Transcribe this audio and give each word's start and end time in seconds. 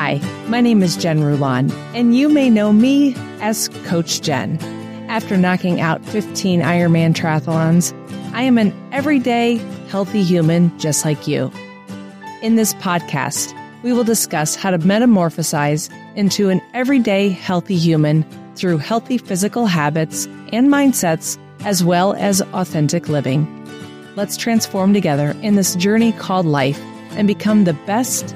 Hi, 0.00 0.20
my 0.46 0.60
name 0.60 0.84
is 0.84 0.96
Jen 0.96 1.24
Rulon, 1.24 1.72
and 1.92 2.16
you 2.16 2.28
may 2.28 2.50
know 2.50 2.72
me 2.72 3.16
as 3.40 3.68
Coach 3.82 4.20
Jen. 4.20 4.56
After 5.08 5.36
knocking 5.36 5.80
out 5.80 6.04
15 6.04 6.60
Ironman 6.60 7.14
triathlons, 7.14 7.92
I 8.32 8.42
am 8.42 8.58
an 8.58 8.72
everyday, 8.92 9.56
healthy 9.88 10.22
human 10.22 10.70
just 10.78 11.04
like 11.04 11.26
you. 11.26 11.50
In 12.42 12.54
this 12.54 12.74
podcast, 12.74 13.52
we 13.82 13.92
will 13.92 14.04
discuss 14.04 14.54
how 14.54 14.70
to 14.70 14.78
metamorphosize 14.78 15.92
into 16.14 16.48
an 16.48 16.62
everyday, 16.74 17.30
healthy 17.30 17.76
human 17.76 18.24
through 18.54 18.78
healthy 18.78 19.18
physical 19.18 19.66
habits 19.66 20.26
and 20.52 20.68
mindsets, 20.68 21.36
as 21.64 21.82
well 21.82 22.12
as 22.14 22.40
authentic 22.52 23.08
living. 23.08 23.48
Let's 24.14 24.36
transform 24.36 24.94
together 24.94 25.36
in 25.42 25.56
this 25.56 25.74
journey 25.74 26.12
called 26.12 26.46
life 26.46 26.80
and 27.10 27.26
become 27.26 27.64
the 27.64 27.74
best, 27.74 28.32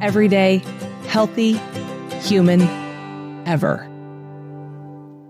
everyday, 0.00 0.60
healthy 1.06 1.60
human 2.22 2.62
ever. 3.46 3.88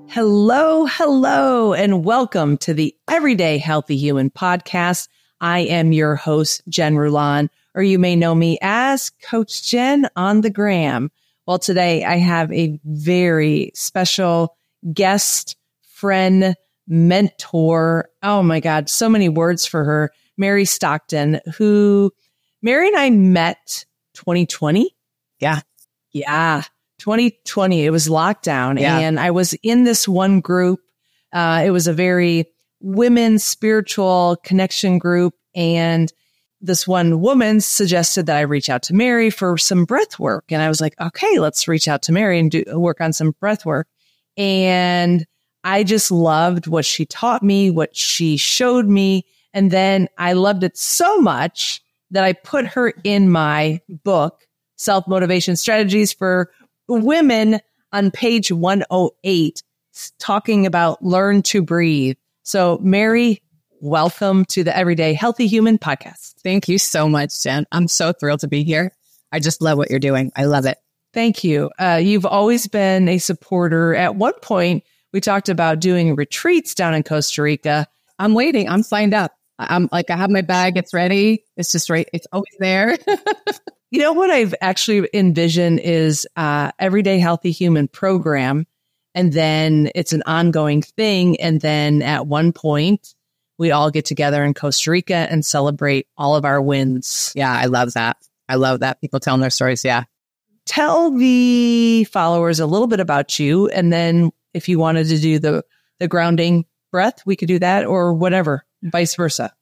Hello, 0.09 0.87
hello, 0.87 1.73
and 1.73 2.05
welcome 2.05 2.57
to 2.59 2.73
the 2.73 2.95
Everyday 3.09 3.59
Healthy 3.59 3.97
Human 3.97 4.31
podcast. 4.31 5.09
I 5.41 5.61
am 5.61 5.93
your 5.93 6.17
host, 6.17 6.63
Jen 6.69 6.97
Rulon, 6.97 7.51
or 7.75 7.83
you 7.83 7.99
may 7.99 8.15
know 8.15 8.35
me 8.35 8.59
as 8.63 9.11
Coach 9.11 9.69
Jen 9.69 10.09
on 10.17 10.43
the 10.43 10.51
gram. 10.51 11.11
Well, 11.47 11.59
today 11.59 12.05
I 12.05 12.17
have 12.17 12.53
a 12.53 12.79
very 12.85 13.73
special 13.75 14.57
guest, 14.93 15.57
friend, 15.83 16.55
mentor. 16.87 18.09
Oh 18.23 18.43
my 18.43 18.61
God, 18.61 18.89
so 18.89 19.09
many 19.09 19.29
words 19.29 19.67
for 19.67 19.85
her. 19.85 20.13
Mary 20.37 20.65
Stockton, 20.65 21.41
who 21.57 22.13
Mary 22.63 22.89
and 22.89 22.97
I 22.97 23.11
met 23.11 23.85
2020. 24.15 24.95
Yeah. 25.41 25.61
Yeah. 26.13 26.63
2020. 27.01 27.85
It 27.85 27.91
was 27.91 28.09
lockdown 28.09 28.79
Yeah. 28.81 28.99
and 28.99 29.19
I 29.19 29.31
was 29.31 29.53
in 29.63 29.85
this 29.85 30.07
one 30.09 30.41
group. 30.41 30.81
Uh, 31.33 31.63
it 31.67 31.71
was 31.71 31.87
a 31.87 31.93
very 31.93 32.47
women 32.81 33.39
spiritual 33.39 34.37
connection 34.45 34.99
group. 34.99 35.35
And 35.55 36.13
this 36.61 36.87
one 36.89 37.21
woman 37.21 37.61
suggested 37.61 38.27
that 38.27 38.37
I 38.37 38.43
reach 38.43 38.71
out 38.71 38.83
to 38.85 38.95
Mary 38.95 39.31
for 39.31 39.59
some 39.59 39.85
breath 39.85 40.19
work. 40.19 40.47
And 40.51 40.63
I 40.63 40.69
was 40.69 40.81
like, 40.81 40.95
okay, 41.01 41.39
let's 41.39 41.69
reach 41.69 41.89
out 41.89 42.03
to 42.03 42.13
Mary 42.13 42.39
and 42.39 42.51
do 42.51 42.65
work 42.75 43.01
on 43.01 43.13
some 43.13 43.33
breath 43.41 43.67
work. 43.67 43.87
And 44.37 45.27
I 45.63 45.83
just 45.85 46.11
loved 46.11 46.67
what 46.67 46.85
she 46.85 47.07
taught 47.07 47.43
me, 47.43 47.71
what 47.71 47.97
she 47.97 48.37
showed 48.37 48.87
me. 48.87 49.25
And 49.53 49.71
then 49.71 50.09
I 50.19 50.33
loved 50.35 50.65
it 50.65 50.77
so 50.77 51.21
much 51.21 51.83
that 52.11 52.25
I 52.25 52.33
put 52.33 52.67
her 52.69 52.93
in 53.03 53.31
my 53.31 53.81
book, 53.89 54.47
Self 54.85 55.09
Motivation 55.09 55.57
Strategies 55.57 56.13
for 56.13 56.51
Women 56.89 57.61
on 57.91 58.11
page 58.11 58.53
108, 58.53 59.63
talking 60.19 60.67
about 60.67 61.03
learn 61.03 61.41
to 61.45 61.63
breathe. 61.63 62.17
So 62.43 62.79
Mary, 62.83 63.43
welcome 63.81 64.45
to 64.47 64.63
the 64.63 64.77
Everyday 64.77 65.15
Healthy 65.15 65.47
Human 65.47 65.79
podcast. 65.79 66.35
Thank 66.43 66.69
you 66.69 66.77
so 66.77 67.09
much, 67.09 67.43
Jen. 67.43 67.65
I'm 67.73 67.89
so 67.89 68.13
thrilled 68.13 68.41
to 68.41 68.49
be 68.49 68.63
here. 68.63 68.93
I 69.33 69.41
just 69.41 69.63
love 69.63 69.79
what 69.79 69.89
you're 69.89 69.99
doing. 69.99 70.31
I 70.37 70.45
love 70.45 70.67
it. 70.67 70.77
Thank 71.15 71.45
you. 71.45 71.71
Uh, 71.79 72.01
you've 72.03 72.27
always 72.27 72.67
been 72.67 73.09
a 73.09 73.17
supporter. 73.17 73.95
At 73.95 74.17
one 74.17 74.35
point, 74.43 74.85
we 75.15 75.23
talked 75.23 75.49
about 75.49 75.81
doing 75.81 76.15
retreats 76.15 76.75
down 76.75 76.93
in 76.93 77.05
Costa 77.05 77.41
Rica. 77.41 77.87
I'm 78.19 78.35
waiting. 78.35 78.69
I'm 78.69 78.83
signed 78.83 79.15
up. 79.15 79.33
I'm 79.59 79.89
like, 79.91 80.11
I 80.11 80.17
have 80.17 80.31
my 80.31 80.43
bag. 80.43 80.77
It's 80.77 80.93
ready. 80.93 81.45
It's 81.57 81.73
just 81.73 81.89
right. 81.89 82.07
It's 82.13 82.27
always 82.33 82.55
there. 82.59 82.99
You 83.95 84.01
know 84.01 84.13
what 84.13 84.29
I've 84.29 84.57
actually 84.61 85.09
envisioned 85.15 85.79
is 85.79 86.27
uh, 86.35 86.73
everyday 86.81 87.21
healthy 87.21 87.53
human 87.53 87.87
program, 87.87 88.67
and 89.15 89.33
then 89.33 89.89
it's 89.95 90.13
an 90.13 90.25
ongoing 90.27 90.83
thing. 90.83 91.41
And 91.41 91.61
then 91.61 92.03
at 92.03 92.27
one 92.27 92.53
point, 92.53 93.15
we 93.57 93.71
all 93.71 93.93
get 93.93 94.05
together 94.05 94.43
in 94.43 94.53
Costa 94.53 94.91
Rica 94.91 95.15
and 95.15 95.47
celebrate 95.47 96.09
all 96.17 96.35
of 96.35 96.45
our 96.45 96.61
wins. 96.61 97.33
yeah, 97.37 97.53
I 97.53 97.67
love 97.67 97.95
that. 97.95 98.17
I 98.49 98.57
love 98.57 98.81
that. 98.81 99.01
People 99.01 99.21
telling 99.21 99.41
their 99.41 99.49
stories. 99.49 99.85
Yeah. 99.85 100.03
Tell 100.67 101.13
the 101.13 102.03
followers 102.11 102.59
a 102.59 102.67
little 102.67 102.89
bit 102.89 102.99
about 102.99 103.39
you, 103.39 103.69
and 103.69 103.93
then 103.93 104.33
if 104.55 104.69
you 104.69 104.81
wanted 104.81 105.07
to 105.07 105.19
do 105.21 105.39
the 105.39 105.65
the 106.01 106.09
grounding 106.09 106.65
breath, 106.91 107.25
we 107.25 107.37
could 107.37 107.47
do 107.47 107.61
that, 107.61 107.87
or 107.87 108.13
whatever, 108.13 108.67
vice 108.83 109.15
versa. 109.15 109.55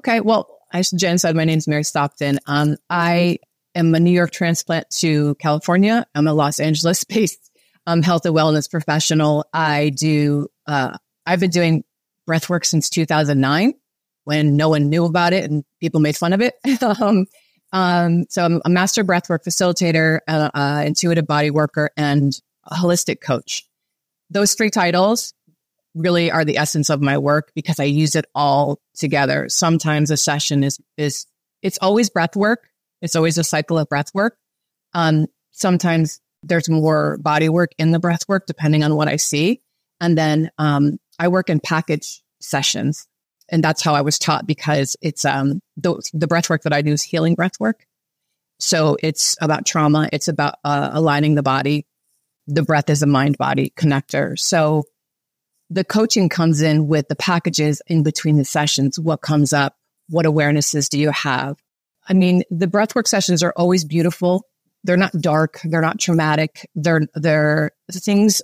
Okay. 0.00 0.20
Well, 0.20 0.58
as 0.72 0.90
Jen 0.90 1.18
said, 1.18 1.36
my 1.36 1.44
name's 1.44 1.68
Mary 1.68 1.84
Stockton. 1.84 2.40
Um, 2.48 2.78
I 2.90 3.38
am 3.76 3.94
a 3.94 4.00
New 4.00 4.10
York 4.10 4.30
transplant 4.30 4.90
to 4.90 5.34
California. 5.36 6.06
I'm 6.14 6.26
a 6.26 6.32
Los 6.32 6.58
Angeles 6.58 7.04
based 7.04 7.50
um, 7.86 8.02
health 8.02 8.26
and 8.26 8.34
wellness 8.34 8.70
professional. 8.70 9.44
I 9.52 9.90
do, 9.90 10.48
uh, 10.66 10.96
I've 11.24 11.40
been 11.40 11.50
doing 11.50 11.84
breath 12.26 12.48
work 12.48 12.64
since 12.64 12.90
2009 12.90 13.74
when 14.24 14.56
no 14.56 14.68
one 14.68 14.88
knew 14.88 15.04
about 15.04 15.32
it 15.32 15.48
and 15.48 15.64
people 15.80 16.00
made 16.00 16.16
fun 16.16 16.32
of 16.32 16.40
it. 16.40 16.54
um, 17.00 17.26
um, 17.72 18.24
so 18.28 18.44
I'm 18.44 18.62
a 18.64 18.68
master 18.68 19.04
breathwork 19.04 19.44
facilitator, 19.44 20.20
uh, 20.26 20.50
uh, 20.52 20.82
intuitive 20.86 21.26
body 21.26 21.50
worker, 21.50 21.90
and 21.96 22.32
holistic 22.70 23.20
coach. 23.20 23.64
Those 24.30 24.54
three 24.54 24.70
titles 24.70 25.34
really 25.94 26.30
are 26.30 26.44
the 26.44 26.58
essence 26.58 26.90
of 26.90 27.00
my 27.00 27.18
work 27.18 27.52
because 27.54 27.80
I 27.80 27.84
use 27.84 28.14
it 28.14 28.26
all 28.34 28.80
together. 28.94 29.48
Sometimes 29.48 30.10
a 30.10 30.16
session 30.16 30.62
is 30.62 30.80
is 30.96 31.26
it's 31.62 31.78
always 31.80 32.10
breath 32.10 32.36
work. 32.36 32.68
It's 33.02 33.16
always 33.16 33.38
a 33.38 33.44
cycle 33.44 33.78
of 33.78 33.88
breath 33.88 34.14
work. 34.14 34.36
Um, 34.94 35.26
sometimes 35.52 36.20
there's 36.42 36.68
more 36.68 37.18
body 37.18 37.48
work 37.48 37.72
in 37.78 37.90
the 37.90 37.98
breath 37.98 38.28
work 38.28 38.46
depending 38.46 38.84
on 38.84 38.94
what 38.94 39.08
I 39.08 39.16
see. 39.16 39.60
And 40.00 40.16
then 40.16 40.50
um, 40.58 40.98
I 41.18 41.28
work 41.28 41.50
in 41.50 41.60
package 41.60 42.22
sessions. 42.40 43.06
And 43.48 43.62
that's 43.62 43.82
how 43.82 43.94
I 43.94 44.00
was 44.00 44.18
taught 44.18 44.46
because 44.46 44.96
it's 45.00 45.24
um, 45.24 45.60
the, 45.76 46.02
the 46.12 46.26
breath 46.26 46.50
work 46.50 46.62
that 46.62 46.72
I 46.72 46.82
do 46.82 46.92
is 46.92 47.02
healing 47.02 47.34
breath 47.34 47.60
work. 47.60 47.86
So 48.58 48.96
it's 49.02 49.36
about 49.40 49.66
trauma. 49.66 50.08
It's 50.12 50.28
about 50.28 50.56
uh, 50.64 50.90
aligning 50.92 51.34
the 51.34 51.42
body. 51.42 51.86
The 52.46 52.62
breath 52.62 52.90
is 52.90 53.02
a 53.02 53.06
mind 53.06 53.38
body 53.38 53.72
connector. 53.76 54.38
So 54.38 54.84
the 55.68 55.84
coaching 55.84 56.28
comes 56.28 56.62
in 56.62 56.86
with 56.86 57.08
the 57.08 57.16
packages 57.16 57.82
in 57.86 58.02
between 58.02 58.36
the 58.36 58.44
sessions. 58.44 58.98
What 58.98 59.20
comes 59.20 59.52
up? 59.52 59.76
What 60.08 60.26
awarenesses 60.26 60.88
do 60.88 60.98
you 60.98 61.10
have? 61.10 61.58
I 62.08 62.14
mean, 62.14 62.42
the 62.50 62.66
breathwork 62.66 63.06
sessions 63.08 63.42
are 63.42 63.52
always 63.56 63.84
beautiful. 63.84 64.44
They're 64.84 64.96
not 64.96 65.12
dark. 65.20 65.60
They're 65.64 65.80
not 65.80 65.98
traumatic. 65.98 66.68
They're, 66.74 67.02
they're 67.14 67.72
things 67.92 68.42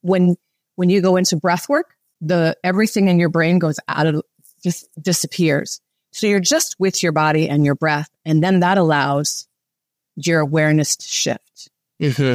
when, 0.00 0.36
when 0.76 0.90
you 0.90 1.00
go 1.00 1.16
into 1.16 1.36
breathwork, 1.36 1.84
the 2.20 2.56
everything 2.64 3.08
in 3.08 3.18
your 3.18 3.28
brain 3.28 3.58
goes 3.58 3.78
out 3.88 4.06
of, 4.06 4.22
just 4.62 4.88
disappears. 5.00 5.80
So 6.12 6.26
you're 6.26 6.40
just 6.40 6.74
with 6.78 7.02
your 7.02 7.12
body 7.12 7.48
and 7.48 7.64
your 7.64 7.76
breath. 7.76 8.08
And 8.24 8.42
then 8.42 8.60
that 8.60 8.78
allows 8.78 9.46
your 10.16 10.40
awareness 10.40 10.96
to 10.96 11.06
shift 11.06 11.70
mm-hmm. 12.00 12.34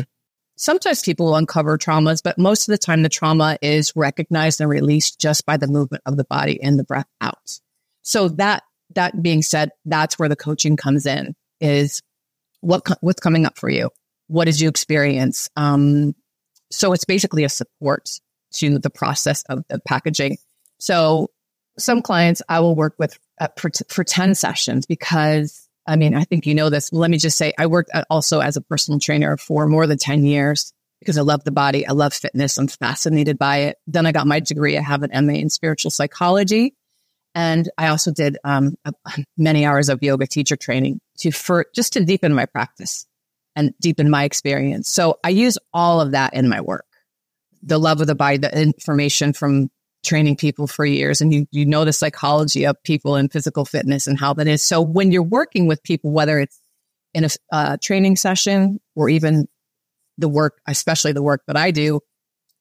sometimes 0.56 1.02
people 1.02 1.28
will 1.28 1.36
uncover 1.36 1.78
traumas, 1.78 2.22
but 2.24 2.38
most 2.38 2.68
of 2.68 2.72
the 2.72 2.78
time 2.78 3.04
the 3.04 3.10
trauma 3.10 3.58
is 3.62 3.94
recognized 3.96 4.62
and 4.62 4.70
released 4.70 5.20
just 5.20 5.46
by 5.46 5.58
the 5.58 5.68
movement 5.68 6.04
of 6.06 6.18
the 6.18 6.26
body 6.26 6.62
and 6.62 6.78
the 6.78 6.84
breath 6.84 7.08
out. 7.22 7.60
So 8.02 8.30
that, 8.30 8.64
that 8.96 9.22
being 9.22 9.42
said, 9.42 9.72
that's 9.86 10.18
where 10.18 10.30
the 10.30 10.36
coaching 10.36 10.78
comes 10.78 11.06
in 11.06 11.36
is 11.60 12.02
what, 12.62 12.84
what's 13.02 13.20
coming 13.20 13.46
up 13.46 13.58
for 13.58 13.70
you? 13.70 13.90
What 14.28 14.46
did 14.46 14.60
you 14.60 14.70
experience? 14.70 15.50
Um, 15.56 16.16
so 16.72 16.94
it's 16.94 17.06
basically 17.06 17.44
a 17.44 17.50
support 17.50 18.10
to 18.54 18.80
the 18.80 18.90
process 18.90 19.44
of 19.44 19.64
the 19.70 19.80
packaging. 19.80 20.38
So 20.80 21.30
some 21.78 22.02
clients 22.02 22.42
I 22.48 22.60
will 22.60 22.76
work 22.76 22.96
with 22.98 23.18
uh, 23.40 23.48
for, 23.58 23.72
for 23.90 24.04
10 24.04 24.36
sessions 24.36 24.86
because 24.86 25.68
I 25.86 25.98
mean, 25.98 26.16
I 26.16 26.24
think 26.24 26.46
you 26.46 26.56
know 26.56 26.70
this. 26.70 26.94
Let 26.94 27.12
me 27.12 27.18
just 27.18 27.38
say, 27.38 27.54
I 27.58 27.66
worked 27.66 27.92
also 28.10 28.40
as 28.40 28.56
a 28.56 28.62
personal 28.62 29.00
trainer 29.00 29.36
for 29.38 29.68
more 29.68 29.86
than 29.86 29.98
10 29.98 30.26
years 30.26 30.72
because 31.00 31.18
I 31.18 31.22
love 31.22 31.44
the 31.44 31.52
body. 31.52 31.86
I 31.86 31.92
love 31.92 32.14
fitness. 32.14 32.58
I'm 32.58 32.70
fascinated 32.70 33.38
by 33.38 33.58
it. 33.58 33.78
Then 33.86 34.06
I 34.06 34.14
got 34.14 34.26
my 34.26 34.40
degree. 34.40 34.78
I 34.78 34.82
have 34.82 35.04
an 35.04 35.26
MA 35.26 35.34
in 35.34 35.50
spiritual 35.50 35.92
psychology. 35.92 36.74
And 37.36 37.70
I 37.78 37.88
also 37.88 38.12
did 38.12 38.38
um, 38.44 38.76
many 39.38 39.66
hours 39.66 39.90
of 39.90 40.04
yoga 40.04 40.28
teacher 40.28 40.56
training 40.56 41.00
to 41.20 41.32
for 41.32 41.66
just 41.74 41.94
to 41.94 42.06
deepen 42.06 42.34
my 42.34 42.46
practice 42.46 43.06
and 43.56 43.74
deepen 43.80 44.10
my 44.10 44.24
experience. 44.24 44.90
So 44.90 45.20
I 45.24 45.30
use 45.30 45.58
all 45.74 46.02
of 46.02 46.12
that 46.12 46.34
in 46.34 46.50
my 46.50 46.62
work. 46.62 46.86
The 47.62 47.80
love 47.80 48.02
of 48.02 48.08
the 48.08 48.16
body, 48.16 48.38
the 48.38 48.62
information 48.62 49.34
from 49.34 49.70
training 50.04 50.36
people 50.36 50.68
for 50.68 50.86
years 50.86 51.22
and 51.22 51.34
you, 51.34 51.46
you 51.52 51.66
know 51.66 51.86
the 51.86 51.94
psychology 51.94 52.66
of 52.66 52.82
people 52.84 53.16
and 53.16 53.32
physical 53.32 53.64
fitness 53.64 54.06
and 54.06 54.20
how 54.20 54.34
that 54.34 54.48
is. 54.48 54.62
So 54.62 54.82
when 54.82 55.12
you're 55.12 55.24
working 55.24 55.66
with 55.66 55.82
people, 55.82 56.12
whether 56.12 56.40
it's 56.40 56.60
in 57.14 57.24
a 57.24 57.30
uh, 57.52 57.78
training 57.82 58.18
session 58.18 58.80
or 58.96 59.08
even 59.08 59.48
the 60.18 60.28
work, 60.28 60.60
especially 60.68 61.14
the 61.14 61.24
work 61.24 61.42
that 61.48 61.56
I 61.56 61.72
do, 61.72 62.02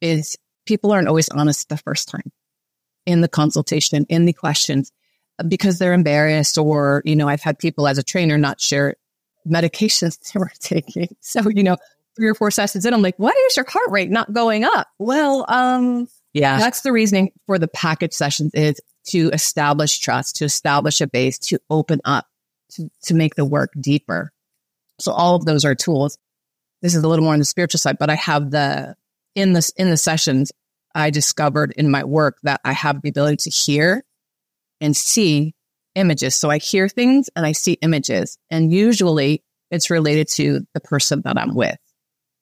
is 0.00 0.36
people 0.66 0.92
aren't 0.92 1.08
always 1.08 1.28
honest 1.30 1.68
the 1.68 1.76
first 1.78 2.08
time 2.08 2.30
in 3.06 3.20
the 3.20 3.28
consultation, 3.28 4.06
in 4.08 4.24
the 4.26 4.32
questions, 4.32 4.92
because 5.48 5.78
they're 5.78 5.92
embarrassed 5.92 6.58
or, 6.58 7.02
you 7.04 7.16
know, 7.16 7.28
I've 7.28 7.42
had 7.42 7.58
people 7.58 7.86
as 7.88 7.98
a 7.98 8.02
trainer 8.02 8.38
not 8.38 8.60
share 8.60 8.94
medications 9.48 10.18
they 10.32 10.38
were 10.40 10.52
taking. 10.60 11.14
So, 11.20 11.48
you 11.48 11.62
know, 11.62 11.76
three 12.16 12.28
or 12.28 12.34
four 12.34 12.50
sessions 12.50 12.84
in, 12.86 12.94
I'm 12.94 13.02
like, 13.02 13.16
why 13.16 13.32
is 13.48 13.56
your 13.56 13.66
heart 13.68 13.90
rate 13.90 14.10
not 14.10 14.32
going 14.32 14.64
up? 14.64 14.88
Well, 14.98 15.44
um, 15.48 16.08
Yeah. 16.32 16.58
that's 16.58 16.82
the 16.82 16.92
reasoning 16.92 17.32
for 17.46 17.58
the 17.58 17.68
package 17.68 18.12
sessions 18.12 18.52
is 18.54 18.80
to 19.08 19.30
establish 19.30 19.98
trust, 19.98 20.36
to 20.36 20.44
establish 20.44 21.00
a 21.00 21.06
base, 21.06 21.38
to 21.38 21.58
open 21.70 22.00
up, 22.04 22.26
to, 22.72 22.88
to 23.04 23.14
make 23.14 23.34
the 23.34 23.44
work 23.44 23.72
deeper. 23.80 24.30
So 25.00 25.10
all 25.12 25.34
of 25.34 25.44
those 25.44 25.64
are 25.64 25.74
tools. 25.74 26.18
This 26.82 26.94
is 26.94 27.02
a 27.02 27.08
little 27.08 27.24
more 27.24 27.32
on 27.32 27.38
the 27.38 27.44
spiritual 27.44 27.78
side, 27.78 27.96
but 27.98 28.10
I 28.10 28.14
have 28.16 28.50
the, 28.50 28.94
in 29.34 29.54
this, 29.54 29.70
in 29.70 29.88
the 29.90 29.96
sessions, 29.96 30.52
I 30.94 31.10
discovered 31.10 31.72
in 31.76 31.90
my 31.90 32.04
work 32.04 32.38
that 32.42 32.60
I 32.64 32.72
have 32.72 33.02
the 33.02 33.08
ability 33.08 33.36
to 33.38 33.50
hear 33.50 34.04
and 34.80 34.96
see 34.96 35.54
images. 35.94 36.34
So 36.34 36.50
I 36.50 36.58
hear 36.58 36.88
things 36.88 37.30
and 37.36 37.44
I 37.46 37.52
see 37.52 37.74
images 37.74 38.38
and 38.50 38.72
usually 38.72 39.42
it's 39.70 39.90
related 39.90 40.28
to 40.32 40.60
the 40.74 40.80
person 40.80 41.22
that 41.24 41.38
I'm 41.38 41.54
with. 41.54 41.76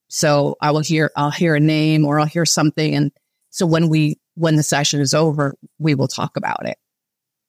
So 0.08 0.56
I 0.61 0.73
will 0.73 0.81
hear, 0.81 1.11
I'll 1.17 1.31
hear 1.31 1.55
a 1.55 1.61
name 1.61 2.05
or 2.05 2.19
I'll 2.19 2.26
hear 2.26 2.44
something. 2.47 2.94
And 2.94 3.12
so 3.50 3.67
when 3.67 3.88
we, 3.88 4.19
when 4.35 4.56
the 4.56 4.62
session 4.62 5.00
is 5.00 5.14
over, 5.14 5.55
we 5.79 5.94
will 5.94 6.08
talk 6.08 6.37
about 6.37 6.67
it. 6.67 6.76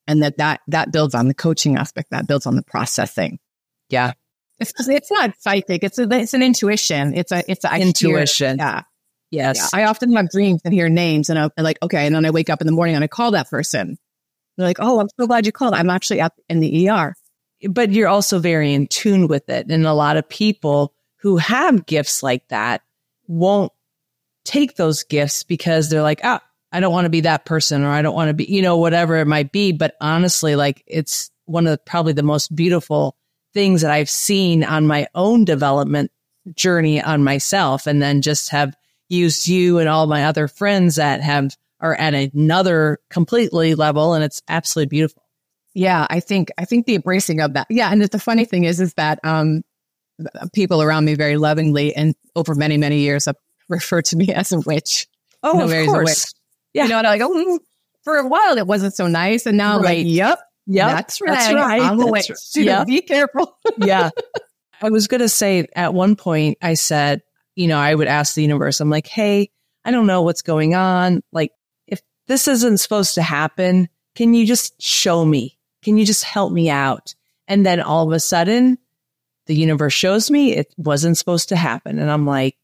And 0.08 0.22
that, 0.24 0.38
that, 0.38 0.62
that 0.68 0.92
builds 0.92 1.16
on 1.16 1.28
the 1.28 1.34
coaching 1.34 1.78
aspect, 1.78 2.12
that 2.12 2.28
builds 2.28 2.46
on 2.46 2.56
the 2.56 2.64
processing. 2.64 3.40
Yeah. 3.90 4.14
It's, 4.60 4.74
it's 4.88 5.12
not 5.12 5.34
psychic. 5.40 5.84
It's 5.84 5.98
a, 5.98 6.08
it's 6.12 6.34
an 6.36 6.44
intuition. 6.44 7.16
It's 7.16 7.32
a, 7.32 7.44
it's 7.50 7.66
a 7.66 7.72
I 7.74 7.78
hear- 7.78 7.88
Intuition. 7.88 8.58
yeah. 8.60 8.84
Yes. 9.32 9.72
Yeah. 9.74 9.80
I 9.80 9.86
often 9.86 10.12
have 10.14 10.30
dreams 10.30 10.62
and 10.66 10.74
hear 10.74 10.90
names 10.90 11.30
and 11.30 11.40
I'm 11.40 11.50
like, 11.58 11.78
okay. 11.82 12.06
And 12.06 12.14
then 12.14 12.26
I 12.26 12.32
wake 12.32 12.50
up 12.50 12.62
in 12.62 12.68
the 12.68 12.74
morning 12.74 12.96
and 12.96 13.04
I 13.04 13.08
call 13.08 13.32
that 13.32 13.50
person. 13.50 13.98
They're 14.58 14.68
like, 14.68 14.80
oh, 14.80 15.00
I'm 15.00 15.08
so 15.18 15.26
glad 15.26 15.46
you 15.46 15.52
called. 15.52 15.74
I'm 15.74 15.90
actually 15.90 16.22
up 16.22 16.34
in 16.50 16.60
the 16.60 16.90
ER. 16.90 17.16
but 17.70 17.92
you're 17.92 18.10
also 18.10 18.40
very 18.40 18.74
in 18.74 18.88
tune 18.88 19.28
with 19.28 19.50
it. 19.50 19.72
And 19.72 19.88
a 19.88 19.94
lot 19.94 20.18
of 20.18 20.28
people 20.28 20.94
who 21.22 21.38
have 21.38 21.86
gifts 21.86 22.22
like 22.22 22.48
that 22.50 22.82
won't 23.28 23.72
take 24.44 24.76
those 24.76 25.04
gifts 25.04 25.44
because 25.44 25.90
they're 25.90 26.02
like, 26.02 26.22
ah, 26.24 26.42
I 26.72 26.80
don't 26.80 26.92
want 26.92 27.06
to 27.06 27.10
be 27.10 27.22
that 27.22 27.46
person 27.46 27.84
or 27.84 27.90
I 27.90 28.02
don't 28.02 28.16
want 28.16 28.30
to 28.30 28.34
be, 28.34 28.46
you 28.46 28.62
know, 28.62 28.78
whatever 28.78 29.18
it 29.18 29.28
might 29.28 29.52
be. 29.52 29.72
But 29.72 29.96
honestly, 30.02 30.56
like 30.56 30.84
it's 30.88 31.32
one 31.46 31.68
of 31.68 31.72
the, 31.72 31.78
probably 31.78 32.14
the 32.14 32.24
most 32.24 32.54
beautiful 32.54 33.16
things 33.54 33.82
that 33.82 33.92
I've 33.92 34.10
seen 34.10 34.64
on 34.64 34.88
my 34.88 35.08
own 35.16 35.46
development 35.46 36.12
journey 36.56 37.02
on 37.02 37.24
myself. 37.24 37.88
And 37.88 38.02
then 38.02 38.22
just 38.22 38.50
have 38.50 38.76
used 39.12 39.48
you 39.48 39.80
and 39.80 39.88
all 39.90 40.08
my 40.08 40.26
other 40.26 40.48
friends 40.48 40.96
that 40.96 41.22
have 41.22 41.56
are 41.80 41.96
at 41.96 42.14
another 42.14 43.00
completely 43.10 43.76
level. 43.76 44.14
And 44.14 44.24
it's 44.24 44.42
absolutely 44.48 44.90
beautiful. 44.90 45.24
Yeah, 45.74 46.06
I 46.10 46.20
think 46.20 46.50
I 46.58 46.66
think 46.66 46.86
the 46.86 46.96
embracing 46.96 47.40
of 47.42 47.54
that. 47.54 47.68
Yeah, 47.70 47.92
and 47.92 48.02
the 48.02 48.20
funny 48.20 48.46
thing 48.46 48.66
is, 48.66 48.80
is 48.82 48.94
that 48.96 49.20
um, 49.24 49.64
people 50.54 50.82
around 50.82 51.06
me 51.06 51.16
very 51.16 51.38
lovingly 51.38 51.96
and 51.96 52.14
over 52.36 52.56
many 52.56 52.78
many 52.78 53.00
years 53.00 53.26
have 53.26 53.38
referred 53.70 54.06
to 54.06 54.18
me 54.18 54.34
as 54.34 54.52
a 54.52 54.60
witch. 54.60 55.08
Oh, 55.44 55.54
No, 55.54 55.66
of 55.66 55.88
course. 55.88 56.06
witch. 56.10 56.26
Yeah. 56.74 56.84
You 56.84 56.90
know, 56.90 56.98
and 57.00 57.08
I'm 57.08 57.20
like, 57.20 57.30
oh, 57.30 57.60
for 58.04 58.18
a 58.18 58.28
while 58.28 58.58
it 58.58 58.68
wasn't 58.68 58.94
so 58.96 59.08
nice, 59.08 59.46
and 59.46 59.58
now 59.58 59.78
Right. 59.80 59.98
like, 60.00 60.08
yep, 60.08 60.40
Yep. 60.68 60.88
that's 60.90 61.22
right, 61.22 61.30
That's 61.32 61.54
right. 61.54 61.82
I'm 61.82 62.00
a 62.02 62.06
witch. 62.08 62.30
right. 62.30 62.38
Yep. 62.66 62.88
Be 62.88 63.02
careful. 63.02 63.58
yeah. 63.78 64.10
I 64.82 64.90
was 64.90 65.08
going 65.08 65.22
to 65.22 65.30
say 65.30 65.68
at 65.76 65.94
one 65.94 66.16
point, 66.16 66.58
I 66.62 66.74
said, 66.74 67.22
you 67.62 67.68
know, 67.68 67.78
I 67.78 67.94
would 67.94 68.08
ask 68.08 68.34
the 68.34 68.42
universe, 68.42 68.80
I'm 68.80 68.90
like, 68.90 69.06
hey, 69.06 69.52
I 69.86 69.92
don't 69.92 70.08
know 70.08 70.24
what's 70.24 70.42
going 70.42 70.74
on. 70.74 71.22
Like, 71.32 71.52
if 71.86 72.02
this 72.26 72.48
isn't 72.48 72.80
supposed 72.80 73.14
to 73.16 73.22
happen, 73.22 73.88
can 74.16 74.34
you 74.34 74.48
just 74.48 74.82
show 74.82 75.24
me? 75.24 75.60
Can 75.84 75.96
you 75.96 76.04
just 76.04 76.24
help 76.24 76.52
me 76.52 76.72
out? 76.72 77.14
And 77.48 77.64
then 77.64 77.80
all 77.80 78.08
of 78.08 78.14
a 78.14 78.20
sudden, 78.20 78.80
the 79.46 79.54
universe 79.54 79.94
shows 79.94 80.32
me 80.32 80.54
it 80.54 80.74
wasn't 80.76 81.20
supposed 81.20 81.50
to 81.50 81.56
happen. 81.56 82.00
And 82.00 82.10
I'm 82.10 82.26
like, 82.26 82.58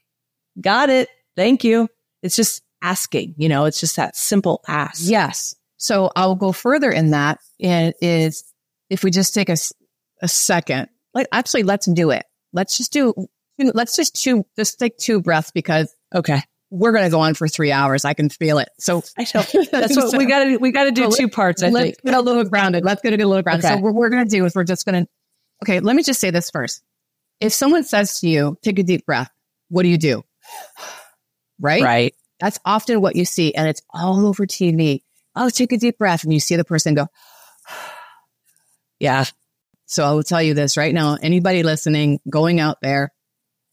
got 0.60 0.90
it. 0.90 1.10
Thank 1.36 1.64
you. 1.64 1.90
It's 2.24 2.36
just 2.36 2.64
asking, 2.82 3.36
you 3.38 3.50
know, 3.50 3.66
it's 3.66 3.80
just 3.80 3.98
that 3.98 4.16
simple 4.16 4.64
ask. 4.68 5.08
Yes. 5.08 5.56
So 5.78 6.10
I'll 6.16 6.34
go 6.34 6.52
further 6.52 6.90
in 6.90 7.12
that. 7.12 7.38
It 7.60 7.98
is 8.02 8.52
if 8.90 9.04
we 9.04 9.12
just 9.12 9.36
take 9.36 9.50
a, 9.50 9.58
a 10.24 10.28
second, 10.28 10.90
like 11.14 11.28
actually, 11.32 11.62
let's 11.62 11.86
do 11.86 12.10
it. 12.10 12.26
Let's 12.52 12.78
just 12.78 12.92
do. 12.92 13.14
Let's 13.60 13.96
just 13.96 14.22
two. 14.22 14.46
Just 14.56 14.80
take 14.80 14.98
two 14.98 15.22
breaths 15.22 15.52
because 15.52 15.94
Okay. 16.14 16.42
we're 16.70 16.92
going 16.92 17.04
to 17.06 17.10
go 17.10 17.20
on 17.22 17.34
for 17.34 17.48
three 17.48 17.72
hours. 17.72 18.06
I 18.06 18.14
can 18.14 18.30
feel 18.30 18.60
it. 18.60 18.70
So 18.80 19.02
I. 19.18 19.26
That's 19.72 19.96
what 19.96 20.18
we 20.18 20.26
got 20.26 20.44
to, 20.46 20.58
we 20.58 20.72
got 20.72 20.86
to 20.86 20.92
do 20.92 21.10
two 21.12 21.28
parts, 21.28 21.64
I 21.64 21.70
let's 21.70 21.86
think. 21.86 22.02
get 22.04 22.14
a 22.14 22.22
little 22.22 22.44
grounded. 22.46 22.84
Let's 22.86 23.02
get 23.02 23.14
a 23.14 23.18
little 23.26 23.42
grounded. 23.42 23.66
Okay. 23.66 23.76
So 23.76 23.82
what 23.82 23.94
we're 23.94 24.10
going 24.10 24.24
to 24.24 24.30
do 24.30 24.46
is 24.46 24.56
we're 24.56 24.64
just 24.64 24.86
going 24.86 25.04
to, 25.06 25.10
okay, 25.64 25.80
let 25.80 25.96
me 25.96 26.04
just 26.04 26.20
say 26.20 26.30
this 26.32 26.50
first. 26.52 26.82
If 27.40 27.54
someone 27.54 27.84
says 27.84 28.20
to 28.22 28.28
you, 28.30 28.58
take 28.62 28.80
a 28.80 28.84
deep 28.84 29.06
breath, 29.06 29.30
what 29.70 29.84
do 29.84 29.90
you 29.90 29.98
do? 29.98 30.24
Right? 31.60 31.84
Right. 31.84 32.16
That's 32.40 32.60
often 32.66 33.02
what 33.02 33.16
you 33.16 33.26
see. 33.26 33.54
And 33.56 33.68
it's 33.68 33.82
all 33.92 34.26
over 34.26 34.46
TV. 34.46 35.02
Oh, 35.36 35.50
take 35.50 35.72
a 35.72 35.78
deep 35.78 35.98
breath. 35.98 36.24
And 36.24 36.34
you 36.34 36.40
see 36.40 36.56
the 36.56 36.64
person 36.66 36.94
go. 36.96 37.08
Yeah. 39.00 39.26
So 39.86 40.04
I 40.04 40.12
will 40.14 40.24
tell 40.24 40.42
you 40.42 40.54
this 40.54 40.76
right 40.76 40.94
now. 40.94 41.18
Anybody 41.22 41.62
listening, 41.64 42.20
going 42.30 42.60
out 42.60 42.78
there, 42.82 43.14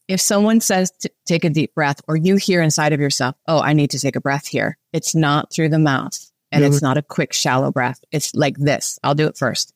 if 0.07 0.21
someone 0.21 0.61
says 0.61 0.91
to 1.01 1.09
take 1.25 1.43
a 1.43 1.49
deep 1.49 1.73
breath 1.73 2.01
or 2.07 2.15
you 2.15 2.35
hear 2.35 2.61
inside 2.61 2.93
of 2.93 2.99
yourself, 2.99 3.35
oh, 3.47 3.59
I 3.59 3.73
need 3.73 3.91
to 3.91 3.99
take 3.99 4.15
a 4.15 4.21
breath 4.21 4.47
here. 4.47 4.77
It's 4.93 5.15
not 5.15 5.51
through 5.51 5.69
the 5.69 5.79
mouth 5.79 6.31
and 6.51 6.63
it's 6.63 6.81
not 6.81 6.97
a 6.97 7.01
quick, 7.01 7.33
shallow 7.33 7.71
breath. 7.71 7.99
It's 8.11 8.33
like 8.33 8.57
this. 8.57 8.99
I'll 9.03 9.15
do 9.15 9.27
it 9.27 9.37
first. 9.37 9.73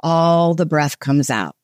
All 0.00 0.54
the 0.54 0.66
breath 0.66 0.98
comes 0.98 1.30
out. 1.30 1.56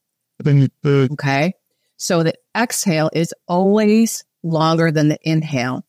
Okay. 1.13 1.55
So 1.97 2.23
the 2.23 2.35
exhale 2.57 3.11
is 3.13 3.35
always 3.47 4.25
longer 4.43 4.91
than 4.91 5.09
the 5.09 5.19
inhale. 5.23 5.85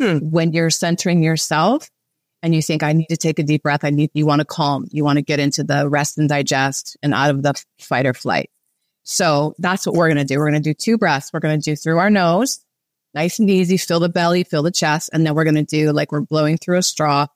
Hmm. 0.00 0.18
When 0.18 0.52
you're 0.52 0.70
centering 0.70 1.22
yourself 1.22 1.90
and 2.42 2.54
you 2.54 2.62
think, 2.62 2.82
I 2.82 2.92
need 2.92 3.08
to 3.08 3.16
take 3.16 3.38
a 3.38 3.42
deep 3.42 3.62
breath, 3.62 3.84
I 3.84 3.90
need, 3.90 4.10
you 4.14 4.26
want 4.26 4.40
to 4.40 4.44
calm, 4.44 4.86
you 4.90 5.04
want 5.04 5.16
to 5.16 5.22
get 5.22 5.40
into 5.40 5.64
the 5.64 5.88
rest 5.88 6.18
and 6.18 6.28
digest 6.28 6.96
and 7.02 7.12
out 7.12 7.30
of 7.30 7.42
the 7.42 7.54
fight 7.80 8.06
or 8.06 8.14
flight. 8.14 8.50
So 9.02 9.54
that's 9.58 9.86
what 9.86 9.96
we're 9.96 10.08
going 10.08 10.18
to 10.18 10.24
do. 10.24 10.38
We're 10.38 10.50
going 10.50 10.62
to 10.62 10.68
do 10.70 10.74
two 10.74 10.98
breaths. 10.98 11.30
We're 11.32 11.40
going 11.40 11.58
to 11.58 11.70
do 11.70 11.74
through 11.74 11.98
our 11.98 12.10
nose, 12.10 12.60
nice 13.14 13.38
and 13.38 13.48
easy, 13.48 13.76
fill 13.76 14.00
the 14.00 14.08
belly, 14.08 14.44
fill 14.44 14.62
the 14.62 14.70
chest. 14.70 15.10
And 15.12 15.24
then 15.26 15.34
we're 15.34 15.44
going 15.44 15.54
to 15.54 15.64
do 15.64 15.92
like 15.92 16.12
we're 16.12 16.20
blowing 16.20 16.58
through 16.58 16.78
a 16.78 16.82
straw 16.82 17.26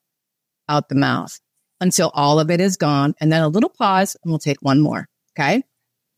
out 0.68 0.88
the 0.88 0.94
mouth 0.94 1.40
until 1.80 2.10
all 2.14 2.38
of 2.38 2.50
it 2.50 2.60
is 2.60 2.76
gone. 2.76 3.14
And 3.20 3.32
then 3.32 3.42
a 3.42 3.48
little 3.48 3.70
pause 3.70 4.16
and 4.22 4.30
we'll 4.30 4.38
take 4.38 4.60
one 4.60 4.80
more. 4.80 5.08
Okay. 5.32 5.62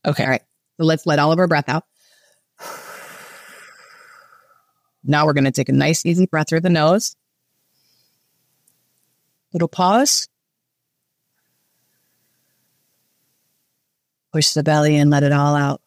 Okay. 0.05 0.23
All 0.23 0.29
right. 0.29 0.43
So 0.77 0.85
let's 0.85 1.05
let 1.05 1.19
all 1.19 1.31
of 1.31 1.39
our 1.39 1.47
breath 1.47 1.69
out. 1.69 1.85
Now 5.03 5.25
we're 5.25 5.33
going 5.33 5.45
to 5.45 5.51
take 5.51 5.69
a 5.69 5.73
nice, 5.73 6.05
easy 6.05 6.25
breath 6.25 6.49
through 6.49 6.61
the 6.61 6.69
nose. 6.69 7.15
Little 9.55 9.69
pause. 9.69 10.27
Push 14.33 14.51
the 14.51 14.63
belly 14.63 14.97
in, 14.97 15.09
let 15.09 15.23
it 15.23 15.31
all 15.31 15.55
out. 15.55 15.81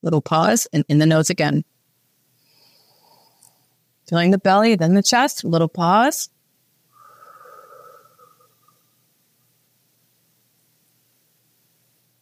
Little 0.00 0.20
pause 0.20 0.68
and 0.72 0.84
in 0.88 1.00
the 1.00 1.06
nose 1.06 1.30
again. 1.30 1.64
Feeling 4.08 4.30
the 4.30 4.38
belly, 4.38 4.76
then 4.76 4.94
the 4.94 5.02
chest. 5.02 5.42
Little 5.42 5.66
pause. 5.66 6.30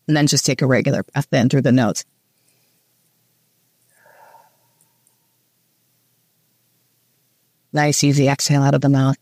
And 0.09 0.17
then 0.17 0.29
just 0.29 0.47
take 0.47 0.63
a 0.63 0.67
regular 0.67 1.03
breath 1.03 1.31
in 1.31 1.51
through 1.51 1.61
the 1.61 1.73
nose. 1.73 2.07
Nice, 7.75 8.03
easy 8.03 8.29
exhale 8.29 8.63
out 8.63 8.75
of 8.75 8.81
the 8.81 8.89
mouth, 8.89 9.19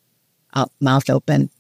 out, 0.55 0.73
mouth 0.81 1.09
open. 1.11 1.51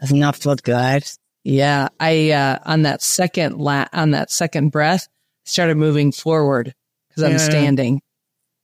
Doesn't 0.00 0.18
that 0.20 0.36
feel 0.36 0.54
good? 0.56 1.04
Yeah, 1.44 1.88
I 1.98 2.30
uh, 2.30 2.58
on 2.64 2.82
that 2.82 3.02
second 3.02 3.58
la- 3.58 3.86
on 3.92 4.12
that 4.12 4.30
second 4.30 4.70
breath 4.70 5.08
started 5.44 5.76
moving 5.76 6.12
forward 6.12 6.74
because 7.08 7.22
I'm 7.24 7.32
Yeah. 7.32 7.36
standing. 7.38 8.02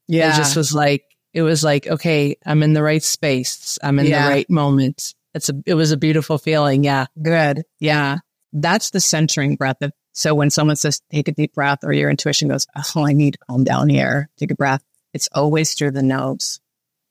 Yeah, 0.08 0.32
it 0.34 0.36
just 0.36 0.56
was 0.56 0.72
like 0.75 1.04
it 1.32 1.42
was 1.42 1.62
like 1.64 1.86
okay, 1.86 2.36
I'm 2.44 2.62
in 2.62 2.72
the 2.72 2.82
right 2.82 3.02
space. 3.02 3.78
I'm 3.82 3.98
in 3.98 4.06
Yeah. 4.06 4.25
the 4.25 4.30
right 4.30 4.50
moment. 4.50 5.14
It's 5.34 5.48
a 5.48 5.54
it 5.66 5.75
was 5.75 5.92
a 5.92 5.96
beautiful 5.96 6.38
feeling. 6.38 6.84
Yeah, 6.84 7.06
Good. 7.20 7.62
Yeah. 7.80 8.18
That's 8.52 8.90
the 8.90 9.00
centering 9.00 9.56
breath. 9.56 9.76
Of, 9.82 9.92
so 10.14 10.34
when 10.34 10.48
someone 10.48 10.76
says, 10.76 11.02
take 11.10 11.28
a 11.28 11.32
deep 11.32 11.52
breath 11.52 11.80
or 11.82 11.92
your 11.92 12.08
intuition 12.08 12.48
goes, 12.48 12.66
oh, 12.75 13.04
I 13.04 13.12
need 13.12 13.32
to 13.34 13.38
calm 13.50 13.64
down 13.64 13.90
here. 13.90 14.30
Take 14.38 14.50
a 14.50 14.54
breath. 14.54 14.82
It's 15.12 15.28
always 15.34 15.75
through 15.75 15.90
the 15.90 16.02
nose. 16.02 16.58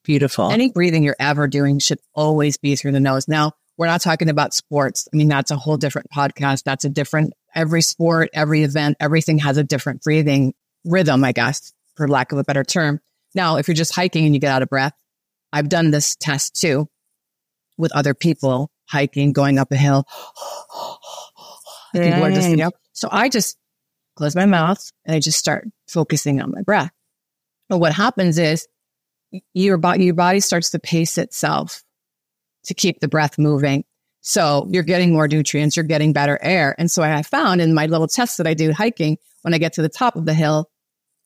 Beautiful. 0.06 0.50
Any 0.52 0.70
breathing 0.70 1.04
you're 1.04 1.16
ever 1.20 1.48
doing 1.48 1.80
should 1.80 2.00
always 2.14 2.58
be 2.58 2.76
through 2.76 2.94
the 2.94 3.00
nose. 3.00 3.28
Now, 3.28 3.54
we're 3.78 3.88
not 3.88 4.02
talking 4.02 4.30
about 4.30 4.54
sports. 4.54 5.08
I 5.14 5.18
mean, 5.18 5.28
that's 5.28 5.52
a 5.52 5.58
whole 5.58 5.76
different 5.78 6.10
podcast. 6.10 6.64
That's 6.64 6.86
a 6.86 6.90
different, 6.90 7.34
every 7.54 7.82
sport, 7.82 8.30
every 8.34 8.64
event, 8.64 8.96
everything 9.00 9.40
has 9.40 9.58
a 9.58 9.64
different 9.64 10.02
breathing 10.02 10.54
rhythm, 10.86 11.24
I 11.24 11.34
guess, 11.34 11.74
for 11.96 12.08
lack 12.08 12.32
of 12.32 12.38
a 12.38 12.44
better 12.44 12.64
term. 12.64 13.02
Now, 13.34 13.58
if 13.58 13.68
you're 13.68 13.76
just 13.76 13.94
hiking 13.94 14.26
and 14.26 14.34
you 14.34 14.40
get 14.40 14.52
out 14.52 14.62
of 14.62 14.70
breath, 14.70 14.94
I've 15.52 15.68
done 15.68 15.92
this 15.92 16.16
test 16.16 16.60
too 16.60 16.88
with 17.78 17.94
other 17.94 18.14
people 18.14 18.72
hiking, 18.88 19.34
going 19.34 19.60
up 19.60 19.72
a 19.72 19.76
hill. 19.76 20.06
People 21.94 22.24
are 22.24 22.32
just, 22.32 22.50
you 22.50 22.58
know, 22.58 22.72
so 22.94 23.10
I 23.12 23.28
just 23.30 23.58
close 24.16 24.36
my 24.36 24.46
mouth 24.46 24.90
and 25.06 25.16
I 25.16 25.20
just 25.20 25.40
start 25.40 25.68
focusing 25.90 26.42
on 26.42 26.52
my 26.52 26.62
breath. 26.62 26.92
But 27.68 27.80
what 27.80 27.94
happens 27.94 28.38
is 28.38 28.68
your 29.54 29.78
body, 29.78 30.06
your 30.06 30.14
body 30.14 30.40
starts 30.40 30.72
to 30.72 30.80
pace 30.80 31.18
itself 31.18 31.84
to 32.66 32.74
keep 32.74 33.00
the 33.00 33.08
breath 33.08 33.38
moving. 33.38 33.86
So 34.22 34.68
you're 34.72 34.84
getting 34.84 35.14
more 35.14 35.28
nutrients, 35.28 35.76
you're 35.76 35.84
getting 35.84 36.14
better 36.14 36.40
air. 36.42 36.76
And 36.78 36.90
so 36.90 37.04
I 37.04 37.22
found 37.22 37.62
in 37.62 37.74
my 37.74 37.86
little 37.86 38.08
tests 38.08 38.38
that 38.38 38.48
I 38.48 38.56
do 38.56 38.72
hiking, 38.72 39.18
when 39.44 39.54
I 39.54 39.60
get 39.60 39.74
to 39.74 39.84
the 39.84 39.90
top 39.90 40.16
of 40.16 40.26
the 40.26 40.34
hill, 40.34 40.70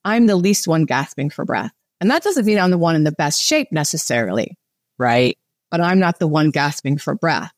I'm 0.04 0.28
the 0.28 0.36
least 0.36 0.68
one 0.68 0.84
gasping 0.84 1.30
for 1.30 1.46
breath. 1.46 1.72
And 2.01 2.12
that 2.12 2.24
doesn't 2.24 2.46
mean 2.46 2.60
I'm 2.60 2.72
the 2.72 2.78
one 2.78 2.96
in 2.96 3.06
the 3.06 3.12
best 3.12 3.42
shape 3.42 3.72
necessarily. 3.72 4.58
Right. 4.98 5.38
But 5.72 5.82
I'm 5.82 6.00
not 6.00 6.20
the 6.20 6.28
one 6.28 6.50
gasping 6.50 6.98
for 6.98 7.16
breath 7.16 7.54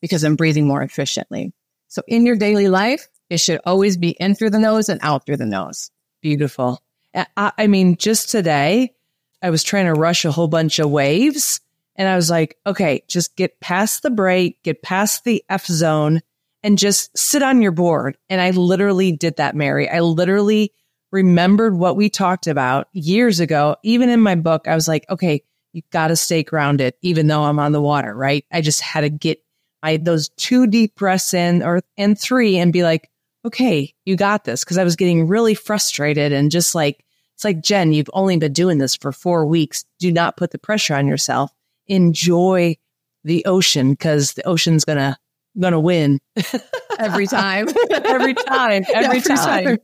because 0.00 0.24
I'm 0.24 0.36
breathing 0.36 0.66
more 0.66 0.82
efficiently. 0.82 1.52
So 1.88 2.02
in 2.08 2.24
your 2.24 2.36
daily 2.36 2.68
life, 2.68 3.08
it 3.28 3.40
should 3.40 3.60
always 3.66 3.96
be 3.96 4.10
in 4.10 4.34
through 4.34 4.50
the 4.50 4.58
nose 4.58 4.88
and 4.88 5.00
out 5.02 5.26
through 5.26 5.38
the 5.38 5.46
nose. 5.46 5.90
Beautiful. 6.22 6.82
I, 7.14 7.52
I 7.58 7.66
mean, 7.66 7.96
just 7.96 8.30
today, 8.30 8.93
I 9.44 9.50
was 9.50 9.62
trying 9.62 9.84
to 9.84 9.92
rush 9.92 10.24
a 10.24 10.32
whole 10.32 10.48
bunch 10.48 10.78
of 10.78 10.90
waves 10.90 11.60
and 11.96 12.08
I 12.08 12.16
was 12.16 12.30
like, 12.30 12.56
okay, 12.66 13.02
just 13.08 13.36
get 13.36 13.60
past 13.60 14.02
the 14.02 14.08
break, 14.08 14.62
get 14.62 14.82
past 14.82 15.24
the 15.24 15.44
F 15.50 15.66
zone 15.66 16.22
and 16.62 16.78
just 16.78 17.16
sit 17.16 17.42
on 17.42 17.60
your 17.60 17.70
board. 17.70 18.16
And 18.30 18.40
I 18.40 18.52
literally 18.52 19.12
did 19.12 19.36
that, 19.36 19.54
Mary. 19.54 19.86
I 19.86 20.00
literally 20.00 20.72
remembered 21.12 21.76
what 21.76 21.94
we 21.94 22.08
talked 22.08 22.46
about 22.46 22.88
years 22.94 23.38
ago. 23.38 23.76
Even 23.82 24.08
in 24.08 24.22
my 24.22 24.34
book, 24.34 24.66
I 24.66 24.74
was 24.74 24.88
like, 24.88 25.04
okay, 25.10 25.42
you 25.74 25.82
got 25.90 26.08
to 26.08 26.16
stay 26.16 26.42
grounded, 26.42 26.94
even 27.02 27.26
though 27.26 27.42
I'm 27.42 27.58
on 27.58 27.72
the 27.72 27.82
water, 27.82 28.14
right? 28.14 28.46
I 28.50 28.62
just 28.62 28.80
had 28.80 29.02
to 29.02 29.10
get 29.10 29.44
my, 29.82 29.98
those 29.98 30.30
two 30.30 30.66
deep 30.66 30.94
breaths 30.94 31.34
in 31.34 31.62
or, 31.62 31.82
and 31.98 32.18
three 32.18 32.56
and 32.56 32.72
be 32.72 32.82
like, 32.82 33.10
okay, 33.44 33.94
you 34.06 34.16
got 34.16 34.44
this. 34.44 34.64
Cause 34.64 34.78
I 34.78 34.84
was 34.84 34.96
getting 34.96 35.28
really 35.28 35.54
frustrated 35.54 36.32
and 36.32 36.50
just 36.50 36.74
like, 36.74 37.04
it's 37.34 37.44
like, 37.44 37.60
Jen, 37.60 37.92
you've 37.92 38.10
only 38.12 38.36
been 38.36 38.52
doing 38.52 38.78
this 38.78 38.94
for 38.94 39.12
four 39.12 39.44
weeks. 39.44 39.84
Do 39.98 40.12
not 40.12 40.36
put 40.36 40.52
the 40.52 40.58
pressure 40.58 40.94
on 40.94 41.06
yourself. 41.06 41.52
Enjoy 41.86 42.76
the 43.24 43.44
ocean 43.44 43.90
because 43.90 44.34
the 44.34 44.46
ocean's 44.46 44.84
going 44.84 44.98
to 44.98 45.16
gonna 45.58 45.80
win 45.80 46.20
every 46.98 47.26
time, 47.26 47.68
every 47.90 48.34
time, 48.34 48.84
every, 48.92 49.20
time, 49.20 49.78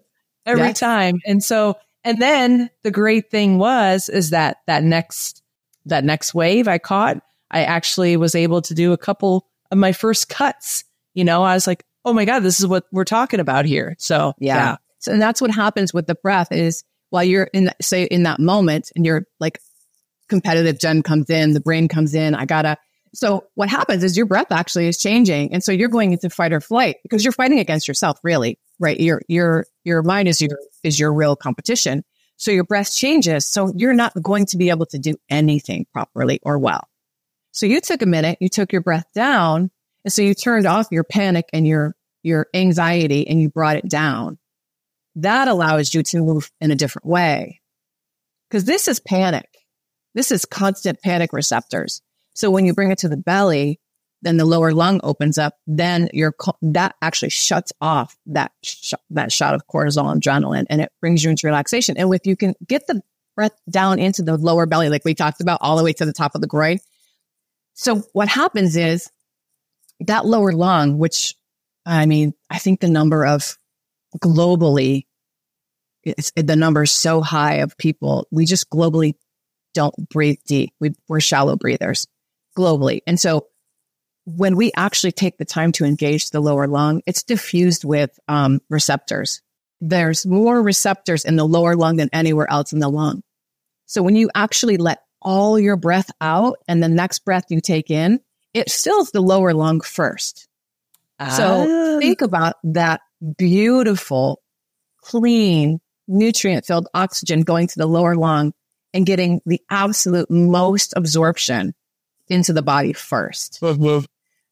every 0.47 0.67
yes. 0.67 0.81
time. 0.81 1.21
And 1.27 1.43
so, 1.43 1.77
and 2.05 2.21
then 2.21 2.71
the 2.83 2.91
great 2.91 3.31
thing 3.31 3.59
was, 3.59 4.09
is 4.09 4.31
that 4.31 4.59
that 4.67 4.83
next, 4.83 5.43
that 5.87 6.05
next 6.05 6.35
wave 6.35 6.67
I 6.67 6.79
caught, 6.79 7.23
I 7.51 7.65
actually 7.65 8.17
was 8.17 8.35
able 8.35 8.63
to 8.63 8.75
do 8.75 8.93
a 8.93 8.99
couple 8.99 9.47
of 9.71 9.79
my 9.79 9.93
first 9.93 10.29
cuts. 10.29 10.85
You 11.15 11.25
know, 11.25 11.43
I 11.43 11.55
was 11.55 11.67
like, 11.67 11.85
oh 12.05 12.13
my 12.13 12.25
God, 12.25 12.41
this 12.41 12.61
is 12.61 12.67
what 12.67 12.87
we're 12.93 13.05
talking 13.05 13.41
about 13.41 13.65
here. 13.65 13.97
So 13.99 14.35
yeah. 14.39 14.57
yeah. 14.57 14.77
So, 14.99 15.13
and 15.13 15.23
that's 15.23 15.41
what 15.41 15.51
happens 15.51 15.95
with 15.95 16.07
the 16.07 16.15
breath 16.15 16.53
is 16.53 16.85
while 17.11 17.25
you're 17.25 17.51
in, 17.53 17.71
say, 17.81 18.05
in 18.05 18.23
that 18.23 18.41
moment 18.41 18.91
and 18.97 19.05
you're 19.05 19.27
like 19.39 19.61
competitive 20.29 20.79
Jen 20.79 21.03
comes 21.03 21.29
in, 21.29 21.53
the 21.53 21.61
brain 21.61 21.89
comes 21.89 22.15
in, 22.15 22.35
I 22.35 22.47
gotta, 22.47 22.79
so 23.13 23.45
what 23.55 23.69
happens 23.69 24.05
is 24.05 24.17
your 24.17 24.27
breath 24.27 24.53
actually 24.53 24.87
is 24.87 24.97
changing. 24.97 25.53
And 25.53 25.63
so 25.63 25.73
you're 25.73 25.89
going 25.89 26.13
into 26.13 26.31
fight 26.31 26.53
or 26.53 26.61
flight 26.61 26.97
because 27.03 27.25
you're 27.25 27.33
fighting 27.33 27.59
against 27.59 27.89
yourself, 27.89 28.19
really, 28.23 28.59
right? 28.79 28.99
Your, 28.99 29.21
your, 29.29 29.67
your 29.85 30.03
mind 30.03 30.29
is 30.29 30.41
your, 30.41 30.59
is 30.85 30.99
your 30.99 31.13
real 31.13 31.37
competition. 31.37 32.05
So 32.37 32.51
your 32.53 32.65
breath 32.65 32.95
changes. 32.95 33.47
So 33.47 33.73
you're 33.77 33.93
not 33.93 34.15
going 34.23 34.47
to 34.47 34.57
be 34.57 34.71
able 34.71 34.87
to 34.87 34.99
do 34.99 35.17
anything 35.29 35.87
properly 35.93 36.39
or 36.43 36.59
well. 36.59 36.89
So 37.53 37.67
you 37.67 37.81
took 37.81 38.01
a 38.01 38.07
minute, 38.07 38.39
you 38.41 38.49
took 38.49 38.73
your 38.73 38.81
breath 38.81 39.07
down. 39.15 39.71
And 40.05 40.13
so 40.13 40.23
you 40.23 40.35
turned 40.35 40.67
off 40.67 40.87
your 40.91 41.05
panic 41.05 41.47
and 41.53 41.67
your, 41.67 41.95
your 42.23 42.47
anxiety 42.55 43.27
and 43.27 43.41
you 43.43 43.51
brought 43.51 43.77
it 43.77 43.89
down. 43.89 44.39
That 45.17 45.49
allows 45.49 45.93
you 45.95 46.03
to 46.05 46.19
move 46.19 46.51
in 46.61 46.71
a 46.71 46.77
different 46.77 47.07
way. 47.07 47.61
Cause 48.51 48.65
this 48.65 48.89
is 48.89 49.01
panic. 49.01 49.49
This 50.15 50.33
is 50.33 50.45
constant 50.45 51.01
panic 51.03 51.33
receptors. 51.33 52.03
So 52.35 52.51
when 52.51 52.65
you 52.65 52.75
bring 52.75 52.91
it 52.91 52.99
to 52.99 53.09
the 53.09 53.17
belly, 53.17 53.81
then 54.23 54.37
the 54.37 54.45
lower 54.45 54.73
lung 54.73 55.01
opens 55.03 55.39
up. 55.39 55.55
Then 55.67 56.09
your 56.13 56.35
that 56.63 56.95
actually 57.01 57.31
shuts 57.31 57.73
off 57.81 58.17
that 58.27 58.53
sh- 58.63 58.95
that 59.11 59.33
shot 59.33 59.55
of 59.55 59.67
cortisol 59.67 60.11
and 60.11 60.23
adrenaline, 60.23 60.67
and 60.69 60.81
it 60.81 60.93
brings 61.01 61.25
you 61.25 61.31
into 61.31 61.47
relaxation. 61.47 61.97
And 61.97 62.13
if 62.13 62.27
you 62.27 62.37
can 62.37 62.55
get 62.67 62.87
the 62.87 63.03
breath 63.35 63.59
down 63.71 63.99
into 63.99 64.23
the 64.23 64.37
lower 64.37 64.67
belly, 64.67 64.89
like 64.89 65.05
we 65.05 65.15
talked 65.15 65.41
about, 65.41 65.59
all 65.63 65.77
the 65.77 65.85
way 65.85 65.93
to 65.95 66.05
the 66.05 66.13
top 66.13 66.35
of 66.35 66.41
the 66.41 66.47
groin. 66.47 66.79
So 67.75 68.03
what 68.13 68.29
happens 68.29 68.77
is 68.77 69.11
that 70.01 70.27
lower 70.27 70.53
lung, 70.53 70.99
which 70.99 71.35
I 71.87 72.07
mean, 72.07 72.35
I 72.51 72.59
think 72.59 72.81
the 72.81 72.89
number 72.89 73.25
of 73.25 73.57
globally, 74.19 75.07
it's, 76.03 76.33
the 76.35 76.57
number 76.57 76.83
is 76.83 76.93
so 76.93 77.21
high 77.21 77.57
of 77.57 77.77
people. 77.77 78.27
We 78.31 78.45
just 78.45 78.71
globally 78.71 79.15
don't 79.75 80.09
breathe 80.09 80.39
deep. 80.47 80.73
We, 80.81 80.95
we're 81.09 81.21
shallow 81.21 81.57
breathers 81.57 82.07
globally. 82.57 83.01
And 83.07 83.19
so 83.21 83.47
when 84.25 84.57
we 84.57 84.73
actually 84.77 85.13
take 85.13 85.39
the 85.39 85.45
time 85.45 85.73
to 85.73 85.85
engage 85.85 86.31
the 86.31 86.41
lower 86.41 86.67
lung, 86.67 87.03
it's 87.07 87.23
diffused 87.23 87.85
with 87.85 88.19
um, 88.29 88.61
receptors. 88.69 89.43
There's 89.81 90.27
more 90.27 90.61
receptors 90.61 91.25
in 91.25 91.37
the 91.37 91.47
lower 91.47 91.77
lung 91.77 91.97
than 91.97 92.11
anywhere 92.13 92.51
else 92.51 92.73
in 92.73 92.81
the 92.81 92.89
lung. 92.89 93.23
So 93.87 94.03
when 94.03 94.17
you 94.17 94.31
actually 94.35 94.77
let 94.77 95.03
all 95.23 95.59
your 95.59 95.77
breath 95.77 96.11
out 96.21 96.59
and 96.69 96.83
the 96.83 96.89
next 96.89 97.21
breath 97.21 97.47
you 97.49 97.61
take 97.61 97.91
in, 97.91 98.21
it 98.53 98.71
fills 98.71 99.11
the 99.11 99.21
lower 99.21 99.55
lung 99.55 99.81
first. 99.81 100.49
So 101.37 101.67
ah. 101.69 101.99
think 101.99 102.23
about 102.23 102.57
that 102.65 103.01
beautiful, 103.37 104.43
clean, 105.03 105.81
nutrient 106.09 106.67
filled 106.67 106.89
oxygen 106.95 107.43
going 107.43 107.69
to 107.69 107.79
the 107.79 107.87
lower 107.87 108.17
lung 108.17 108.53
and 108.93 109.07
getting 109.07 109.41
the 109.47 109.61
absolute 109.71 110.31
most 110.31 110.93
absorption 110.97 111.75
into 112.29 112.53
the 112.53 112.63
body 112.63 112.93
first. 112.93 113.59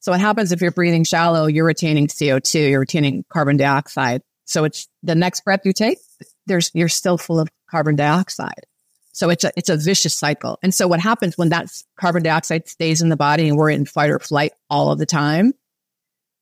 So 0.01 0.13
what 0.13 0.21
happens 0.21 0.53
if 0.53 0.61
you're 0.61 0.71
breathing 0.71 1.05
shallow, 1.05 1.47
you're 1.47 1.67
retaining 1.67 2.07
CO2, 2.07 2.71
you're 2.71 2.81
retaining 2.81 3.25
carbon 3.29 3.57
dioxide. 3.57 4.23
So 4.45 4.65
it's 4.65 4.89
the 5.03 5.15
next 5.15 5.45
breath 5.45 5.61
you 5.65 5.73
take, 5.73 5.99
there's, 6.47 6.71
you're 6.73 6.89
still 6.89 7.19
full 7.19 7.41
of 7.41 7.49
carbon 7.69 7.97
dioxide. 7.97 8.65
So 9.13 9.31
it's 9.31 9.43
a, 9.43 9.51
it's 9.57 9.69
a 9.69 9.77
vicious 9.77 10.15
cycle. 10.15 10.59
And 10.63 10.73
so 10.73 10.87
what 10.87 11.01
happens 11.01 11.37
when 11.37 11.49
that 11.49 11.67
carbon 11.99 12.23
dioxide 12.23 12.69
stays 12.69 13.03
in 13.03 13.09
the 13.09 13.17
body 13.17 13.49
and 13.49 13.59
we're 13.59 13.71
in 13.71 13.85
fight 13.85 14.11
or 14.11 14.21
flight 14.21 14.53
all 14.71 14.93
of 14.93 14.99
the 14.99 15.07
time? 15.07 15.55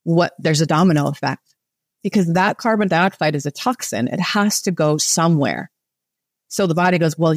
What 0.04 0.34
there's 0.38 0.60
a 0.60 0.66
domino 0.66 1.08
effect 1.08 1.55
because 2.06 2.34
that 2.34 2.56
carbon 2.56 2.86
dioxide 2.86 3.34
is 3.34 3.46
a 3.46 3.50
toxin. 3.50 4.06
It 4.06 4.20
has 4.20 4.62
to 4.62 4.70
go 4.70 4.96
somewhere. 4.96 5.72
So 6.46 6.68
the 6.68 6.74
body 6.74 6.98
goes, 6.98 7.18
well, 7.18 7.34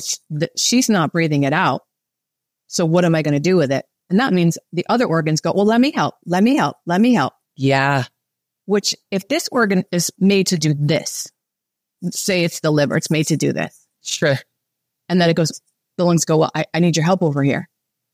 she's 0.55 0.89
not 0.89 1.11
breathing 1.11 1.41
it 1.41 1.53
out. 1.53 1.81
So 2.67 2.85
what 2.85 3.03
am 3.03 3.15
I 3.15 3.23
going 3.23 3.33
to 3.33 3.39
do 3.39 3.57
with 3.57 3.71
it? 3.71 3.87
And 4.11 4.19
that 4.19 4.31
means 4.31 4.59
the 4.71 4.85
other 4.87 5.07
organs 5.07 5.41
go, 5.41 5.53
well, 5.53 5.65
let 5.65 5.81
me 5.81 5.91
help. 5.91 6.17
Let 6.23 6.43
me 6.43 6.55
help. 6.55 6.77
Let 6.85 7.01
me 7.01 7.15
help. 7.15 7.33
Yeah. 7.55 8.03
Which 8.65 8.95
if 9.09 9.27
this 9.27 9.49
organ 9.51 9.85
is 9.91 10.11
made 10.19 10.45
to 10.47 10.57
do 10.59 10.75
this, 10.75 11.31
say 12.11 12.43
it's 12.43 12.59
the 12.59 12.69
liver, 12.69 12.95
it's 12.95 13.09
made 13.09 13.25
to 13.29 13.37
do 13.37 13.51
this. 13.51 13.87
Sure. 14.03 14.37
And 15.09 15.19
then 15.19 15.31
it 15.31 15.35
goes, 15.35 15.63
the 15.97 16.05
lungs 16.05 16.25
go, 16.25 16.37
well, 16.37 16.51
I, 16.53 16.65
I 16.75 16.79
need 16.79 16.95
your 16.95 17.05
help 17.05 17.23
over 17.23 17.41
here. 17.41 17.67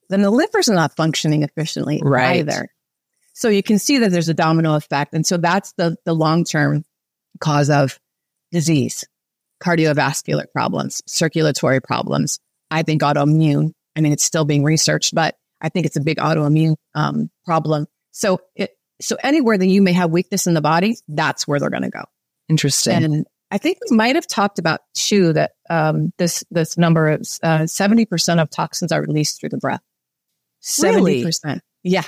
Then 0.07 0.21
the 0.21 0.31
liver's 0.31 0.69
not 0.69 0.95
functioning 0.95 1.43
efficiently 1.43 1.99
right. 2.01 2.37
either. 2.37 2.69
So 3.35 3.49
you 3.49 3.61
can 3.61 3.77
see 3.77 3.99
that 3.99 4.11
there's 4.11 4.29
a 4.29 4.33
domino 4.33 4.75
effect. 4.75 5.13
And 5.13 5.25
so 5.25 5.37
that's 5.37 5.73
the, 5.73 5.95
the 6.05 6.13
long-term 6.13 6.83
cause 7.39 7.69
of 7.69 7.99
disease, 8.51 9.05
cardiovascular 9.61 10.51
problems, 10.51 11.03
circulatory 11.05 11.81
problems. 11.81 12.39
I 12.71 12.81
think 12.81 13.03
autoimmune 13.03 13.73
I 13.95 14.01
mean, 14.01 14.11
it's 14.11 14.25
still 14.25 14.45
being 14.45 14.63
researched, 14.63 15.15
but 15.15 15.35
I 15.61 15.69
think 15.69 15.85
it's 15.85 15.95
a 15.95 16.01
big 16.01 16.17
autoimmune 16.17 16.75
um, 16.93 17.29
problem. 17.45 17.87
So, 18.11 18.41
it, 18.55 18.71
so 19.01 19.17
anywhere 19.23 19.57
that 19.57 19.67
you 19.67 19.81
may 19.81 19.93
have 19.93 20.11
weakness 20.11 20.47
in 20.47 20.53
the 20.53 20.61
body, 20.61 20.97
that's 21.07 21.47
where 21.47 21.59
they're 21.59 21.69
going 21.69 21.83
to 21.83 21.89
go. 21.89 22.03
Interesting. 22.49 23.03
And 23.03 23.25
I 23.51 23.57
think 23.57 23.77
we 23.89 23.95
might 23.95 24.15
have 24.15 24.27
talked 24.27 24.59
about 24.59 24.81
too 24.93 25.33
that 25.33 25.51
um, 25.69 26.11
this 26.17 26.43
this 26.51 26.77
number 26.77 27.11
is 27.11 27.39
uh, 27.41 27.67
seventy 27.67 28.05
percent 28.05 28.39
of 28.39 28.49
toxins 28.49 28.91
are 28.91 29.01
released 29.01 29.39
through 29.39 29.49
the 29.49 29.57
breath. 29.57 29.81
Seventy 30.59 31.23
percent. 31.23 31.61
Yeah, 31.83 32.03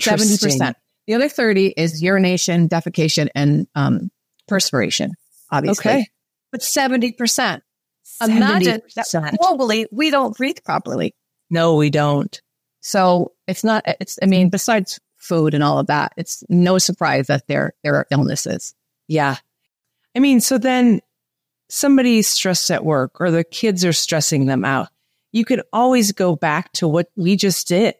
seventy 0.00 0.38
percent. 0.38 0.76
The 1.06 1.14
other 1.14 1.28
thirty 1.28 1.74
is 1.76 2.02
urination, 2.02 2.68
defecation, 2.68 3.28
and 3.34 3.66
um, 3.74 4.10
perspiration. 4.48 5.12
Obviously, 5.50 5.90
okay. 5.90 6.06
but 6.52 6.62
seventy 6.62 7.12
percent. 7.12 7.62
Imagine 8.22 8.80
that 8.94 9.38
globally 9.42 9.86
we 9.92 10.10
don't 10.10 10.36
breathe 10.36 10.58
properly. 10.64 11.14
No, 11.50 11.74
we 11.74 11.90
don't. 11.90 12.40
So 12.80 13.32
it's 13.46 13.64
not, 13.64 13.82
it's, 14.00 14.18
I 14.22 14.26
mean, 14.26 14.48
besides 14.48 15.00
food 15.16 15.54
and 15.54 15.62
all 15.62 15.80
of 15.80 15.88
that, 15.88 16.12
it's 16.16 16.44
no 16.48 16.78
surprise 16.78 17.26
that 17.26 17.46
there, 17.48 17.74
there 17.82 17.96
are 17.96 18.06
illnesses. 18.10 18.74
Yeah. 19.08 19.36
I 20.14 20.20
mean, 20.20 20.40
so 20.40 20.56
then 20.56 21.00
somebody's 21.68 22.28
stressed 22.28 22.70
at 22.70 22.84
work 22.84 23.20
or 23.20 23.32
the 23.32 23.44
kids 23.44 23.84
are 23.84 23.92
stressing 23.92 24.46
them 24.46 24.64
out. 24.64 24.88
you 25.36 25.44
could 25.44 25.60
always 25.70 26.12
go 26.12 26.34
back 26.34 26.72
to 26.72 26.88
what 26.88 27.10
we 27.14 27.36
just 27.36 27.68
did. 27.68 27.94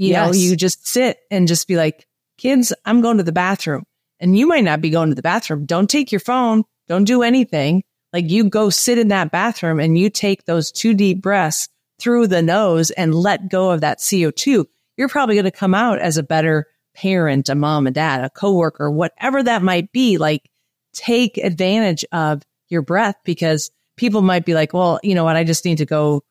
You 0.00 0.12
Yes. 0.12 0.26
know, 0.26 0.32
you 0.32 0.56
just 0.56 0.88
sit 0.88 1.18
and 1.30 1.46
just 1.46 1.68
be 1.68 1.76
like, 1.76 2.06
kids, 2.38 2.72
I'm 2.86 3.02
going 3.02 3.18
to 3.18 3.22
the 3.22 3.32
bathroom. 3.32 3.84
And 4.18 4.36
you 4.36 4.46
might 4.46 4.64
not 4.64 4.80
be 4.80 4.88
going 4.88 5.10
to 5.10 5.14
the 5.14 5.20
bathroom. 5.20 5.66
Don't 5.66 5.90
take 5.90 6.10
your 6.10 6.20
phone. 6.20 6.64
Don't 6.88 7.04
do 7.04 7.22
anything. 7.22 7.82
Like 8.14 8.30
you 8.30 8.48
go 8.48 8.70
sit 8.70 8.96
in 8.96 9.08
that 9.08 9.30
bathroom 9.30 9.78
and 9.78 9.98
you 9.98 10.08
take 10.08 10.46
those 10.46 10.72
two 10.72 10.94
deep 10.94 11.20
breaths 11.20 11.68
through 11.98 12.28
the 12.28 12.40
nose 12.40 12.90
and 12.92 13.14
let 13.14 13.50
go 13.50 13.72
of 13.72 13.82
that 13.82 13.98
CO2. 13.98 14.64
You're 14.96 15.10
probably 15.10 15.34
going 15.34 15.44
to 15.44 15.50
come 15.50 15.74
out 15.74 15.98
as 15.98 16.16
a 16.16 16.22
better 16.22 16.64
parent, 16.96 17.50
a 17.50 17.54
mom, 17.54 17.86
a 17.86 17.90
dad, 17.90 18.24
a 18.24 18.30
coworker, 18.30 18.90
whatever 18.90 19.42
that 19.42 19.62
might 19.62 19.92
be. 19.92 20.16
Like 20.16 20.48
take 20.94 21.36
advantage 21.36 22.06
of 22.10 22.42
your 22.70 22.80
breath 22.80 23.16
because 23.22 23.70
people 23.98 24.22
might 24.22 24.46
be 24.46 24.54
like, 24.54 24.72
well, 24.72 24.98
you 25.02 25.14
know 25.14 25.24
what? 25.24 25.36
I 25.36 25.44
just 25.44 25.66
need 25.66 25.78
to 25.78 25.86
go, 25.86 26.22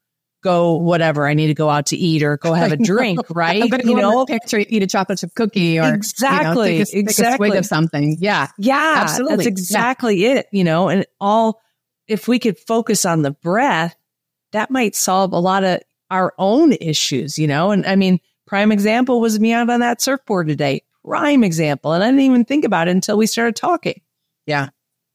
go 0.42 0.76
whatever. 0.76 1.28
I 1.28 1.34
need 1.34 1.48
to 1.48 1.54
go 1.54 1.70
out 1.70 1.88
to 1.88 1.98
eat 1.98 2.24
or 2.24 2.38
go 2.38 2.54
have 2.54 2.72
a 2.72 2.78
drink, 2.78 3.20
right? 3.30 3.62
I'm 3.72 3.80
you 3.88 3.96
go 3.96 4.02
know, 4.02 4.26
picture, 4.26 4.60
eat 4.60 4.84
a 4.84 4.88
chocolate 4.88 5.20
chip 5.20 5.34
cookie, 5.36 5.80
or 5.80 5.94
Exactly, 5.94 6.74
you 6.74 6.80
know, 6.80 6.86
take, 6.86 6.88
a, 6.88 6.92
take 6.92 6.96
a 6.96 7.00
exactly. 7.00 7.50
swig 7.50 7.60
of 7.60 7.66
something. 7.66 8.18
Yeah, 8.20 8.48
Yeah, 8.58 8.94
Absolutely. 8.98 9.36
That's 9.38 9.46
Yeah. 9.46 9.52
exactly 9.52 10.26
it. 10.26 10.48
You 10.52 10.64
know, 10.64 10.90
and 10.90 11.06
all, 11.20 11.62
if 12.08 12.28
we 12.28 12.40
could 12.40 12.58
focus 12.58 13.06
on 13.06 13.22
the 13.22 13.32
breath, 13.32 13.96
that 14.52 14.72
might 14.72 14.96
solve 14.96 15.34
a 15.34 15.40
lot 15.40 15.64
of 15.64 15.82
our 16.10 16.34
own 16.38 16.74
issues, 16.74 17.38
you 17.38 17.48
know? 17.48 17.70
And 17.72 17.86
I 17.86 17.96
mean, 17.96 18.20
prime 18.48 18.72
example 18.72 19.22
was 19.22 19.40
me 19.40 19.54
out 19.54 19.70
on 19.70 19.80
that 19.82 20.02
surfboard 20.02 20.48
today. 20.48 20.82
Prime 21.06 21.44
example. 21.44 21.94
And 21.94 22.04
I 22.04 22.08
didn't 22.08 22.22
even 22.22 22.46
think 22.46 22.66
about 22.66 22.88
it 22.88 22.92
until 22.92 23.18
we 23.18 23.28
started 23.28 23.56
talking. 23.56 24.02
Yeah. 24.48 24.70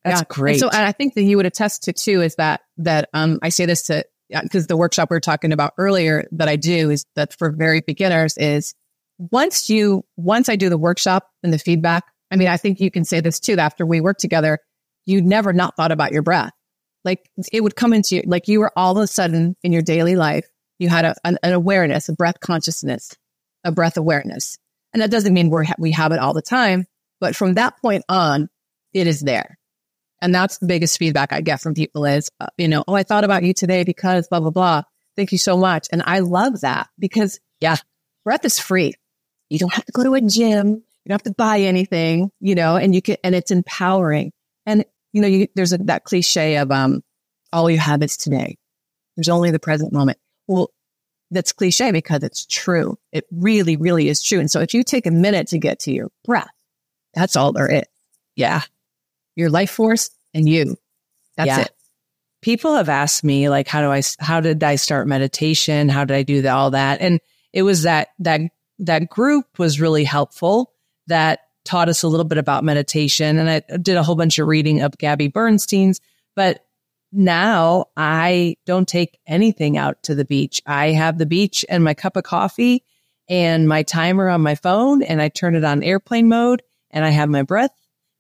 That's 0.05 0.21
Yeah. 0.21 0.25
great. 0.29 0.53
And 0.53 0.61
so, 0.61 0.69
and 0.69 0.87
I 0.87 0.93
think 0.93 1.15
that 1.15 1.23
you 1.25 1.37
would 1.37 1.47
attest 1.47 1.85
to 1.85 1.93
too 1.93 2.21
is 2.23 2.37
that 2.37 2.61
that 2.79 3.09
um, 3.13 3.39
I 3.43 3.49
say 3.49 3.67
this 3.67 3.85
to 3.85 4.05
Uh, 4.35 4.43
because 4.43 4.67
the 4.67 4.77
workshop 4.77 5.11
we 5.11 5.17
were 5.17 5.21
talking 5.21 5.53
about 5.53 5.73
earlier 5.79 6.27
that 6.33 6.49
I 6.49 6.57
do 6.57 6.91
is 6.91 7.07
that 7.15 7.37
for 7.39 7.51
very 7.51 7.81
beginners 7.81 8.37
is 8.37 8.75
once 9.19 9.71
you 9.71 10.05
once 10.17 10.49
I 10.49 10.57
do 10.57 10.69
the 10.69 10.79
workshop 10.79 11.31
and 11.43 11.53
the 11.53 11.59
feedback. 11.59 12.05
I 12.31 12.37
mean, 12.37 12.49
I 12.49 12.57
think 12.57 12.81
you 12.81 12.91
can 12.91 13.05
say 13.05 13.21
this 13.21 13.39
too. 13.39 13.57
After 13.59 13.87
we 13.87 14.01
work 14.01 14.19
together, 14.19 14.59
you 15.07 15.23
never 15.23 15.53
not 15.53 15.77
thought 15.77 15.93
about 15.93 16.13
your 16.13 16.23
breath. 16.23 16.53
Like 17.05 17.29
it 17.53 17.61
would 17.61 17.77
come 17.77 17.93
into 17.93 18.17
you, 18.17 18.23
like 18.27 18.49
you 18.49 18.61
were 18.61 18.73
all 18.77 18.97
of 18.97 19.03
a 19.03 19.07
sudden 19.07 19.57
in 19.63 19.73
your 19.73 19.83
daily 19.83 20.17
life, 20.17 20.47
you 20.79 20.89
had 20.89 21.05
a, 21.05 21.15
an, 21.25 21.39
an 21.43 21.53
awareness, 21.53 22.09
a 22.09 22.15
breath 22.15 22.41
consciousness, 22.41 23.15
a 23.63 23.71
breath 23.71 23.97
awareness. 23.97 24.59
And 24.93 25.03
that 25.03 25.11
doesn't 25.11 25.35
mean 25.35 25.51
we're, 25.51 25.67
we 25.79 25.93
have 25.93 26.13
it 26.13 26.19
all 26.19 26.33
the 26.33 26.43
time, 26.43 26.87
but 27.21 27.37
from 27.37 27.55
that 27.55 27.81
point 27.81 28.05
on, 28.09 28.49
it 28.93 29.07
is 29.07 29.21
there. 29.21 29.59
And 30.25 30.35
that's 30.35 30.59
the 30.59 30.67
biggest 30.67 30.99
feedback 30.99 31.33
I 31.33 31.41
get 31.43 31.61
from 31.61 31.75
people 31.75 32.07
is, 32.07 32.31
uh, 32.41 32.47
you 32.59 32.67
know, 32.67 32.83
oh, 32.89 32.95
I 32.95 33.03
thought 33.03 33.25
about 33.25 33.43
you 33.45 33.53
today 33.55 33.85
because 33.85 34.27
blah, 34.29 34.41
blah, 34.41 34.51
blah. 34.51 34.83
Thank 35.17 35.33
you 35.33 35.39
so 35.39 35.57
much. 35.57 35.87
And 35.93 36.03
I 36.07 36.21
love 36.21 36.63
that 36.63 36.89
because 36.99 37.39
Yeah. 37.61 37.77
breath 38.25 38.45
is 38.45 38.59
free. 38.59 38.95
You 39.51 39.59
don't 39.59 39.73
have 39.75 39.85
to 39.85 39.93
go 39.93 40.03
to 40.03 40.15
a 40.15 40.21
gym. 40.23 40.69
You 41.05 41.09
don't 41.11 41.15
have 41.17 41.23
to 41.25 41.35
buy 41.35 41.61
anything, 41.61 42.31
you 42.41 42.55
know, 42.55 42.77
and 42.77 42.95
you 42.95 43.03
can, 43.03 43.19
and 43.23 43.35
it's 43.35 43.51
empowering. 43.51 44.33
And, 44.67 44.87
you 45.13 45.21
know, 45.21 45.29
you, 45.29 45.49
there's 45.55 45.75
a, 45.75 45.79
that 45.79 46.05
cliche 46.05 46.57
of, 46.57 46.71
um, 46.73 47.03
all 47.53 47.71
you 47.71 47.79
have 47.79 48.03
is 48.03 48.17
today. 48.17 48.57
There's 49.17 49.29
only 49.29 49.51
the 49.51 49.59
present 49.61 49.93
moment. 49.93 50.19
Well, 50.49 50.71
that's 51.31 51.53
cliche 51.53 51.93
because 51.93 52.23
it's 52.23 52.47
true. 52.47 52.99
It 53.13 53.27
really, 53.31 53.77
really 53.77 54.09
is 54.09 54.23
true. 54.23 54.41
And 54.41 54.51
so 54.51 54.61
if 54.61 54.73
you 54.75 54.83
take 54.83 55.07
a 55.07 55.11
minute 55.11 55.49
to 55.49 55.59
get 55.59 55.81
to 55.81 55.93
your 55.93 56.09
breath, 56.25 56.51
that's 57.13 57.37
all 57.37 57.53
there 57.53 57.71
is. 57.71 57.85
yeah. 58.37 58.63
Your 59.37 59.51
life 59.51 59.71
force 59.71 60.11
and 60.33 60.49
you. 60.49 60.77
That's 61.37 61.49
Yeah. 61.49 61.61
it. 61.63 61.71
people 62.43 62.75
have 62.77 62.89
asked 62.91 63.25
me 63.25 63.49
like 63.49 63.67
how 63.67 63.81
do 63.81 63.91
i 63.91 64.03
how 64.21 64.39
did 64.41 64.63
i 64.63 64.77
start 64.77 65.07
meditation 65.09 65.89
how 65.89 66.05
did 66.05 66.15
i 66.15 66.23
do 66.23 66.47
all 66.47 66.71
that 66.73 67.01
and 67.01 67.19
it 67.55 67.63
was 67.63 67.83
that 67.85 68.09
that 68.19 68.41
that 68.79 69.09
group 69.09 69.47
was 69.59 69.81
really 69.81 70.05
helpful 70.05 70.71
that 71.07 71.41
taught 71.65 71.89
us 71.89 72.03
a 72.03 72.09
little 72.09 72.25
bit 72.25 72.37
about 72.37 72.63
meditation 72.63 73.39
and 73.39 73.49
i 73.49 73.63
did 73.79 73.97
a 73.97 74.03
whole 74.03 74.15
bunch 74.15 74.39
of 74.39 74.47
reading 74.47 74.83
of 74.83 74.93
gabby 74.99 75.27
bernstein's 75.29 76.01
but 76.37 76.67
now 77.13 77.87
i 77.97 78.55
don't 78.67 78.89
take 78.89 79.19
anything 79.27 79.79
out 79.79 80.03
to 80.03 80.15
the 80.15 80.25
beach 80.27 80.61
i 80.67 80.89
have 80.89 81.17
the 81.17 81.27
beach 81.27 81.65
and 81.71 81.83
my 81.83 81.95
cup 81.95 82.15
of 82.17 82.25
coffee 82.25 82.85
and 83.27 83.67
my 83.69 83.83
timer 83.83 84.29
on 84.29 84.43
my 84.43 84.55
phone 84.55 85.03
and 85.03 85.23
i 85.23 85.29
turn 85.31 85.55
it 85.55 85.65
on 85.65 85.83
airplane 85.83 86.29
mode 86.29 86.63
and 86.91 87.05
i 87.07 87.11
have 87.11 87.31
my 87.31 87.43
breath 87.43 87.71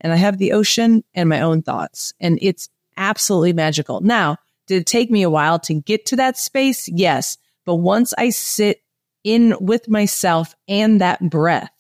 and 0.05 0.13
i 0.13 0.17
have 0.17 0.39
the 0.39 0.53
ocean 0.53 1.03
and 1.15 1.29
my 1.29 1.41
own 1.41 1.63
thoughts 1.63 2.13
and 2.21 2.39
it's 2.41 2.69
absolutely 2.97 3.53
magical. 3.53 4.01
Now, 4.01 4.39
did 4.67 4.83
it 4.83 4.87
take 4.87 5.11
me 5.11 5.23
a 5.23 5.31
while 5.31 5.59
to 5.61 5.75
get 5.75 6.07
to 6.07 6.17
that 6.17 6.39
space? 6.39 6.89
Yes. 6.89 7.37
But 7.65 7.77
once 7.77 8.15
I 8.17 8.31
sit 8.31 8.83
in 9.23 9.55
with 9.61 9.89
myself 9.89 10.55
and 10.69 11.01
that 11.01 11.21
breath, 11.21 11.71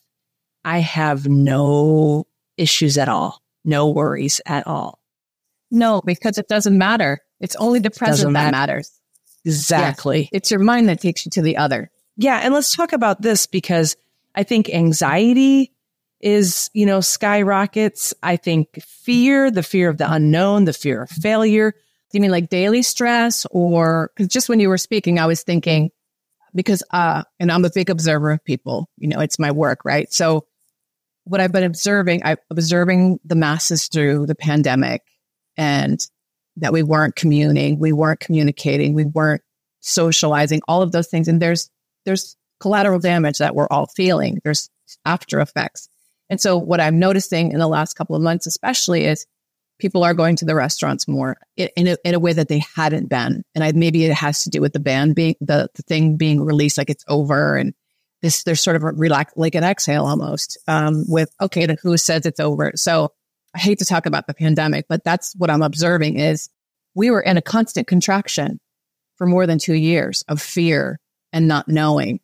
I 0.64 0.78
have 0.78 1.28
no 1.28 2.26
issues 2.56 2.96
at 2.96 3.08
all, 3.08 3.42
no 3.64 3.90
worries 3.90 4.40
at 4.46 4.66
all. 4.66 5.00
No, 5.70 6.00
because 6.04 6.38
it 6.38 6.48
doesn't 6.48 6.76
matter. 6.76 7.20
It's 7.40 7.56
only 7.56 7.80
the 7.80 7.90
present 7.90 8.28
that 8.28 8.32
matter. 8.32 8.52
matters. 8.52 8.90
Exactly. 9.44 10.28
It's 10.32 10.50
your 10.50 10.60
mind 10.60 10.88
that 10.88 11.00
takes 11.00 11.26
you 11.26 11.30
to 11.32 11.42
the 11.42 11.56
other. 11.56 11.90
Yeah. 12.16 12.40
And 12.42 12.54
let's 12.54 12.74
talk 12.74 12.92
about 12.92 13.20
this 13.20 13.46
because 13.46 13.96
I 14.34 14.42
think 14.44 14.70
anxiety 14.70 15.73
is, 16.24 16.70
you 16.72 16.87
know, 16.87 17.00
skyrockets. 17.00 18.14
I 18.22 18.37
think 18.37 18.82
fear, 18.82 19.50
the 19.50 19.62
fear 19.62 19.90
of 19.90 19.98
the 19.98 20.10
unknown, 20.10 20.64
the 20.64 20.72
fear 20.72 21.02
of 21.02 21.10
failure. 21.10 21.70
Do 21.70 22.18
you 22.18 22.22
mean 22.22 22.30
like 22.30 22.48
daily 22.48 22.82
stress 22.82 23.46
or 23.50 24.10
because 24.16 24.32
just 24.32 24.48
when 24.48 24.58
you 24.58 24.70
were 24.70 24.78
speaking, 24.78 25.18
I 25.18 25.26
was 25.26 25.42
thinking 25.42 25.90
because, 26.54 26.82
uh, 26.92 27.24
and 27.38 27.52
I'm 27.52 27.64
a 27.64 27.70
big 27.70 27.90
observer 27.90 28.30
of 28.30 28.44
people, 28.44 28.88
you 28.96 29.08
know, 29.08 29.20
it's 29.20 29.38
my 29.38 29.50
work, 29.50 29.84
right? 29.84 30.10
So 30.12 30.46
what 31.24 31.42
I've 31.42 31.52
been 31.52 31.62
observing, 31.64 32.22
I'm 32.24 32.38
observing 32.50 33.20
the 33.24 33.34
masses 33.34 33.88
through 33.88 34.26
the 34.26 34.34
pandemic 34.34 35.02
and 35.58 36.00
that 36.56 36.72
we 36.72 36.82
weren't 36.82 37.16
communing, 37.16 37.78
we 37.78 37.92
weren't 37.92 38.20
communicating, 38.20 38.94
we 38.94 39.04
weren't 39.04 39.42
socializing, 39.80 40.62
all 40.68 40.80
of 40.80 40.92
those 40.92 41.08
things. 41.08 41.28
And 41.28 41.42
there's, 41.42 41.68
there's 42.06 42.34
collateral 42.60 42.98
damage 42.98 43.38
that 43.38 43.54
we're 43.54 43.68
all 43.68 43.88
feeling. 43.88 44.38
There's 44.42 44.70
after 45.04 45.40
effects. 45.40 45.88
And 46.30 46.40
so 46.40 46.56
what 46.56 46.80
I'm 46.80 46.98
noticing 46.98 47.52
in 47.52 47.58
the 47.58 47.68
last 47.68 47.94
couple 47.94 48.16
of 48.16 48.22
months, 48.22 48.46
especially 48.46 49.04
is 49.04 49.26
people 49.78 50.04
are 50.04 50.14
going 50.14 50.37
to 50.37 50.44
the 50.44 50.54
restaurants 50.54 51.08
more 51.08 51.37
in, 51.56 51.88
a, 51.88 51.96
in 52.04 52.14
a 52.14 52.20
way 52.20 52.32
that 52.32 52.48
they 52.48 52.62
hadn't 52.74 53.08
been. 53.08 53.42
And 53.54 53.64
I, 53.64 53.72
maybe 53.72 54.04
it 54.04 54.14
has 54.14 54.44
to 54.44 54.50
do 54.50 54.60
with 54.60 54.72
the 54.72 54.80
ban 54.80 55.12
being 55.12 55.37
the, 55.40 55.68
the 55.74 55.82
thing 55.82 56.16
being 56.16 56.40
released, 56.40 56.78
like 56.78 56.90
it's 56.90 57.04
over 57.08 57.56
and 57.56 57.74
this, 58.22 58.44
there's 58.44 58.60
sort 58.60 58.76
of 58.76 58.84
a 58.84 58.92
relax, 58.92 59.34
like 59.37 59.54
an 59.54 59.64
exhale 59.64 60.06
almost, 60.06 60.58
um, 60.66 61.04
with, 61.08 61.30
okay, 61.40 61.66
who 61.82 61.96
says 61.96 62.24
it's 62.24 62.40
over? 62.40 62.72
So 62.76 63.12
I 63.54 63.58
hate 63.58 63.80
to 63.80 63.84
talk 63.84 64.06
about 64.06 64.26
the 64.26 64.34
pandemic, 64.34 64.87
but 64.88 65.04
that's 65.04 65.34
what 65.37 65.50
I'm 65.50 65.62
observing 65.62 66.18
is 66.18 66.48
we 66.94 67.10
were 67.10 67.20
in 67.20 67.37
a 67.37 67.42
constant 67.42 67.87
contraction 67.87 68.60
for 69.16 69.26
more 69.26 69.46
than 69.46 69.58
two 69.58 69.74
years 69.74 70.24
of 70.28 70.40
fear 70.40 70.98
and 71.32 71.48
not 71.48 71.68
knowing. 71.68 72.20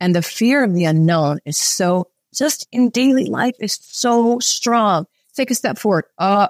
And 0.00 0.14
the 0.14 0.22
fear 0.22 0.64
of 0.64 0.74
the 0.74 0.84
unknown 0.84 1.38
is 1.44 1.56
so 1.56 2.08
just 2.34 2.66
in 2.72 2.90
daily 2.90 3.26
life 3.26 3.54
is 3.60 3.78
so 3.80 4.38
strong. 4.40 5.06
Take 5.34 5.50
a 5.50 5.54
step 5.54 5.78
forward. 5.78 6.04
Uh, 6.18 6.48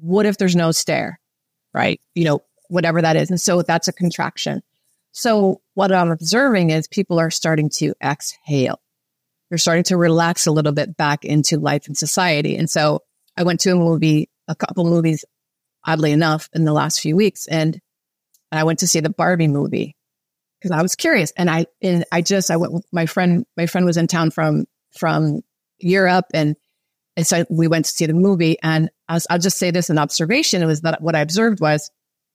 what 0.00 0.26
if 0.26 0.38
there's 0.38 0.56
no 0.56 0.72
stair? 0.72 1.20
Right. 1.74 2.00
You 2.14 2.24
know, 2.24 2.40
whatever 2.68 3.02
that 3.02 3.16
is. 3.16 3.30
And 3.30 3.40
so 3.40 3.62
that's 3.62 3.88
a 3.88 3.92
contraction. 3.92 4.62
So 5.12 5.60
what 5.74 5.92
I'm 5.92 6.10
observing 6.10 6.70
is 6.70 6.86
people 6.88 7.18
are 7.18 7.30
starting 7.30 7.70
to 7.70 7.94
exhale. 8.02 8.80
They're 9.48 9.58
starting 9.58 9.84
to 9.84 9.96
relax 9.96 10.46
a 10.46 10.52
little 10.52 10.72
bit 10.72 10.96
back 10.96 11.24
into 11.24 11.58
life 11.58 11.86
and 11.86 11.96
society. 11.96 12.56
And 12.56 12.68
so 12.68 13.02
I 13.36 13.44
went 13.44 13.60
to 13.60 13.72
a 13.72 13.76
movie, 13.76 14.28
a 14.46 14.54
couple 14.54 14.84
movies, 14.84 15.24
oddly 15.86 16.12
enough, 16.12 16.48
in 16.52 16.64
the 16.64 16.72
last 16.72 17.00
few 17.00 17.16
weeks, 17.16 17.46
and 17.46 17.80
I 18.52 18.64
went 18.64 18.80
to 18.80 18.88
see 18.88 19.00
the 19.00 19.10
Barbie 19.10 19.48
movie 19.48 19.96
because 20.58 20.70
I 20.70 20.82
was 20.82 20.96
curious. 20.96 21.32
And 21.36 21.48
I, 21.48 21.66
and 21.80 22.04
I 22.12 22.20
just, 22.20 22.50
I 22.50 22.56
went 22.56 22.72
with 22.72 22.86
my 22.92 23.06
friend, 23.06 23.46
my 23.56 23.66
friend 23.66 23.86
was 23.86 23.96
in 23.96 24.06
town 24.06 24.30
from, 24.30 24.66
from 24.96 25.40
Europe 25.78 26.26
and, 26.34 26.56
and 27.16 27.26
so 27.26 27.44
we 27.50 27.66
went 27.66 27.86
to 27.86 27.90
see 27.90 28.06
the 28.06 28.14
movie 28.14 28.58
and 28.62 28.90
was, 29.08 29.26
I'll 29.28 29.38
just 29.38 29.58
say 29.58 29.70
this 29.70 29.90
in 29.90 29.98
observation. 29.98 30.62
It 30.62 30.66
was 30.66 30.82
that 30.82 31.02
what 31.02 31.16
I 31.16 31.20
observed 31.20 31.60
was, 31.60 31.90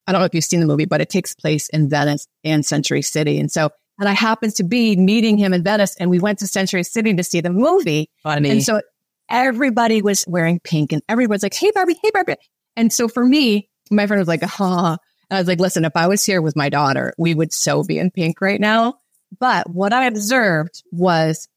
I 0.05 0.11
don't 0.11 0.19
know 0.19 0.25
if 0.25 0.33
you've 0.33 0.43
seen 0.43 0.59
the 0.59 0.65
movie, 0.65 0.85
but 0.85 0.99
it 0.99 1.09
takes 1.09 1.33
place 1.33 1.69
in 1.69 1.89
Venice 1.89 2.27
and 2.43 2.65
Century 2.65 3.01
City. 3.01 3.39
And 3.39 3.49
so, 3.49 3.69
and 3.99 4.09
I 4.09 4.13
happened 4.13 4.55
to 4.55 4.63
be 4.63 4.95
meeting 4.95 5.37
him 5.37 5.53
in 5.53 5.63
Venice 5.63 5.95
and 5.97 6.09
we 6.09 6.19
went 6.19 6.39
to 6.39 6.47
Century 6.47 6.83
City 6.83 7.13
to 7.13 7.23
see 7.23 7.41
the 7.41 7.49
movie. 7.49 8.09
Funny. 8.23 8.49
And 8.49 8.63
so 8.63 8.81
everybody 9.29 10.01
was 10.01 10.25
wearing 10.27 10.59
pink 10.59 10.91
and 10.91 11.01
everyone's 11.07 11.43
like, 11.43 11.53
Hey 11.53 11.71
Barbie, 11.71 11.99
hey 12.01 12.11
Barbie. 12.13 12.35
And 12.75 12.91
so 12.91 13.07
for 13.07 13.23
me, 13.23 13.69
my 13.91 14.07
friend 14.07 14.19
was 14.19 14.27
like, 14.27 14.43
huh. 14.43 14.97
And 15.29 15.37
I 15.37 15.39
was 15.39 15.47
like, 15.47 15.59
listen, 15.59 15.85
if 15.85 15.95
I 15.95 16.07
was 16.07 16.25
here 16.25 16.41
with 16.41 16.55
my 16.55 16.69
daughter, 16.69 17.13
we 17.17 17.33
would 17.33 17.53
so 17.53 17.83
be 17.83 17.99
in 17.99 18.11
pink 18.11 18.41
right 18.41 18.59
now. 18.59 18.95
But 19.39 19.69
what 19.69 19.93
I 19.93 20.05
observed 20.05 20.83
was 20.91 21.47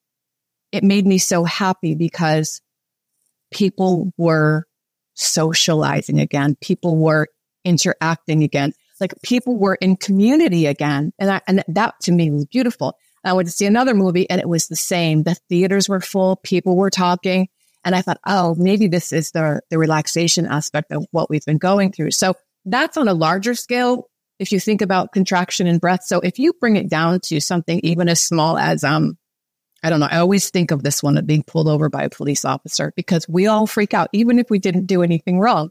it 0.71 0.83
made 0.83 1.05
me 1.05 1.17
so 1.17 1.43
happy 1.43 1.95
because 1.95 2.61
people 3.51 4.11
were 4.17 4.65
socializing 5.15 6.19
again. 6.19 6.55
People 6.61 6.97
were 6.97 7.27
interacting 7.63 8.43
again. 8.43 8.73
Like 8.99 9.13
people 9.23 9.57
were 9.57 9.75
in 9.75 9.95
community 9.95 10.65
again. 10.65 11.13
And 11.19 11.31
I, 11.31 11.41
and 11.47 11.63
that 11.67 11.95
to 12.01 12.11
me 12.11 12.31
was 12.31 12.45
beautiful. 12.45 12.97
I 13.23 13.33
went 13.33 13.47
to 13.47 13.53
see 13.53 13.65
another 13.65 13.93
movie 13.93 14.29
and 14.29 14.39
it 14.39 14.47
was 14.47 14.67
the 14.67 14.75
same. 14.75 15.23
The 15.23 15.35
theaters 15.49 15.89
were 15.89 15.99
full. 15.99 16.37
People 16.37 16.75
were 16.75 16.89
talking. 16.89 17.49
And 17.83 17.95
I 17.95 18.01
thought, 18.01 18.19
oh, 18.25 18.55
maybe 18.57 18.87
this 18.87 19.11
is 19.11 19.31
the, 19.31 19.61
the 19.69 19.77
relaxation 19.77 20.45
aspect 20.45 20.91
of 20.91 21.05
what 21.11 21.29
we've 21.29 21.45
been 21.45 21.57
going 21.57 21.91
through. 21.91 22.11
So 22.11 22.33
that's 22.65 22.97
on 22.97 23.07
a 23.07 23.13
larger 23.13 23.53
scale. 23.53 24.09
If 24.39 24.51
you 24.51 24.59
think 24.59 24.81
about 24.81 25.13
contraction 25.13 25.67
and 25.67 25.81
breath. 25.81 26.03
So 26.03 26.19
if 26.19 26.37
you 26.37 26.53
bring 26.59 26.75
it 26.75 26.89
down 26.89 27.19
to 27.21 27.39
something 27.39 27.79
even 27.83 28.07
as 28.09 28.21
small 28.21 28.57
as, 28.57 28.83
um, 28.83 29.17
I 29.87 29.89
don't 29.89 30.01
know. 30.01 30.09
I 30.11 30.17
always 30.17 30.49
think 30.49 30.71
of 30.71 30.83
this 30.83 31.01
one 31.01 31.17
of 31.17 31.25
being 31.25 31.43
pulled 31.43 31.69
over 31.69 31.87
by 31.87 32.03
a 32.03 32.09
police 32.09 32.43
officer 32.43 32.91
because 32.97 33.25
we 33.29 33.47
all 33.47 33.65
freak 33.65 33.93
out, 33.93 34.09
even 34.11 34.37
if 34.37 34.49
we 34.49 34.59
didn't 34.59 34.85
do 34.85 35.01
anything 35.01 35.39
wrong. 35.39 35.69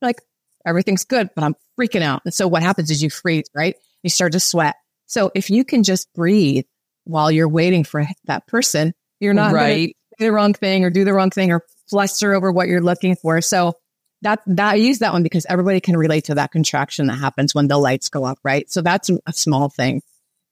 Like 0.00 0.20
everything's 0.66 1.04
good, 1.04 1.30
but 1.36 1.44
I'm 1.44 1.54
freaking 1.78 2.02
out. 2.02 2.22
And 2.24 2.34
so 2.34 2.48
what 2.48 2.64
happens 2.64 2.90
is 2.90 3.04
you 3.04 3.08
freeze, 3.08 3.44
right? 3.54 3.76
You 4.02 4.10
start 4.10 4.32
to 4.32 4.40
sweat. 4.40 4.74
So 5.06 5.30
if 5.36 5.48
you 5.48 5.64
can 5.64 5.84
just 5.84 6.12
breathe 6.12 6.64
while 7.04 7.30
you're 7.30 7.48
waiting 7.48 7.84
for 7.84 8.04
that 8.24 8.48
person, 8.48 8.94
you're 9.20 9.32
not 9.32 9.52
right. 9.52 9.96
do 10.18 10.24
the 10.24 10.32
wrong 10.32 10.54
thing 10.54 10.84
or 10.84 10.90
do 10.90 11.04
the 11.04 11.12
wrong 11.12 11.30
thing 11.30 11.52
or 11.52 11.64
fluster 11.88 12.34
over 12.34 12.50
what 12.50 12.66
you're 12.66 12.80
looking 12.80 13.14
for. 13.14 13.40
So 13.40 13.74
that, 14.22 14.40
that 14.48 14.72
I 14.72 14.74
use 14.74 14.98
that 14.98 15.12
one 15.12 15.22
because 15.22 15.46
everybody 15.48 15.80
can 15.80 15.96
relate 15.96 16.24
to 16.24 16.34
that 16.34 16.50
contraction 16.50 17.06
that 17.06 17.18
happens 17.18 17.54
when 17.54 17.68
the 17.68 17.78
lights 17.78 18.08
go 18.08 18.24
up, 18.24 18.38
right? 18.42 18.68
So 18.68 18.82
that's 18.82 19.08
a 19.08 19.32
small 19.32 19.68
thing. 19.68 20.02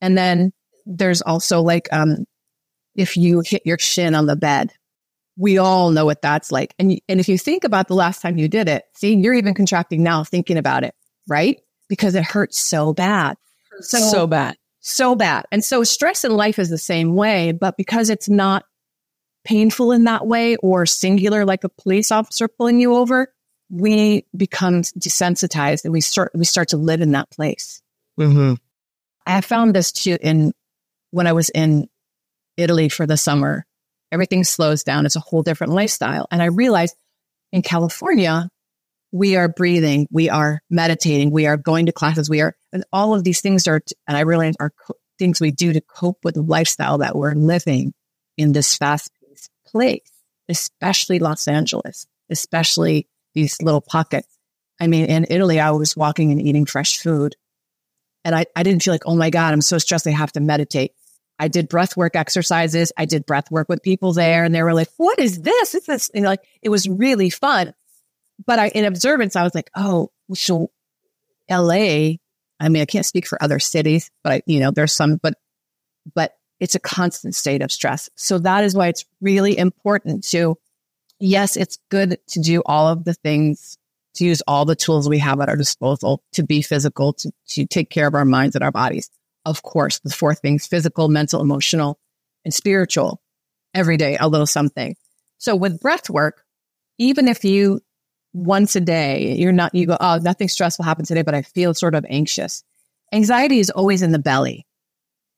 And 0.01 0.17
then 0.17 0.53
there's 0.87 1.23
also 1.23 1.61
like, 1.61 1.89
um, 1.91 2.25
if 2.95 3.17
you 3.17 3.43
hit 3.45 3.63
your 3.65 3.79
shin 3.79 4.15
on 4.15 4.27
the 4.27 4.37
bed, 4.37 4.73
we 5.37 5.59
all 5.59 5.91
know 5.91 6.05
what 6.05 6.23
that's 6.23 6.53
like. 6.53 6.75
And, 6.79 7.01
and 7.09 7.21
if 7.21 7.29
you 7.29 7.39
think 7.39 7.65
about 7.65 7.89
the 7.89 7.95
last 7.95 8.21
time 8.21 8.37
you 8.37 8.49
did 8.49 8.69
it, 8.69 8.85
see, 8.95 9.15
you're 9.15 9.35
even 9.35 9.55
contracting 9.55 10.03
now 10.03 10.25
thinking 10.25 10.59
about 10.59 10.85
it, 10.85 10.95
right? 11.29 11.61
Because 11.89 12.15
it 12.15 12.25
hurts 12.25 12.59
so 12.59 12.93
bad. 12.93 13.37
So, 13.81 13.99
so 13.99 14.27
bad. 14.27 14.57
So 14.81 15.15
bad. 15.15 15.47
And 15.51 15.65
so 15.65 15.85
stress 15.85 16.25
in 16.25 16.33
life 16.33 16.59
is 16.59 16.69
the 16.69 16.79
same 16.79 17.15
way, 17.15 17.53
but 17.53 17.77
because 17.77 18.11
it's 18.11 18.29
not 18.29 18.65
painful 19.45 19.93
in 19.93 20.05
that 20.05 20.27
way 20.27 20.57
or 20.57 20.85
singular, 20.85 21.45
like 21.45 21.65
a 21.65 21.69
police 21.69 22.13
officer 22.13 22.49
pulling 22.49 22.81
you 22.81 22.95
over, 22.95 23.33
we 23.71 24.27
become 24.37 24.83
desensitized 24.83 25.85
and 25.85 25.93
we 25.93 26.01
start, 26.01 26.33
we 26.35 26.45
start 26.45 26.69
to 26.69 26.77
live 26.77 27.01
in 27.01 27.13
that 27.13 27.31
place. 27.31 27.83
Mm-hmm. 28.19 28.55
I 29.27 29.41
found 29.41 29.75
this 29.75 29.93
too 29.93 30.19
in 30.21 30.53
when 31.13 31.27
I 31.27 31.33
was 31.33 31.51
in 31.51 31.89
Italy 32.61 32.89
for 32.89 33.07
the 33.07 33.17
summer. 33.17 33.65
Everything 34.13 34.45
slows 34.45 34.83
down. 34.83 35.07
It's 35.07 35.17
a 35.17 35.21
whole 35.21 35.43
different 35.43 35.73
lifestyle. 35.73 36.27
And 36.31 36.43
I 36.43 36.47
realized 36.47 36.97
in 37.53 37.63
California, 37.63 38.49
we 39.13 39.37
are 39.37 39.49
breathing, 39.49 40.07
we 40.11 40.29
are 40.31 40.61
meditating, 40.71 41.31
we 41.31 41.47
are 41.47 41.57
going 41.57 41.87
to 41.87 41.93
classes, 41.93 42.31
we 42.31 42.41
are, 42.41 42.55
and 42.73 42.85
all 42.93 43.15
of 43.15 43.25
these 43.25 43.41
things 43.41 43.67
are, 43.67 43.81
and 44.07 44.17
I 44.17 44.21
realize 44.21 44.55
are 44.61 44.71
co- 44.71 44.95
things 45.19 45.41
we 45.41 45.51
do 45.51 45.73
to 45.73 45.81
cope 45.81 46.19
with 46.23 46.35
the 46.35 46.43
lifestyle 46.43 46.99
that 46.99 47.17
we're 47.17 47.35
living 47.35 47.93
in 48.37 48.53
this 48.53 48.77
fast 48.77 49.11
paced 49.21 49.51
place, 49.67 50.11
especially 50.49 51.19
Los 51.19 51.49
Angeles, 51.49 52.07
especially 52.31 53.09
these 53.35 53.61
little 53.61 53.81
pockets. 53.81 54.29
I 54.81 54.87
mean, 54.87 55.07
in 55.07 55.27
Italy, 55.29 55.59
I 55.59 55.73
was 55.73 55.97
walking 55.97 56.31
and 56.31 56.41
eating 56.41 56.67
fresh 56.67 56.99
food 56.99 57.35
and 58.25 58.35
I, 58.35 58.47
I 58.55 58.63
didn't 58.63 58.83
feel 58.83 58.95
like, 58.95 59.07
oh 59.07 59.17
my 59.17 59.31
God, 59.31 59.53
I'm 59.53 59.63
so 59.63 59.79
stressed. 59.79 60.07
I 60.07 60.11
have 60.11 60.33
to 60.33 60.41
meditate. 60.41 60.93
I 61.41 61.49
did 61.49 61.69
breath 61.69 61.97
work 61.97 62.15
exercises. 62.15 62.93
I 62.97 63.07
did 63.07 63.27
breath 63.27 63.51
work 63.51 63.69
with 63.69 63.83
people 63.83 64.13
there 64.13 64.45
and 64.45 64.55
they 64.55 64.63
were 64.63 64.75
like, 64.75 64.91
what 64.99 65.19
is 65.19 65.41
this? 65.41 65.75
It's 65.75 65.87
this, 65.87 66.11
know, 66.15 66.29
like 66.29 66.45
it 66.63 66.69
was 66.69 66.89
really 66.89 67.31
fun 67.31 67.75
but 68.47 68.59
I, 68.59 68.69
in 68.69 68.85
observance, 68.85 69.37
I 69.37 69.43
was 69.43 69.55
like, 69.55 69.71
oh, 69.75 70.11
so 70.35 70.71
LA, 71.51 72.15
I 72.59 72.69
mean, 72.69 72.83
I 72.83 72.87
can't 72.87 73.07
speak 73.07 73.27
for 73.27 73.43
other 73.43 73.59
cities, 73.59 74.11
but 74.23 74.33
I, 74.33 74.43
you 74.47 74.61
know, 74.61 74.71
there's 74.71 74.93
some, 74.93 75.17
but, 75.17 75.35
but 76.15 76.37
it's 76.59 76.75
a 76.75 76.81
constant 76.81 77.35
state 77.35 77.63
of 77.63 77.73
stress. 77.73 78.09
So 78.17 78.39
that 78.39 78.65
is 78.65 78.75
why 78.75 78.89
it's 78.89 79.05
really 79.21 79.57
important 79.57 80.25
to, 80.29 80.57
yes, 81.19 81.57
it's 81.57 81.79
good 81.91 82.19
to 82.29 82.41
do 82.41 82.63
all 82.65 82.89
of 82.89 83.05
the 83.05 83.15
things, 83.15 83.77
to 84.15 84.25
use 84.25 84.43
all 84.47 84.65
the 84.65 84.77
tools 84.77 85.09
we 85.09 85.19
have 85.19 85.41
at 85.41 85.49
our 85.49 85.57
disposal 85.57 86.23
to 86.33 86.43
be 86.43 86.63
physical, 86.63 87.13
to, 87.15 87.33
to 87.49 87.67
take 87.67 87.91
care 87.91 88.07
of 88.07 88.15
our 88.15 88.25
minds 88.25 88.55
and 88.55 88.65
our 88.65 88.73
bodies. 88.73 89.11
Of 89.45 89.63
course, 89.63 90.01
the 90.01 90.11
four 90.11 90.35
things, 90.35 90.67
physical, 90.67 91.09
mental, 91.09 91.41
emotional, 91.41 91.99
and 92.45 92.53
spiritual 92.53 93.21
every 93.75 93.97
day, 93.97 94.17
a 94.19 94.29
little 94.29 94.47
something. 94.47 94.97
So 95.39 95.57
with 95.57 95.81
breath 95.81 96.11
work, 96.11 96.45
even 96.99 97.29
if 97.29 97.45
you 97.45 97.81
once 98.33 98.77
a 98.77 98.81
day, 98.81 99.35
you're 99.37 99.53
not, 99.53 99.75
you 99.75 99.87
go, 99.87 99.97
oh, 99.99 100.19
nothing 100.19 100.49
stressful 100.49 100.85
happened 100.85 101.09
today, 101.09 101.23
but 101.23 101.35
I 101.35 101.43
feel 101.43 101.75
sort 101.75 101.95
of 101.95 102.05
anxious. 102.09 102.63
Anxiety 103.13 103.59
is 103.59 103.71
always 103.71 104.03
in 104.03 104.13
the 104.13 104.19
belly 104.19 104.67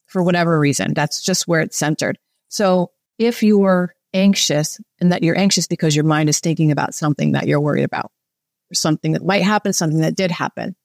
for 0.07 0.23
whatever 0.23 0.59
reason. 0.59 0.93
That's 0.95 1.23
just 1.23 1.49
where 1.49 1.61
it's 1.61 1.77
centered. 1.77 2.19
So 2.49 2.91
if 3.19 3.43
you're 3.43 3.95
anxious 4.13 4.81
and 5.01 5.13
that 5.13 5.23
you're 5.23 5.39
anxious 5.39 5.67
because 5.67 5.97
your 5.97 6.05
mind 6.05 6.29
is 6.29 6.41
thinking 6.41 6.71
about 6.71 6.95
something 6.95 7.33
that 7.33 7.47
you're 7.47 7.61
worried 7.61 7.85
about 7.85 8.11
or 8.71 8.75
something 8.75 9.13
that 9.13 9.25
might 9.25 9.43
happen, 9.43 9.73
something 9.73 10.01
that 10.01 10.17
did 10.17 10.31
happen. 10.31 10.77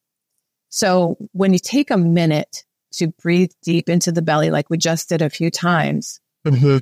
So 0.70 1.18
when 1.32 1.54
you 1.54 1.60
take 1.60 1.92
a 1.92 1.98
minute 1.98 2.64
to 2.94 3.08
breathe 3.08 3.52
deep 3.64 3.90
into 3.90 4.12
the 4.12 4.22
belly, 4.22 4.52
like 4.52 4.70
we 4.70 4.78
just 4.78 5.10
did 5.10 5.22
a 5.22 5.30
few 5.30 5.52
times, 5.52 6.20
mm-hmm. 6.46 6.78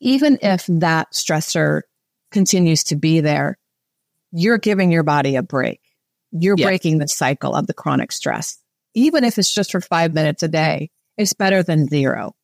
even 0.00 0.38
if 0.42 0.66
that 0.66 1.12
stressor 1.12 1.82
continues 2.30 2.84
to 2.84 2.96
be 2.96 3.20
there, 3.20 3.58
you're 4.32 4.58
giving 4.58 4.90
your 4.90 5.04
body 5.04 5.36
a 5.36 5.42
break. 5.42 5.80
You're 6.32 6.56
yes. 6.58 6.66
breaking 6.66 6.98
the 6.98 7.08
cycle 7.08 7.54
of 7.54 7.66
the 7.66 7.74
chronic 7.74 8.10
stress. 8.10 8.58
Even 8.94 9.22
if 9.24 9.38
it's 9.38 9.52
just 9.52 9.72
for 9.72 9.80
five 9.80 10.14
minutes 10.14 10.42
a 10.42 10.48
day, 10.48 10.90
it's 11.16 11.32
better 11.32 11.62
than 11.62 11.88
zero 11.88 12.34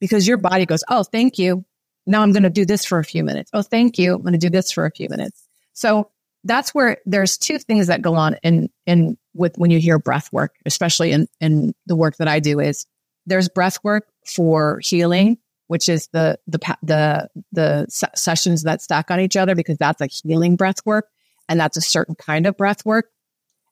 because 0.00 0.26
your 0.26 0.38
body 0.38 0.64
goes, 0.64 0.82
Oh, 0.88 1.02
thank 1.02 1.38
you. 1.38 1.64
Now 2.06 2.22
I'm 2.22 2.32
going 2.32 2.42
to 2.42 2.50
do 2.50 2.64
this 2.64 2.84
for 2.84 2.98
a 2.98 3.04
few 3.04 3.22
minutes. 3.22 3.50
Oh, 3.52 3.62
thank 3.62 3.98
you. 3.98 4.14
I'm 4.14 4.22
going 4.22 4.32
to 4.32 4.38
do 4.38 4.50
this 4.50 4.72
for 4.72 4.86
a 4.86 4.90
few 4.90 5.08
minutes. 5.08 5.46
So 5.74 6.10
that's 6.44 6.74
where 6.74 6.98
there's 7.06 7.38
two 7.38 7.58
things 7.58 7.86
that 7.86 8.02
go 8.02 8.14
on 8.14 8.36
in, 8.42 8.68
in 8.86 9.16
with 9.34 9.56
when 9.56 9.70
you 9.70 9.78
hear 9.78 9.98
breath 9.98 10.32
work, 10.32 10.54
especially 10.66 11.12
in, 11.12 11.28
in 11.40 11.74
the 11.86 11.96
work 11.96 12.16
that 12.16 12.28
I 12.28 12.40
do 12.40 12.60
is 12.60 12.86
there's 13.26 13.48
breath 13.48 13.78
work 13.84 14.08
for 14.26 14.80
healing 14.82 15.38
which 15.72 15.88
is 15.88 16.06
the 16.12 16.38
the 16.46 16.58
the 16.82 17.30
the 17.50 17.86
sessions 18.14 18.62
that 18.62 18.82
stack 18.82 19.10
on 19.10 19.18
each 19.18 19.38
other 19.38 19.54
because 19.54 19.78
that's 19.78 20.02
a 20.02 20.06
healing 20.06 20.54
breath 20.54 20.84
work 20.84 21.08
and 21.48 21.58
that's 21.58 21.78
a 21.78 21.80
certain 21.80 22.14
kind 22.14 22.46
of 22.46 22.58
breath 22.58 22.84
work. 22.84 23.06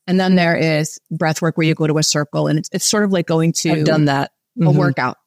And 0.07 0.19
then 0.19 0.35
there 0.35 0.57
is 0.57 0.99
breath 1.11 1.43
work 1.43 1.59
where 1.59 1.67
you 1.67 1.75
go 1.75 1.87
to 1.87 1.99
a 1.99 2.03
circle 2.03 2.47
and 2.47 2.59
it's, 2.59 2.71
it's 2.73 2.87
sort 2.87 3.05
of 3.05 3.13
like 3.13 3.27
going 3.27 3.53
to 3.53 3.73
I've 3.73 3.85
done 3.85 4.07
that 4.07 4.31
a 4.57 4.65
mm-hmm. 4.65 4.79
workout. 4.79 5.19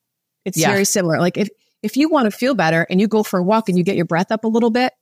It's 0.46 0.58
yeah. 0.58 0.72
very 0.72 0.86
similar. 0.86 1.20
Like 1.20 1.38
if 1.38 1.48
if 1.84 1.96
you 1.96 2.10
want 2.10 2.26
to 2.26 2.32
feel 2.32 2.56
better 2.56 2.88
and 2.90 3.00
you 3.00 3.08
go 3.08 3.22
for 3.22 3.38
a 3.38 3.44
walk 3.44 3.70
and 3.70 3.78
you 3.78 3.84
get 3.84 3.96
your 3.96 4.06
breath 4.06 4.32
up 4.32 4.44
a 4.44 4.48
little 4.48 4.72
bit, 4.72 4.94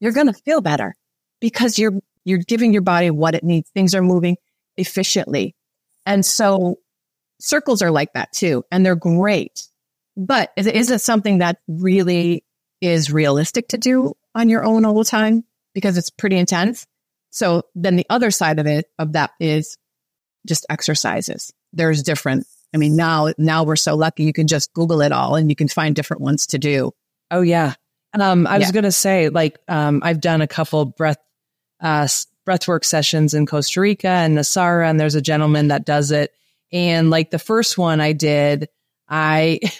you're 0.00 0.12
going 0.12 0.28
to 0.28 0.32
feel 0.32 0.62
better 0.62 0.96
because 1.40 1.78
you're 1.78 2.00
you're 2.24 2.38
giving 2.38 2.72
your 2.72 2.82
body 2.82 3.10
what 3.10 3.34
it 3.34 3.42
needs. 3.42 3.70
Things 3.70 3.94
are 3.94 4.02
moving 4.02 4.36
efficiently. 4.76 5.54
And 6.06 6.24
so 6.24 6.78
circles 7.40 7.82
are 7.82 7.90
like 7.90 8.12
that 8.12 8.32
too 8.32 8.64
and 8.70 8.84
they're 8.84 8.94
great 8.94 9.66
but 10.16 10.52
is 10.56 10.66
it, 10.66 10.74
is 10.74 10.90
it 10.90 11.00
something 11.00 11.38
that 11.38 11.58
really 11.66 12.44
is 12.80 13.12
realistic 13.12 13.68
to 13.68 13.78
do 13.78 14.14
on 14.34 14.48
your 14.48 14.64
own 14.64 14.84
all 14.84 14.98
the 14.98 15.04
time? 15.04 15.44
Because 15.74 15.96
it's 15.96 16.10
pretty 16.10 16.36
intense. 16.36 16.86
So 17.30 17.62
then 17.74 17.96
the 17.96 18.06
other 18.10 18.30
side 18.30 18.58
of 18.58 18.66
it, 18.66 18.86
of 18.98 19.12
that 19.12 19.30
is 19.38 19.78
just 20.46 20.66
exercises. 20.68 21.52
There's 21.72 22.02
different. 22.02 22.46
I 22.74 22.76
mean, 22.76 22.96
now, 22.96 23.32
now 23.38 23.64
we're 23.64 23.76
so 23.76 23.96
lucky 23.96 24.24
you 24.24 24.32
can 24.32 24.46
just 24.46 24.72
Google 24.74 25.00
it 25.00 25.12
all 25.12 25.36
and 25.36 25.48
you 25.48 25.56
can 25.56 25.68
find 25.68 25.94
different 25.94 26.22
ones 26.22 26.48
to 26.48 26.58
do. 26.58 26.92
Oh 27.30 27.40
yeah. 27.40 27.74
Um, 28.12 28.46
I 28.46 28.54
yeah. 28.54 28.58
was 28.58 28.72
going 28.72 28.84
to 28.84 28.92
say, 28.92 29.28
like, 29.28 29.58
um, 29.68 30.00
I've 30.04 30.20
done 30.20 30.42
a 30.42 30.48
couple 30.48 30.84
breath, 30.84 31.18
uh, 31.80 32.06
breathwork 32.46 32.84
sessions 32.84 33.34
in 33.34 33.46
Costa 33.46 33.80
Rica 33.80 34.08
and 34.08 34.36
Nosara, 34.36 34.88
and 34.88 34.98
there's 34.98 35.14
a 35.14 35.22
gentleman 35.22 35.68
that 35.68 35.84
does 35.84 36.10
it. 36.10 36.32
And 36.72 37.10
like 37.10 37.30
the 37.30 37.38
first 37.38 37.78
one 37.78 38.00
I 38.00 38.12
did, 38.12 38.68
I 39.08 39.60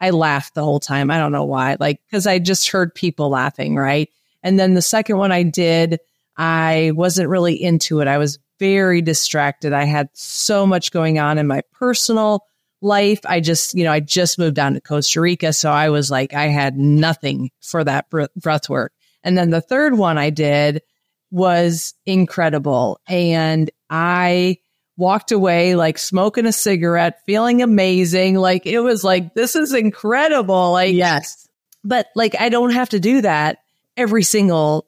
I 0.00 0.10
laughed 0.10 0.54
the 0.54 0.62
whole 0.62 0.80
time. 0.80 1.10
I 1.10 1.16
don't 1.16 1.32
know 1.32 1.44
why, 1.44 1.76
like, 1.80 2.00
cause 2.10 2.26
I 2.26 2.38
just 2.38 2.68
heard 2.68 2.94
people 2.94 3.30
laughing, 3.30 3.76
right? 3.76 4.10
And 4.42 4.60
then 4.60 4.74
the 4.74 4.82
second 4.82 5.16
one 5.16 5.32
I 5.32 5.42
did, 5.42 6.00
I 6.36 6.92
wasn't 6.94 7.30
really 7.30 7.54
into 7.54 8.00
it. 8.00 8.06
I 8.06 8.18
was 8.18 8.38
very 8.58 9.00
distracted. 9.00 9.72
I 9.72 9.84
had 9.84 10.10
so 10.12 10.66
much 10.66 10.92
going 10.92 11.18
on 11.18 11.38
in 11.38 11.46
my 11.46 11.62
personal 11.72 12.44
life. 12.82 13.20
I 13.24 13.40
just, 13.40 13.74
you 13.74 13.84
know, 13.84 13.92
I 13.92 14.00
just 14.00 14.38
moved 14.38 14.54
down 14.54 14.74
to 14.74 14.80
Costa 14.80 15.20
Rica. 15.20 15.52
So 15.54 15.70
I 15.70 15.88
was 15.88 16.10
like, 16.10 16.34
I 16.34 16.48
had 16.48 16.76
nothing 16.76 17.50
for 17.60 17.82
that 17.84 18.06
breath 18.10 18.68
work. 18.68 18.92
And 19.24 19.36
then 19.36 19.50
the 19.50 19.60
third 19.60 19.96
one 19.96 20.18
I 20.18 20.30
did 20.30 20.82
was 21.30 21.94
incredible. 22.06 23.00
And 23.08 23.70
I, 23.90 24.58
walked 24.96 25.30
away 25.30 25.74
like 25.74 25.98
smoking 25.98 26.46
a 26.46 26.52
cigarette, 26.52 27.20
feeling 27.26 27.62
amazing. 27.62 28.36
Like 28.36 28.66
it 28.66 28.80
was 28.80 29.04
like, 29.04 29.34
this 29.34 29.54
is 29.54 29.74
incredible. 29.74 30.72
Like, 30.72 30.94
yes, 30.94 31.46
but 31.84 32.06
like, 32.14 32.34
I 32.40 32.48
don't 32.48 32.72
have 32.72 32.88
to 32.90 33.00
do 33.00 33.22
that 33.22 33.58
every 33.96 34.22
single, 34.22 34.86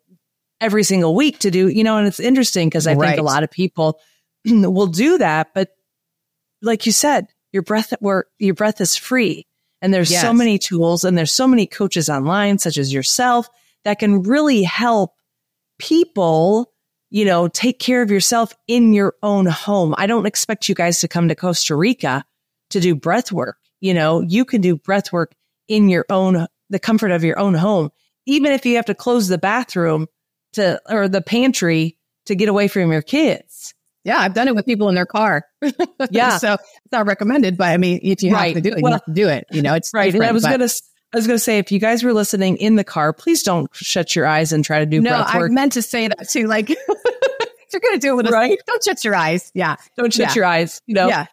every 0.60 0.82
single 0.82 1.14
week 1.14 1.40
to 1.40 1.50
do, 1.50 1.68
you 1.68 1.84
know, 1.84 1.98
and 1.98 2.06
it's 2.06 2.20
interesting 2.20 2.68
because 2.68 2.86
I 2.86 2.94
right. 2.94 3.08
think 3.08 3.20
a 3.20 3.24
lot 3.24 3.42
of 3.42 3.50
people 3.50 4.00
will 4.46 4.86
do 4.86 5.18
that. 5.18 5.48
But 5.54 5.70
like 6.62 6.86
you 6.86 6.92
said, 6.92 7.28
your 7.52 7.62
breath 7.62 7.92
work, 8.00 8.28
your 8.38 8.54
breath 8.54 8.80
is 8.80 8.96
free. 8.96 9.46
And 9.80 9.94
there's 9.94 10.10
Yes. 10.10 10.22
so 10.22 10.32
many 10.32 10.58
tools 10.58 11.04
and 11.04 11.16
there's 11.16 11.32
so 11.32 11.46
many 11.46 11.66
coaches 11.66 12.08
online, 12.08 12.58
such 12.58 12.78
as 12.78 12.92
yourself, 12.92 13.48
that 13.84 14.00
can 14.00 14.22
really 14.22 14.64
help 14.64 15.12
people, 15.78 16.72
you 17.10 17.24
know, 17.24 17.48
take 17.48 17.78
care 17.78 18.02
of 18.02 18.10
yourself 18.10 18.54
in 18.66 18.92
your 18.92 19.14
own 19.22 19.46
home. 19.46 19.94
I 19.96 20.06
don't 20.06 20.26
expect 20.26 20.68
you 20.68 20.74
guys 20.74 21.00
to 21.00 21.08
come 21.08 21.28
to 21.28 21.34
Costa 21.34 21.74
Rica 21.74 22.24
to 22.70 22.80
do 22.80 22.94
breath 22.94 23.32
work. 23.32 23.56
You 23.80 23.94
know, 23.94 24.20
you 24.20 24.44
can 24.44 24.60
do 24.60 24.76
breath 24.76 25.12
work 25.12 25.32
in 25.68 25.88
your 25.88 26.04
own, 26.10 26.46
the 26.70 26.78
comfort 26.78 27.10
of 27.12 27.24
your 27.24 27.38
own 27.38 27.54
home, 27.54 27.90
even 28.26 28.52
if 28.52 28.66
you 28.66 28.76
have 28.76 28.86
to 28.86 28.94
close 28.94 29.28
the 29.28 29.38
bathroom 29.38 30.06
to, 30.54 30.80
or 30.88 31.08
the 31.08 31.22
pantry 31.22 31.96
to 32.26 32.34
get 32.34 32.48
away 32.48 32.68
from 32.68 32.90
your 32.92 33.02
kids. 33.02 33.74
Yeah, 34.04 34.18
I've 34.18 34.34
done 34.34 34.48
it 34.48 34.54
with 34.54 34.64
people 34.66 34.88
in 34.88 34.94
their 34.94 35.06
car. 35.06 35.44
Yeah. 36.10 36.38
so 36.38 36.54
it's 36.54 36.92
not 36.92 37.06
recommended, 37.06 37.56
but 37.56 37.68
I 37.68 37.76
mean, 37.76 38.00
if 38.02 38.22
you 38.22 38.32
Right. 38.32 38.54
have 38.54 38.62
to 38.62 38.70
do 38.70 38.76
it, 38.76 38.82
Well- 38.82 38.92
you 38.92 38.94
have 38.94 39.04
to 39.04 39.12
do 39.12 39.28
it. 39.28 39.44
You 39.50 39.62
know, 39.62 39.74
it's 39.74 39.92
Right. 39.92 40.14
And 40.14 40.22
I 40.24 40.32
was 40.32 40.44
going 40.44 40.60
to, 40.60 40.82
I 41.12 41.16
was 41.16 41.26
going 41.26 41.36
to 41.38 41.42
say, 41.42 41.58
if 41.58 41.72
you 41.72 41.78
guys 41.78 42.02
were 42.04 42.12
listening 42.12 42.58
in 42.58 42.76
the 42.76 42.84
car, 42.84 43.12
please 43.12 43.42
don't 43.42 43.68
shut 43.74 44.14
your 44.14 44.26
eyes 44.26 44.52
and 44.52 44.64
try 44.64 44.80
to 44.80 44.86
do 44.86 45.00
No, 45.00 45.10
breath 45.10 45.34
I 45.34 45.48
meant 45.48 45.72
to 45.72 45.82
say 45.82 46.08
that 46.08 46.28
too. 46.28 46.46
Like, 46.46 46.68
you're 47.72 47.80
going 47.80 47.94
to 47.94 47.98
do 47.98 48.12
it 48.12 48.16
with 48.16 48.26
us, 48.26 48.32
Right. 48.32 48.58
don't 48.66 48.82
shut 48.84 49.02
your 49.04 49.14
eyes. 49.14 49.50
Yeah. 49.54 49.76
don't 49.96 50.12
shut 50.12 50.28
yeah. 50.28 50.34
your 50.34 50.44
eyes. 50.44 50.80
You 50.86 50.94
know, 50.94 51.08
Yeah. 51.08 51.26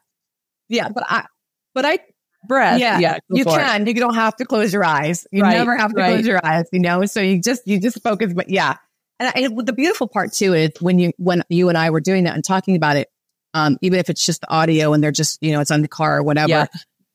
Yeah. 0.70 0.90
But 0.90 1.04
I, 1.08 1.26
but 1.74 1.86
I, 1.86 2.00
breath. 2.48 2.80
yeah, 2.80 3.00
Yeah. 3.00 3.18
you 3.30 3.44
for 3.44 3.60
it. 3.60 3.64
can. 3.64 3.86
You 3.86 3.94
don't 3.96 4.16
have 4.16 4.36
to 4.38 4.46
close 4.46 4.72
your 4.74 4.84
eyes. 4.86 5.28
You 5.32 5.42
Right, 5.44 5.58
never 5.58 5.76
have 5.76 5.94
to 5.94 6.02
right. 6.02 6.14
close 6.14 6.26
your 6.28 6.40
eyes, 6.46 6.66
you 6.72 6.80
know? 6.80 7.06
So 7.06 7.20
you 7.20 7.42
just, 7.42 7.68
you 7.68 7.80
just 7.82 8.02
focus. 8.02 8.34
But 8.34 8.50
yeah. 8.50 8.76
And, 9.20 9.32
I, 9.36 9.40
and 9.42 9.66
the 9.66 9.74
beautiful 9.74 10.08
part 10.08 10.32
too 10.34 10.54
is 10.54 10.72
when 10.80 11.00
you, 11.00 11.12
when 11.18 11.44
you 11.50 11.70
and 11.70 11.78
I 11.78 11.90
were 11.90 12.02
doing 12.02 12.24
that 12.26 12.36
and 12.36 12.44
talking 12.46 12.76
about 12.76 12.96
it, 12.98 13.10
um, 13.54 13.78
even 13.82 14.00
if 14.00 14.10
it's 14.10 14.26
just 14.26 14.42
the 14.42 14.50
audio 14.52 14.94
and 14.94 15.04
they're 15.04 15.12
just, 15.12 15.42
you 15.42 15.52
know, 15.54 15.60
it's 15.62 15.72
on 15.72 15.82
the 15.82 15.88
car 15.88 16.18
or 16.18 16.24
whatever, 16.24 16.50
Yeah. 16.50 16.68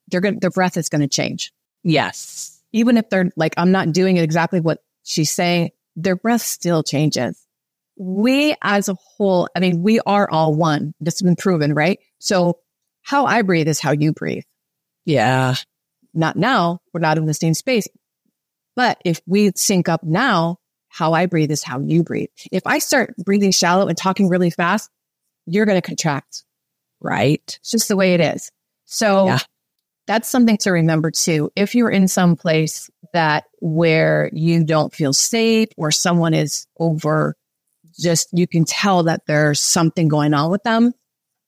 they're 0.09 0.20
going 0.20 0.35
to, 0.35 0.40
their 0.40 0.51
breath 0.51 0.77
is 0.77 0.88
going 0.88 1.03
to 1.03 1.09
change. 1.09 1.53
Yes. 1.83 2.62
even 2.73 2.97
if 2.97 3.09
they're 3.09 3.31
like, 3.37 3.55
I'm 3.57 3.73
not 3.73 3.93
doing 3.93 4.16
it 4.16 4.23
exactly 4.23 4.61
what 4.61 4.79
she's 5.03 5.33
saying, 5.33 5.71
their 5.97 6.16
breath 6.16 6.43
still 6.43 6.83
changes. 6.83 7.47
We 7.97 8.55
as 8.62 8.88
a 8.88 8.95
whole, 8.95 9.49
I 9.57 9.61
mean, 9.61 9.83
we 9.83 10.01
are 10.01 10.31
all 10.31 10.55
one. 10.55 10.95
This 11.01 11.14
has 11.19 11.23
been 11.23 11.37
proven, 11.37 11.75
right? 11.75 11.99
So 12.19 12.59
how 13.03 13.27
I 13.27 13.43
breathe 13.43 13.69
is 13.69 13.81
how 13.81 13.93
you 13.93 14.12
breathe. 14.12 14.45
Yeah. 15.05 15.57
Not 16.14 16.37
now, 16.37 16.81
we're 16.93 17.01
not 17.01 17.19
in 17.19 17.27
the 17.27 17.35
same 17.35 17.55
space. 17.55 17.88
But 18.77 19.01
if 19.05 19.21
we 19.27 19.53
sync 19.57 19.88
up 19.88 20.03
now, 20.05 20.59
how 20.88 21.12
I 21.12 21.27
breathe 21.27 21.51
is 21.51 21.62
how 21.62 21.81
you 21.81 22.03
breathe. 22.03 22.29
If 22.51 22.62
I 22.66 22.79
start 22.79 23.14
breathing 23.25 23.53
shallow 23.53 23.88
and 23.88 23.97
talking 23.97 24.29
really 24.29 24.51
fast, 24.51 24.90
you're 25.47 25.66
going 25.66 25.81
to 25.81 25.87
contract. 25.87 26.45
Right. 27.01 27.43
It's 27.61 27.71
just 27.71 27.88
the 27.88 27.97
way 27.97 28.14
it 28.14 28.21
is. 28.21 28.51
So 28.87 29.27
Yeah. 29.27 29.38
That's 30.11 30.29
something 30.29 30.57
to 30.57 30.73
remember 30.73 31.12
too. 31.12 31.53
If 31.55 31.77
you're 31.77 31.88
in 31.88 32.09
some 32.09 32.35
place 32.35 32.90
that 33.12 33.44
where 33.61 34.29
you 34.33 34.64
don't 34.64 34.92
feel 34.92 35.12
safe 35.12 35.68
or 35.77 35.92
someone 35.92 36.35
is 36.35 36.66
over 36.81 37.37
just 37.96 38.29
you 38.33 38.49
can 38.49 38.64
tell 38.64 39.05
that 39.05 39.20
there's 39.29 39.61
something 39.61 40.09
going 40.09 40.35
on 40.35 40.51
with 40.51 40.64
them, 40.64 40.92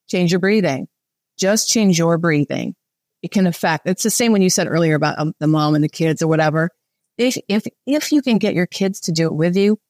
change 0.09 0.31
your 0.31 0.38
breathing. 0.38 0.87
Just 1.37 1.70
change 1.70 1.98
your 1.98 2.18
breathing. 2.18 2.77
It 3.20 3.33
can 3.33 3.48
affect. 3.48 3.88
It's 3.88 4.05
the 4.05 4.11
same 4.11 4.31
when 4.31 4.42
you 4.42 4.51
said 4.51 4.68
earlier 4.68 4.94
about 4.94 5.18
um, 5.18 5.33
the 5.40 5.48
mom 5.48 5.75
and 5.75 5.83
the 5.83 5.88
kids 5.88 6.22
or 6.22 6.29
whatever. 6.29 6.70
If 7.18 7.38
if 7.48 7.64
if 7.85 8.12
you 8.12 8.22
can 8.22 8.38
get 8.38 8.55
your 8.55 8.66
kids 8.68 9.01
to 9.01 9.12
do 9.12 9.27
it 9.27 9.35
with 9.35 9.57
you, 9.57 9.81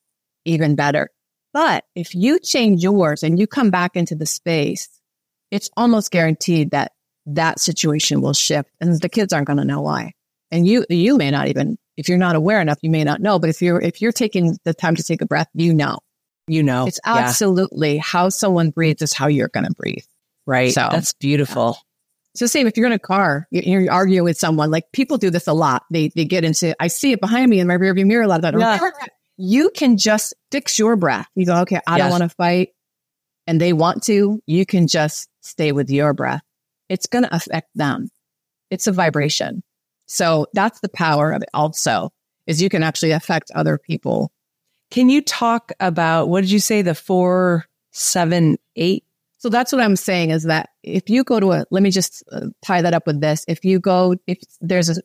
even 0.47 0.77
better. 0.77 1.11
But 1.53 1.85
if 1.95 2.15
you 2.15 2.39
change 2.39 2.83
yours 2.83 3.23
and 3.23 3.39
you 3.39 3.47
come 3.47 3.69
back 3.69 3.97
into 3.97 4.15
the 4.15 4.25
space, 4.25 4.89
it's 5.51 5.69
almost 5.77 6.11
guaranteed 6.11 6.71
that 6.71 6.93
that 7.27 7.61
situation 7.61 8.21
will 8.21 8.33
shift 8.33 8.71
and 8.81 9.01
the 9.01 9.09
kids 9.09 9.33
aren't 9.33 9.47
going 9.47 9.59
to 9.59 9.65
know 9.65 9.81
why. 9.81 10.13
And 10.51 10.67
you, 10.67 10.85
you 10.91 11.17
may 11.17 11.31
not 11.31 11.49
even, 11.49 11.79
if 11.97 12.09
you're 12.09 12.19
not 12.19 12.37
aware 12.37 12.61
enough, 12.61 12.79
you 12.83 12.91
may 12.91 13.05
not 13.05 13.21
know, 13.21 13.39
but 13.39 13.49
if 13.51 13.63
you're, 13.63 13.81
if 13.81 14.01
you're 14.03 14.13
taking 14.13 14.59
the 14.65 14.75
time 14.75 14.97
to 14.97 15.03
take 15.03 15.23
a 15.23 15.27
breath, 15.27 15.49
you 15.55 15.73
know, 15.75 15.99
You 16.49 16.63
know, 16.63 16.87
it's 16.87 16.99
Oh, 17.07 17.15
Yeah. 17.15 17.21
absolutely 17.29 17.99
how 17.99 18.29
someone 18.29 18.71
breathes 18.71 19.01
is 19.03 19.13
how 19.15 19.29
you're 19.29 19.49
going 19.49 19.67
to 19.67 19.73
breathe. 19.73 20.05
right. 20.47 20.73
so- 20.73 20.89
That's 20.91 21.13
beautiful. 21.15 21.79
It's 22.35 22.41
the 22.41 22.49
same 22.49 22.67
if 22.67 22.77
you're 22.77 22.87
in 22.87 22.93
a 22.93 22.99
car, 22.99 23.47
you- 23.51 23.63
you're 23.81 23.93
arguing 23.93 24.25
with 24.25 24.39
someone, 24.39 24.71
like 24.71 24.91
people 24.93 25.19
do 25.19 25.31
this 25.31 25.47
a 25.47 25.53
lot. 25.53 25.85
They, 25.91 26.09
they 26.17 26.25
get 26.25 26.43
into, 26.45 26.75
I 26.83 26.89
see 26.89 27.13
it 27.13 27.21
behind 27.21 27.49
me 27.51 27.61
in 27.61 27.67
my 27.69 27.77
rearview 27.77 28.07
mirror 28.07 28.23
a 28.25 28.27
lot 28.29 28.37
of 28.37 28.43
that. 28.43 28.59
Yeah. 28.59 28.79
that. 28.79 29.11
You 29.37 29.71
can 29.71 29.97
just 29.97 30.35
fix 30.51 30.79
your 30.79 30.97
breath. 30.97 31.27
You 31.37 31.47
go, 31.47 31.61
okay, 31.63 31.81
I 31.87 31.99
don't 31.99 32.11
want 32.11 32.23
to 32.25 32.29
fight. 32.31 32.71
And 33.47 33.61
they 33.61 33.73
want 33.73 34.03
to, 34.05 34.41
you 34.47 34.67
can 34.67 34.87
just 34.89 35.29
stay 35.43 35.73
with 35.73 35.91
your 35.91 36.13
breath. 36.13 36.43
It's 36.93 37.07
going 37.07 37.25
to 37.25 37.35
affect 37.35 37.71
them. 37.75 38.09
It's 38.71 38.87
a 38.87 38.93
vibration. 38.93 39.63
So 40.07 40.47
that's 40.53 40.81
the 40.81 40.91
power 40.91 41.33
of 41.33 41.43
it 41.43 41.49
also 41.55 42.11
is 42.47 42.61
you 42.61 42.69
can 42.69 42.83
actually 42.83 43.13
affect 43.13 43.51
other 43.55 43.79
people. 43.79 44.31
Can 44.91 45.09
you 45.09 45.23
talk 45.23 45.73
about 45.81 46.29
what 46.29 46.43
did 46.43 46.51
you 46.51 46.59
say? 46.59 46.83
The 46.83 46.95
four, 46.95 47.65
seven, 47.93 48.59
eight? 48.77 49.05
So 49.39 49.49
that's 49.49 49.73
what 49.73 49.81
I'm 49.81 49.97
saying 49.97 50.31
is 50.31 50.43
that 50.45 50.69
if 50.83 51.09
you 51.09 51.25
go 51.25 51.41
to 51.41 51.53
a, 51.53 51.65
let 51.71 51.83
me 51.83 51.91
just 51.91 52.23
uh, 52.31 52.49
tie 52.61 52.83
that 52.83 52.93
up 52.93 53.07
with 53.07 53.23
this. 53.23 53.45
If 53.49 53.65
you 53.65 53.81
go, 53.81 54.17
if 54.27 54.39
there's 54.61 54.91
a 54.91 55.01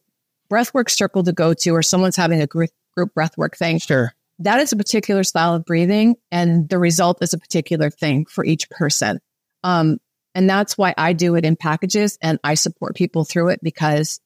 breathwork 0.52 0.90
circle 0.90 1.24
to 1.24 1.32
go 1.32 1.54
to, 1.54 1.70
or 1.72 1.82
someone's 1.82 2.18
having 2.18 2.42
a 2.42 2.48
group, 2.48 2.72
group 2.96 3.12
breathwork 3.18 3.56
thing, 3.56 3.80
Sure. 3.80 4.14
that 4.40 4.60
is 4.60 4.74
a 4.74 4.76
particular 4.76 5.24
style 5.24 5.56
of 5.56 5.64
breathing, 5.64 6.16
and 6.32 6.68
the 6.70 6.80
result 6.80 7.20
is 7.22 7.34
a 7.34 7.38
particular 7.38 7.90
thing 7.90 8.26
for 8.26 8.44
each 8.44 8.70
person. 8.70 9.20
Um, 9.64 10.00
and 10.38 10.48
that's 10.48 10.78
why 10.78 10.94
I 10.96 11.14
do 11.14 11.34
it 11.34 11.46
in 11.46 11.56
packages, 11.56 12.20
and 12.22 12.40
I 12.44 12.54
support 12.54 12.96
people 12.96 13.26
through 13.26 13.50
it 13.50 13.60
because 13.64 14.20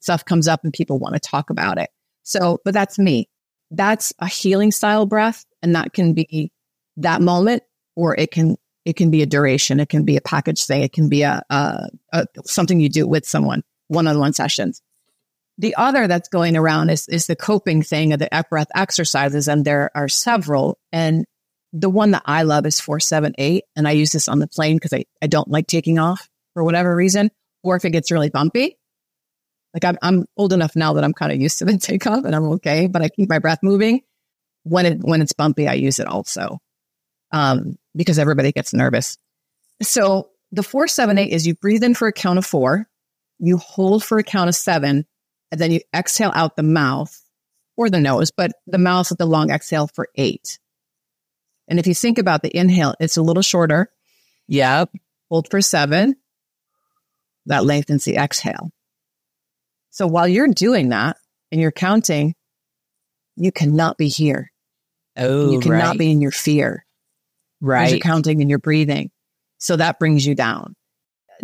stuff 0.00 0.24
comes 0.24 0.48
up 0.48 0.64
and 0.64 0.72
people 0.72 0.98
want 0.98 1.14
to 1.14 1.20
talk 1.20 1.48
about 1.48 1.78
it. 1.78 1.90
So, 2.24 2.58
but 2.64 2.74
that's 2.74 2.98
me. 2.98 3.28
That's 3.70 4.12
a 4.18 4.26
healing 4.26 4.72
style 4.72 5.06
breath, 5.06 5.44
and 5.62 5.76
that 5.76 5.92
can 5.92 6.12
be 6.12 6.50
that 6.96 7.22
moment, 7.22 7.62
or 7.94 8.16
it 8.16 8.32
can 8.32 8.56
it 8.84 8.96
can 8.96 9.12
be 9.12 9.22
a 9.22 9.26
duration. 9.26 9.78
It 9.78 9.88
can 9.88 10.04
be 10.04 10.16
a 10.16 10.20
package 10.20 10.66
thing. 10.66 10.82
It 10.82 10.92
can 10.92 11.08
be 11.08 11.22
a, 11.22 11.40
a, 11.48 11.88
a 12.12 12.26
something 12.44 12.80
you 12.80 12.88
do 12.88 13.06
with 13.06 13.24
someone 13.24 13.62
one 13.86 14.08
on 14.08 14.18
one 14.18 14.32
sessions. 14.32 14.82
The 15.58 15.76
other 15.76 16.08
that's 16.08 16.28
going 16.28 16.56
around 16.56 16.90
is 16.90 17.06
is 17.06 17.28
the 17.28 17.36
coping 17.36 17.82
thing 17.82 18.12
of 18.12 18.18
the 18.18 18.44
breath 18.50 18.72
exercises, 18.74 19.46
and 19.46 19.64
there 19.64 19.92
are 19.94 20.08
several. 20.08 20.80
And 20.90 21.26
the 21.74 21.90
one 21.90 22.12
that 22.12 22.22
I 22.24 22.44
love 22.44 22.66
is 22.66 22.80
four 22.80 23.00
seven 23.00 23.34
eight, 23.36 23.64
and 23.74 23.86
I 23.88 23.90
use 23.90 24.12
this 24.12 24.28
on 24.28 24.38
the 24.38 24.46
plane 24.46 24.76
because 24.76 24.92
I, 24.92 25.04
I 25.20 25.26
don't 25.26 25.48
like 25.48 25.66
taking 25.66 25.98
off 25.98 26.28
for 26.54 26.62
whatever 26.62 26.94
reason, 26.94 27.30
or 27.64 27.74
if 27.74 27.84
it 27.84 27.90
gets 27.90 28.12
really 28.12 28.30
bumpy. 28.30 28.78
Like 29.74 29.84
I'm 29.84 29.98
I'm 30.00 30.24
old 30.36 30.52
enough 30.52 30.76
now 30.76 30.92
that 30.94 31.02
I'm 31.02 31.12
kind 31.12 31.32
of 31.32 31.40
used 31.40 31.58
to 31.58 31.64
the 31.64 31.76
takeoff 31.78 32.24
and 32.24 32.34
I'm 32.34 32.44
okay, 32.52 32.86
but 32.86 33.02
I 33.02 33.08
keep 33.08 33.28
my 33.28 33.40
breath 33.40 33.58
moving. 33.62 34.02
When 34.62 34.86
it 34.86 34.98
when 35.02 35.20
it's 35.20 35.32
bumpy, 35.32 35.66
I 35.66 35.74
use 35.74 35.98
it 35.98 36.06
also, 36.06 36.60
um, 37.32 37.76
because 37.94 38.20
everybody 38.20 38.52
gets 38.52 38.72
nervous. 38.72 39.18
So 39.82 40.30
the 40.52 40.62
four 40.62 40.86
seven 40.86 41.18
eight 41.18 41.32
is 41.32 41.44
you 41.44 41.56
breathe 41.56 41.82
in 41.82 41.94
for 41.94 42.06
a 42.06 42.12
count 42.12 42.38
of 42.38 42.46
four, 42.46 42.88
you 43.40 43.56
hold 43.56 44.04
for 44.04 44.18
a 44.18 44.24
count 44.24 44.48
of 44.48 44.54
seven, 44.54 45.06
and 45.50 45.60
then 45.60 45.72
you 45.72 45.80
exhale 45.92 46.32
out 46.36 46.54
the 46.54 46.62
mouth 46.62 47.20
or 47.76 47.90
the 47.90 47.98
nose, 47.98 48.30
but 48.30 48.52
the 48.68 48.78
mouth 48.78 49.10
with 49.10 49.18
the 49.18 49.26
long 49.26 49.50
exhale 49.50 49.88
for 49.88 50.08
eight. 50.14 50.60
And 51.68 51.78
if 51.78 51.86
you 51.86 51.94
think 51.94 52.18
about 52.18 52.42
the 52.42 52.54
inhale, 52.54 52.94
it's 53.00 53.16
a 53.16 53.22
little 53.22 53.42
shorter. 53.42 53.90
Yep. 54.48 54.90
Hold 55.30 55.48
for 55.50 55.60
seven. 55.60 56.16
That 57.46 57.64
lengthens 57.64 58.04
the 58.04 58.16
exhale. 58.16 58.70
So 59.90 60.06
while 60.06 60.28
you're 60.28 60.48
doing 60.48 60.90
that 60.90 61.16
and 61.52 61.60
you're 61.60 61.72
counting, 61.72 62.34
you 63.36 63.52
cannot 63.52 63.96
be 63.96 64.08
here. 64.08 64.50
Oh, 65.16 65.52
you 65.52 65.60
cannot 65.60 65.90
right. 65.90 65.98
be 65.98 66.10
in 66.10 66.20
your 66.20 66.32
fear. 66.32 66.84
right. 67.60 67.90
You're 67.90 68.00
counting 68.00 68.40
and 68.40 68.50
you're 68.50 68.58
breathing. 68.58 69.10
So 69.58 69.76
that 69.76 69.98
brings 69.98 70.26
you 70.26 70.34
down. 70.34 70.74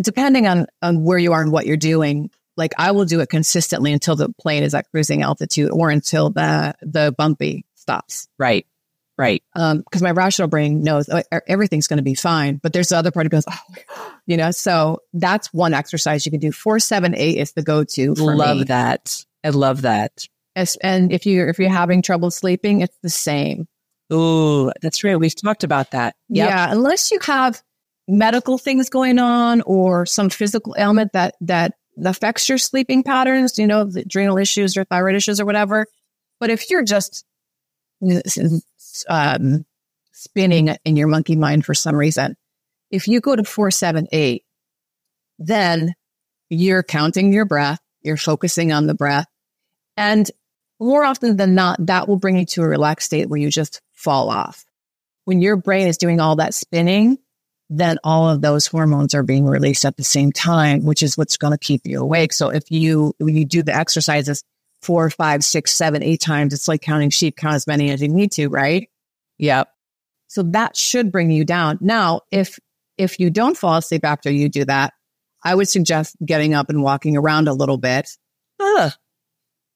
Depending 0.00 0.46
on, 0.46 0.66
on 0.82 1.04
where 1.04 1.18
you 1.18 1.32
are 1.32 1.40
and 1.40 1.52
what 1.52 1.66
you're 1.66 1.76
doing, 1.76 2.30
like 2.56 2.72
I 2.78 2.90
will 2.90 3.04
do 3.04 3.20
it 3.20 3.28
consistently 3.28 3.92
until 3.92 4.16
the 4.16 4.30
plane 4.40 4.62
is 4.62 4.74
at 4.74 4.90
cruising 4.90 5.22
altitude 5.22 5.70
or 5.70 5.90
until 5.90 6.30
the, 6.30 6.74
the 6.82 7.14
bumpy 7.16 7.64
stops. 7.76 8.28
Right. 8.38 8.66
Right. 9.20 9.42
Um, 9.54 9.84
cause 9.92 10.00
my 10.00 10.12
rational 10.12 10.48
brain 10.48 10.82
knows 10.82 11.10
oh, 11.10 11.20
everything's 11.46 11.88
going 11.88 11.98
to 11.98 12.02
be 12.02 12.14
fine, 12.14 12.56
but 12.56 12.72
there's 12.72 12.88
the 12.88 12.96
other 12.96 13.10
part 13.10 13.24
that 13.26 13.30
goes, 13.30 13.44
oh, 13.46 14.14
you 14.26 14.38
know, 14.38 14.50
so 14.50 15.00
that's 15.12 15.52
one 15.52 15.74
exercise 15.74 16.24
you 16.24 16.30
can 16.32 16.40
do. 16.40 16.52
Four, 16.52 16.78
seven, 16.80 17.14
eight 17.14 17.36
is 17.36 17.52
the 17.52 17.62
go-to. 17.62 18.14
Love 18.14 18.56
me. 18.56 18.64
that. 18.64 19.22
I 19.44 19.50
love 19.50 19.82
that. 19.82 20.24
As- 20.56 20.76
And 20.82 21.12
if 21.12 21.26
you, 21.26 21.46
if 21.46 21.58
you're 21.58 21.68
having 21.68 22.00
trouble 22.00 22.30
sleeping, 22.30 22.80
it's 22.80 22.96
the 23.02 23.10
same. 23.10 23.68
Ooh, 24.10 24.72
that's 24.80 25.04
right. 25.04 25.16
We've 25.20 25.34
talked 25.34 25.64
about 25.64 25.90
that. 25.90 26.16
Yep. 26.30 26.48
Yeah, 26.48 26.72
unless 26.72 27.10
you 27.10 27.18
have 27.20 27.62
medical 28.08 28.56
things 28.56 28.88
going 28.88 29.18
on 29.18 29.60
or 29.66 30.06
some 30.06 30.30
physical 30.30 30.74
ailment 30.78 31.12
that 31.12 31.36
that 31.42 31.74
affects 32.02 32.48
your 32.48 32.56
sleeping 32.58 33.02
patterns, 33.02 33.58
you 33.58 33.66
know, 33.66 33.84
the 33.84 34.00
adrenal 34.00 34.38
issues 34.38 34.78
or 34.78 34.84
thyroid 34.84 35.14
issues 35.14 35.40
or 35.40 35.44
whatever. 35.44 35.86
But 36.40 36.48
if 36.48 36.70
you're 36.70 36.82
just 36.84 37.26
um, 39.08 39.64
spinning 40.12 40.76
in 40.84 40.96
your 40.96 41.08
monkey 41.08 41.36
mind 41.36 41.64
for 41.64 41.74
some 41.74 41.96
reason, 41.96 42.36
if 42.90 43.08
you 43.08 43.20
go 43.20 43.36
to 43.36 43.44
four, 43.44 43.70
seven, 43.70 44.06
eight, 44.12 44.44
then 45.38 45.94
you're 46.48 46.82
counting 46.82 47.32
your 47.32 47.44
breath, 47.44 47.80
you're 48.02 48.16
focusing 48.16 48.72
on 48.72 48.86
the 48.86 48.94
breath. 48.94 49.26
And 49.96 50.30
more 50.80 51.04
often 51.04 51.36
than 51.36 51.54
not, 51.54 51.84
that 51.86 52.08
will 52.08 52.16
bring 52.16 52.38
you 52.38 52.46
to 52.46 52.62
a 52.62 52.68
relaxed 52.68 53.06
state 53.06 53.28
where 53.28 53.40
you 53.40 53.50
just 53.50 53.80
fall 53.92 54.30
off. 54.30 54.64
When 55.24 55.40
your 55.40 55.56
brain 55.56 55.86
is 55.86 55.98
doing 55.98 56.20
all 56.20 56.36
that 56.36 56.54
spinning, 56.54 57.18
then 57.68 57.98
all 58.02 58.28
of 58.28 58.40
those 58.40 58.66
hormones 58.66 59.14
are 59.14 59.22
being 59.22 59.46
released 59.46 59.84
at 59.84 59.96
the 59.96 60.02
same 60.02 60.32
time, 60.32 60.84
which 60.84 61.02
is 61.02 61.16
what's 61.16 61.36
going 61.36 61.52
to 61.52 61.58
keep 61.58 61.82
you 61.84 62.00
awake. 62.00 62.32
So 62.32 62.48
if 62.48 62.70
you, 62.70 63.14
when 63.18 63.36
you 63.36 63.44
do 63.44 63.62
the 63.62 63.74
exercises 63.74 64.42
four, 64.82 65.10
five, 65.10 65.44
six, 65.44 65.74
seven, 65.74 66.02
eight 66.02 66.20
times, 66.20 66.54
it's 66.54 66.68
like 66.68 66.80
counting 66.80 67.10
sheep, 67.10 67.36
count 67.36 67.54
as 67.54 67.66
many 67.66 67.90
as 67.90 68.00
you 68.00 68.08
need 68.08 68.32
to, 68.32 68.48
right? 68.48 68.88
Yep. 69.38 69.68
So 70.28 70.42
that 70.44 70.76
should 70.76 71.10
bring 71.10 71.30
you 71.30 71.44
down. 71.44 71.78
Now, 71.80 72.20
if, 72.30 72.58
if 72.96 73.18
you 73.18 73.30
don't 73.30 73.56
fall 73.56 73.76
asleep 73.76 74.04
after 74.04 74.30
you 74.30 74.48
do 74.48 74.64
that, 74.64 74.92
I 75.42 75.54
would 75.54 75.68
suggest 75.68 76.16
getting 76.24 76.54
up 76.54 76.68
and 76.70 76.82
walking 76.82 77.16
around 77.16 77.48
a 77.48 77.52
little 77.52 77.78
bit. 77.78 78.10
Ugh. 78.60 78.92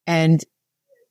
And 0.07 0.45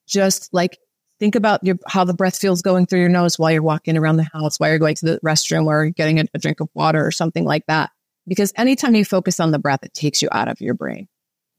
just 0.08 0.54
like 0.54 0.78
think 1.20 1.36
about 1.36 1.64
your, 1.64 1.78
how 1.88 2.04
the 2.04 2.14
breath 2.14 2.38
feels 2.38 2.62
going 2.62 2.86
through 2.86 3.00
your 3.00 3.10
nose 3.10 3.40
while 3.40 3.52
you're 3.52 3.64
walking 3.64 3.98
around 3.98 4.18
the 4.18 4.30
house, 4.32 4.60
while 4.60 4.70
you're 4.70 4.80
going 4.80 4.96
to 4.96 5.06
the 5.06 5.20
restroom 5.26 5.66
or 5.66 5.90
getting 5.90 6.20
a, 6.20 6.26
a 6.34 6.40
drink 6.40 6.60
of 6.60 6.70
water 6.74 7.06
or 7.06 7.12
something 7.12 7.46
like 7.46 7.66
that. 7.68 7.90
Because 8.28 8.54
anytime 8.56 8.96
you 8.96 9.04
focus 9.04 9.40
on 9.40 9.52
the 9.52 9.60
breath, 9.60 9.84
it 9.84 9.94
takes 9.94 10.22
you 10.22 10.30
out 10.32 10.48
of 10.48 10.62
your 10.62 10.74
brain. 10.74 11.08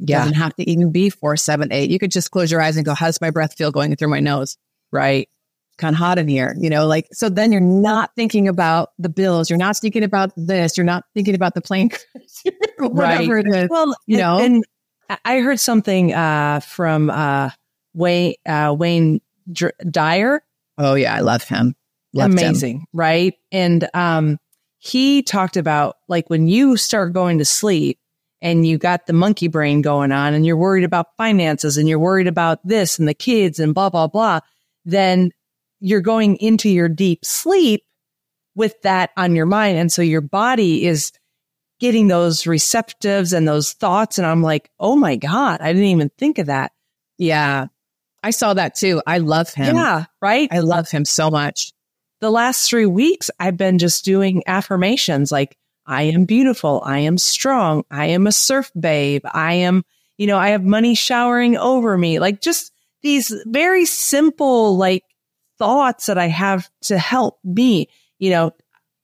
It 0.01 0.11
Yeah. 0.11 0.19
doesn't 0.21 0.35
have 0.35 0.55
to 0.57 0.69
even 0.71 0.91
be 0.93 1.11
four, 1.11 1.37
seven, 1.37 1.73
eight. 1.73 1.91
You 1.91 1.99
could 1.99 2.11
just 2.11 2.31
close 2.31 2.51
your 2.51 2.61
eyes 2.61 2.77
and 2.77 2.85
go, 2.85 2.95
how 2.95 3.07
does 3.07 3.21
my 3.21 3.31
breath 3.31 3.55
feel 3.57 3.71
going 3.71 3.95
through 3.97 4.09
my 4.09 4.21
nose? 4.21 4.57
Right. 4.93 5.29
kind 5.77 5.93
of 5.95 5.99
hot 5.99 6.19
in 6.19 6.29
here, 6.29 6.55
you 6.57 6.71
know, 6.71 6.87
like, 6.87 7.09
so 7.13 7.29
then 7.29 7.51
you're 7.51 7.61
not 7.61 8.11
thinking 8.15 8.47
about 8.47 8.91
the 8.97 9.09
bills. 9.09 9.51
You're 9.51 9.59
not 9.59 9.77
thinking 9.77 10.05
about 10.05 10.31
this. 10.37 10.77
You're 10.77 10.85
not 10.87 11.03
thinking 11.15 11.35
about 11.35 11.55
the 11.55 11.61
plane, 11.61 11.91
whatever 12.79 13.39
it 13.39 13.47
is. 13.49 13.69
Well, 13.69 13.95
you 14.07 14.19
and- 14.21 14.23
know? 14.23 14.39
and 14.41 14.65
I 15.25 15.41
heard 15.41 15.59
something 15.61 16.15
uh, 16.15 16.61
from 16.61 17.11
uh, 17.11 17.51
Wayne 17.93 18.35
uh, 18.47 18.75
Wayne 18.79 19.21
Dr- 19.53 19.75
Dyer. 19.91 20.43
Oh 20.79 20.95
yeah. 20.95 21.15
I 21.15 21.21
love 21.21 21.43
him. 21.45 21.75
Loved 22.13 22.35
him. 22.35 22.39
Amazing, 22.39 22.87
right? 22.93 23.35
And 23.53 23.89
um, 23.95 24.39
he 24.79 25.23
talked 25.23 25.57
about 25.57 25.97
like 26.09 26.31
when 26.31 26.47
you 26.47 26.77
start 26.77 27.13
going 27.13 27.39
to 27.39 27.45
sleep 27.45 27.99
and 28.45 28.65
you 28.65 28.79
got 28.79 29.07
the 29.07 29.13
monkey 29.13 29.49
brain 29.49 29.83
going 29.83 30.13
on, 30.13 30.35
and 30.35 30.47
you're 30.47 30.57
worried 30.57 30.85
about 30.85 31.17
finances, 31.17 31.77
and 31.77 31.89
you're 31.89 31.99
worried 31.99 32.29
about 32.29 32.61
this 32.65 33.01
and 33.01 33.09
the 33.09 33.15
kids 33.15 33.59
and 33.59 33.75
blah 33.75 33.91
blah 33.91 34.07
blah. 34.07 34.39
Then 34.85 35.33
you're 35.81 36.01
going 36.01 36.37
into 36.37 36.69
your 36.69 36.89
deep 36.89 37.25
sleep 37.25 37.83
with 38.55 38.81
that 38.83 39.11
on 39.17 39.35
your 39.35 39.47
mind, 39.47 39.79
and 39.79 39.91
so 39.91 40.03
your 40.03 40.21
body 40.21 40.87
is 40.87 41.11
getting 41.81 42.07
those 42.07 42.45
receptives 42.45 43.37
and 43.37 43.49
those 43.49 43.73
thoughts. 43.73 44.17
And 44.17 44.27
I'm 44.27 44.43
like, 44.43 44.71
oh 44.79 44.95
my 44.95 45.17
god, 45.17 45.61
I 45.61 45.73
didn't 45.73 45.89
even 45.89 46.11
think 46.17 46.39
of 46.39 46.47
that. 46.47 46.71
Yeah. 47.19 47.67
I 48.23 48.31
saw 48.31 48.55
that 48.55 48.75
too. 48.77 49.03
I 49.07 49.19
love 49.19 49.53
him. 49.53 49.75
yeah, 49.75 50.05
right. 50.23 50.49
I 50.51 50.61
love 50.61 50.89
him 50.89 51.05
so 51.05 51.31
much. 51.31 51.73
the 52.21 52.31
last 52.31 52.71
three 52.71 52.87
weeks, 52.87 53.29
I've 53.39 53.57
been 53.59 53.79
just 53.79 54.05
doing 54.05 54.43
affirmations 54.47 55.31
like, 55.31 55.59
I 55.87 56.03
am 56.05 56.25
beautiful. 56.25 56.83
I 56.85 57.01
am 57.01 57.19
strong. 57.19 57.85
I 57.91 58.07
am 58.07 58.27
a 58.27 58.33
surf 58.33 58.71
babe. 58.79 59.23
I 59.33 59.55
am, 59.55 59.85
you 60.19 60.27
know, 60.27 60.39
I 60.39 60.49
have 60.51 60.65
money 60.65 60.95
showering 60.95 61.57
over 61.57 61.97
me. 61.99 62.19
Like 62.19 62.41
just 62.41 62.73
these 63.03 63.35
very 63.47 63.85
simple, 63.85 64.77
like 64.77 65.05
thoughts 65.59 66.07
that 66.07 66.19
I 66.19 66.27
have 66.29 66.69
to 66.85 66.99
help 66.99 67.39
me. 67.45 67.89
You 68.19 68.31
know, 68.31 68.53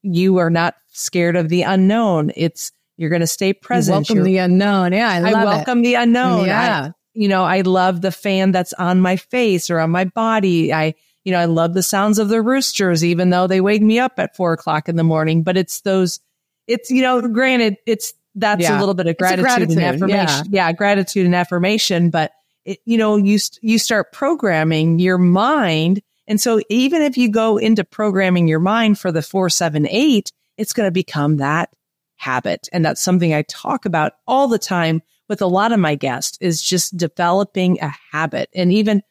you 0.03 0.38
are 0.38 0.51
not 0.51 0.75
scared 0.88 1.37
of 1.37 1.49
the 1.49 1.62
unknown. 1.62 2.33
It's, 2.37 2.73
you're 2.97 3.11
going 3.11 3.21
to 3.21 3.27
stay 3.27 3.49
You 3.49 3.55
present. 3.55 3.97
welcome 4.09 4.16
You're- 4.16 4.31
the 4.33 4.38
unknown. 4.38 4.93
Yeah. 4.93 5.09
I, 5.11 5.31
I 5.31 5.45
welcome 5.45 5.83
the 5.83 5.95
unknown. 5.95 6.47
it. 6.47 6.53
I- 6.53 6.66
Yeah. 6.66 6.90
you 7.14 7.29
know, 7.29 7.45
I 7.45 7.61
love 7.62 8.01
the 8.01 8.12
fan 8.12 8.53
that's 8.53 8.73
on 8.75 9.01
my 9.01 9.16
face 9.16 9.69
or 9.71 9.79
on 9.81 9.90
my 9.90 10.05
body. 10.05 10.73
I, 10.73 10.95
you 11.25 11.33
know, 11.33 11.38
I 11.38 11.45
love 11.45 11.75
the 11.75 11.83
sounds 11.83 12.19
of 12.19 12.29
the 12.31 12.40
roosters, 12.40 13.05
even 13.05 13.29
though 13.31 13.47
they 13.47 13.61
wake 13.61 13.83
me 13.83 13.99
up 13.99 14.12
at 14.19 14.35
four 14.37 14.53
o'clock 14.55 14.88
in 14.88 14.97
the 14.97 15.05
morning. 15.05 15.43
But 15.43 15.57
it's 15.59 15.83
those, 15.83 16.21
it's, 16.70 16.90
you 16.90 17.02
know, 17.02 17.20
granted, 17.28 17.76
it's, 17.87 18.14
that's 18.35 18.62
Yeah. 18.62 18.78
a 18.78 18.80
little 18.80 18.94
bit 18.94 19.06
of 19.06 19.12
a 19.12 19.14
gratitude, 19.14 19.70
and 19.76 19.80
affirmation. 19.80 20.46
Yeah. 20.50 20.72
gratitude 20.72 21.26
and 21.26 21.35
affirmation. 21.35 22.11
But, 22.11 22.33
it, 22.64 22.78
you 22.85 22.96
know, 22.96 23.16
you, 23.16 23.38
you 23.62 23.78
start 23.78 24.12
programming 24.12 24.98
your 24.98 25.18
mind. 25.18 26.00
And 26.28 26.40
so 26.40 26.61
even 26.68 27.02
if 27.02 27.16
you 27.18 27.28
go 27.28 27.56
into 27.56 27.83
programming 27.85 28.46
your 28.48 28.61
mind 28.61 28.98
for 28.98 29.11
the 29.11 29.22
four, 29.22 29.50
seven, 29.50 29.87
eight, 29.88 30.30
it's 30.56 30.72
going 30.72 30.87
to 30.87 30.92
become 30.92 31.38
that 31.38 31.70
habit. 32.16 32.68
And 32.72 32.85
that's 32.85 33.02
something 33.02 33.35
I 33.35 33.42
talk 33.42 33.85
about 33.87 34.12
all 34.26 34.46
the 34.46 34.59
time 34.59 35.02
with 35.28 35.40
a 35.42 35.46
lot 35.46 35.72
of 35.72 35.80
my 35.80 35.94
guests 35.94 36.37
is 36.40 36.62
just 36.62 36.96
developing 36.96 37.80
a 37.80 37.92
habit. 38.12 38.50
And 38.54 38.72
even 38.72 39.02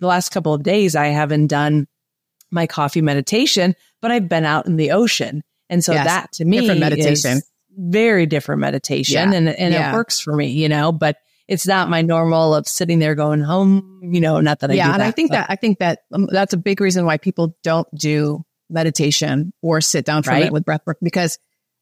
the 0.00 0.06
last 0.06 0.30
couple 0.30 0.54
of 0.54 0.62
days, 0.62 0.96
I 0.96 1.08
haven't 1.08 1.48
done 1.48 1.86
my 2.50 2.66
coffee 2.66 3.02
meditation, 3.02 3.74
but 4.00 4.10
I've 4.10 4.28
been 4.28 4.44
out 4.44 4.66
in 4.66 4.76
the 4.76 4.92
ocean. 4.92 5.42
And 5.70 5.82
so 5.84 5.92
Yes. 5.92 6.06
that 6.06 6.32
to 6.32 6.44
me 6.44 6.60
Different 6.60 6.80
meditation. 6.80 7.40
very 7.76 8.26
different 8.26 8.60
meditation 8.60 9.14
Yeah. 9.32 9.36
and, 9.38 9.48
and 9.48 9.74
Yeah. 9.74 9.90
it 9.90 9.94
works 9.94 10.20
for 10.20 10.34
me, 10.34 10.46
you 10.48 10.68
know, 10.68 10.92
but 10.92 11.16
it's 11.48 11.66
not 11.66 11.88
my 11.90 12.02
normal 12.02 12.54
of 12.54 12.66
sitting 12.68 12.98
there 13.00 13.14
going 13.14 13.40
home, 13.40 14.00
you 14.02 14.20
know, 14.20 14.40
not 14.40 14.60
that 14.60 14.70
I 14.70 14.74
yeah. 14.74 14.86
do 14.88 14.92
And 14.94 15.02
I 15.02 15.10
think 15.10 15.30
but- 15.30 15.36
that, 15.36 15.46
I 15.50 15.56
think 15.56 15.78
that 15.78 16.00
um, 16.12 16.26
that's 16.30 16.52
a 16.52 16.56
big 16.56 16.80
reason 16.80 17.04
why 17.06 17.16
people 17.18 17.56
don't 17.62 17.88
do 17.94 18.44
meditation 18.70 19.52
or 19.62 19.80
sit 19.80 20.04
down 20.04 20.22
for 20.22 20.30
a 20.30 20.34
Right. 20.34 20.38
minute 20.40 20.52
with 20.52 20.64
breath 20.64 20.82
work 20.86 20.98
because 21.02 21.38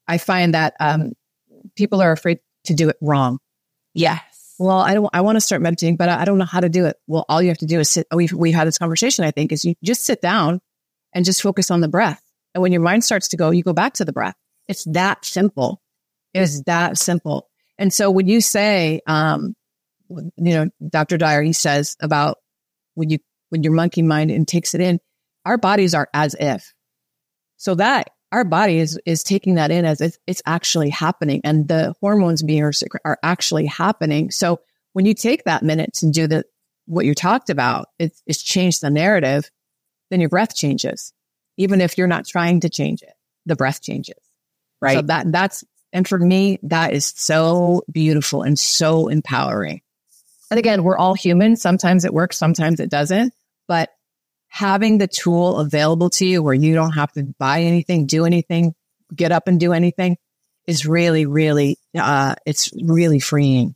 I 0.07 0.17
find 0.17 0.53
that, 0.53 0.73
um, 0.79 1.13
people 1.75 2.01
are 2.01 2.11
afraid 2.11 2.39
to 2.65 2.73
do 2.73 2.89
it 2.89 2.97
wrong. 3.01 3.39
yes. 3.93 4.21
well, 4.59 4.79
I 4.79 4.93
don't, 4.93 5.09
I 5.13 5.21
want 5.21 5.35
to 5.35 5.41
start 5.41 5.61
meditating, 5.61 5.97
but 5.97 6.07
I 6.09 6.21
I 6.21 6.25
don't 6.25 6.37
know 6.37 6.45
how 6.45 6.59
to 6.59 6.69
do 6.69 6.85
it. 6.85 6.95
Well, 7.07 7.25
all 7.27 7.41
you 7.41 7.49
have 7.49 7.57
to 7.57 7.65
do 7.65 7.79
is 7.79 7.89
sit. 7.89 8.05
We've, 8.13 8.31
we've 8.31 8.53
had 8.53 8.67
this 8.67 8.77
conversation, 8.77 9.25
I 9.25 9.31
think, 9.31 9.51
is 9.51 9.65
you 9.65 9.73
just 9.83 10.05
sit 10.05 10.21
down 10.21 10.61
and 11.13 11.25
just 11.25 11.41
focus 11.41 11.69
on 11.71 11.81
the 11.81 11.87
breath. 11.87 12.21
And 12.53 12.61
when 12.61 12.71
your 12.71 12.81
mind 12.81 13.03
starts 13.03 13.29
to 13.29 13.37
go, 13.37 13.51
you 13.51 13.63
go 13.63 13.73
back 13.73 13.93
to 13.93 14.05
the 14.05 14.13
breath. 14.13 14.35
It's 14.67 14.85
that 14.85 15.25
simple. 15.25 15.81
It 16.33 16.41
is 16.41 16.63
that 16.63 16.97
simple. 16.97 17.49
And 17.77 17.91
so 17.91 18.11
when 18.11 18.27
you 18.27 18.41
say, 18.41 19.01
um, 19.07 19.55
you 20.09 20.31
know, 20.37 20.69
Dr. 20.89 21.17
Dyer, 21.17 21.41
he 21.41 21.53
says 21.53 21.95
about 21.99 22.37
when 22.93 23.09
you, 23.09 23.19
when 23.49 23.63
your 23.63 23.73
monkey 23.73 24.01
mind 24.01 24.31
and 24.31 24.47
takes 24.47 24.73
it 24.73 24.81
in, 24.81 24.99
our 25.45 25.57
bodies 25.57 25.93
are 25.93 26.09
as 26.13 26.35
if. 26.39 26.73
So 27.57 27.75
that 27.75 28.09
our 28.31 28.43
body 28.43 28.79
is, 28.79 28.99
is 29.05 29.23
taking 29.23 29.55
that 29.55 29.71
in 29.71 29.85
as 29.85 30.01
if 30.01 30.17
it's 30.25 30.41
actually 30.45 30.89
happening 30.89 31.41
and 31.43 31.67
the 31.67 31.93
hormones 32.01 32.41
being 32.41 32.63
are, 32.63 32.73
are 33.05 33.19
actually 33.21 33.67
happening. 33.67 34.31
So 34.31 34.59
when 34.93 35.05
you 35.05 35.13
take 35.13 35.43
that 35.43 35.63
minute 35.63 35.93
to 35.95 36.09
do 36.09 36.27
the, 36.27 36.43
what 36.85 37.05
you 37.05 37.13
talked 37.13 37.49
about, 37.49 37.87
it's, 37.99 38.21
it's 38.25 38.41
changed 38.41 38.81
the 38.81 38.89
narrative, 38.89 39.49
then 40.09 40.19
your 40.19 40.29
breath 40.29 40.55
changes. 40.55 41.13
Even 41.57 41.81
if 41.81 41.97
you're 41.97 42.07
not 42.07 42.25
trying 42.25 42.61
to 42.61 42.69
change 42.69 43.01
it, 43.01 43.13
the 43.45 43.55
breath 43.55 43.81
changes. 43.81 44.15
Right. 44.81 44.95
So 44.95 45.01
that, 45.03 45.31
that's, 45.31 45.63
and 45.91 46.07
for 46.07 46.17
me, 46.17 46.59
that 46.63 46.93
is 46.93 47.13
so 47.15 47.83
beautiful 47.91 48.41
and 48.41 48.57
so 48.57 49.07
empowering. 49.07 49.81
And 50.49 50.57
again, 50.57 50.83
we're 50.83 50.97
all 50.97 51.13
human. 51.13 51.55
Sometimes 51.55 52.05
it 52.05 52.13
works, 52.13 52.37
sometimes 52.37 52.79
it 52.79 52.89
doesn't, 52.89 53.33
but 53.67 53.89
having 54.47 54.97
the 54.97 55.07
tool 55.07 55.57
available 55.57 56.09
to 56.11 56.25
you 56.25 56.43
where 56.43 56.53
you 56.53 56.75
don't 56.75 56.91
have 56.91 57.11
to 57.13 57.23
buy 57.39 57.61
anything, 57.61 58.05
do 58.05 58.25
anything, 58.25 58.75
get 59.15 59.31
up 59.31 59.47
and 59.47 59.59
do 59.59 59.73
anything 59.73 60.17
is 60.67 60.85
really, 60.85 61.25
really, 61.25 61.77
uh, 61.97 62.35
it's 62.45 62.71
really 62.83 63.19
freeing, 63.19 63.75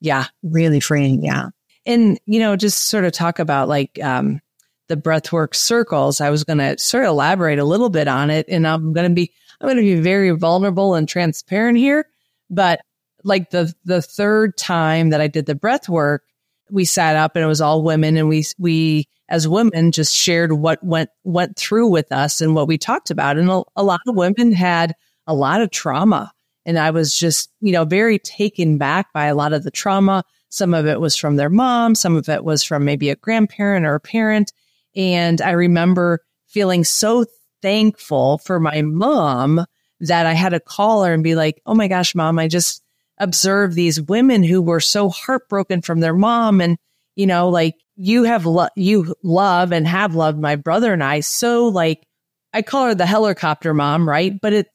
yeah. 0.00 0.26
really 0.42 0.80
freeing. 0.80 1.24
Yeah. 1.24 1.50
and 1.86 2.20
you 2.26 2.38
know 2.40 2.54
just 2.56 2.86
sort 2.86 3.04
of 3.04 3.12
talk 3.12 3.38
about 3.38 3.68
like 3.68 3.98
um 4.02 4.40
the 4.88 4.96
breathwork 4.96 5.54
circles 5.54 6.20
i 6.20 6.30
was 6.30 6.44
going 6.44 6.58
to 6.58 6.76
sort 6.78 7.04
of 7.04 7.10
elaborate 7.10 7.58
a 7.58 7.64
little 7.64 7.90
bit 7.90 8.08
on 8.08 8.30
it 8.30 8.46
and 8.48 8.66
i'm 8.66 8.92
going 8.92 9.08
to 9.08 9.14
be 9.14 9.32
i'm 9.60 9.66
going 9.66 9.76
to 9.76 9.82
be 9.82 10.00
very 10.00 10.30
vulnerable 10.30 10.94
and 10.94 11.08
transparent 11.08 11.78
here 11.78 12.06
but 12.50 12.80
like 13.24 13.50
the 13.50 13.72
the 13.84 14.02
third 14.02 14.56
time 14.56 15.10
that 15.10 15.20
i 15.20 15.26
did 15.26 15.46
the 15.46 15.54
breath 15.54 15.88
work 15.88 16.24
we 16.70 16.84
sat 16.84 17.16
up 17.16 17.34
and 17.34 17.44
it 17.44 17.48
was 17.48 17.60
all 17.60 17.82
women 17.82 18.16
and 18.16 18.28
we 18.28 18.44
we 18.58 19.08
as 19.28 19.46
women 19.46 19.92
just 19.92 20.14
shared 20.14 20.52
what 20.52 20.82
went 20.82 21.10
went 21.24 21.56
through 21.56 21.88
with 21.88 22.10
us 22.12 22.40
and 22.40 22.54
what 22.54 22.68
we 22.68 22.78
talked 22.78 23.10
about 23.10 23.36
and 23.36 23.50
a, 23.50 23.62
a 23.76 23.82
lot 23.82 24.00
of 24.06 24.16
women 24.16 24.52
had 24.52 24.94
a 25.26 25.34
lot 25.34 25.60
of 25.60 25.70
trauma 25.70 26.32
and 26.64 26.78
i 26.78 26.90
was 26.90 27.18
just 27.18 27.50
you 27.60 27.72
know 27.72 27.84
very 27.84 28.18
taken 28.18 28.78
back 28.78 29.12
by 29.12 29.26
a 29.26 29.34
lot 29.34 29.52
of 29.52 29.64
the 29.64 29.70
trauma 29.70 30.24
some 30.50 30.74
of 30.74 30.86
it 30.86 31.00
was 31.00 31.16
from 31.16 31.36
their 31.36 31.50
mom, 31.50 31.94
some 31.94 32.16
of 32.16 32.28
it 32.28 32.44
was 32.44 32.62
from 32.62 32.84
maybe 32.84 33.10
a 33.10 33.16
grandparent 33.16 33.84
or 33.84 33.94
a 33.94 34.00
parent. 34.00 34.52
And 34.98 35.40
I 35.40 35.52
remember 35.52 36.20
feeling 36.48 36.82
so 36.82 37.24
thankful 37.62 38.38
for 38.38 38.58
my 38.58 38.82
mom 38.82 39.64
that 40.00 40.26
I 40.26 40.34
had 40.34 40.50
to 40.50 40.60
call 40.60 41.04
her 41.04 41.14
and 41.14 41.22
be 41.22 41.36
like, 41.36 41.62
Oh 41.64 41.74
my 41.74 41.88
gosh, 41.88 42.14
mom, 42.14 42.38
I 42.38 42.48
just 42.48 42.82
observed 43.18 43.74
these 43.74 44.02
women 44.02 44.42
who 44.42 44.60
were 44.60 44.80
so 44.80 45.08
heartbroken 45.08 45.82
from 45.82 46.00
their 46.00 46.14
mom. 46.14 46.60
And, 46.60 46.78
you 47.14 47.26
know, 47.26 47.48
like 47.48 47.76
you 47.96 48.24
have, 48.24 48.44
lo- 48.44 48.68
you 48.76 49.14
love 49.22 49.72
and 49.72 49.86
have 49.86 50.14
loved 50.14 50.38
my 50.38 50.56
brother 50.56 50.92
and 50.92 51.02
I. 51.02 51.20
So 51.20 51.68
like, 51.68 52.04
I 52.52 52.62
call 52.62 52.86
her 52.86 52.94
the 52.94 53.06
helicopter 53.06 53.74
mom, 53.74 54.08
right? 54.08 54.40
But 54.40 54.52
it, 54.52 54.66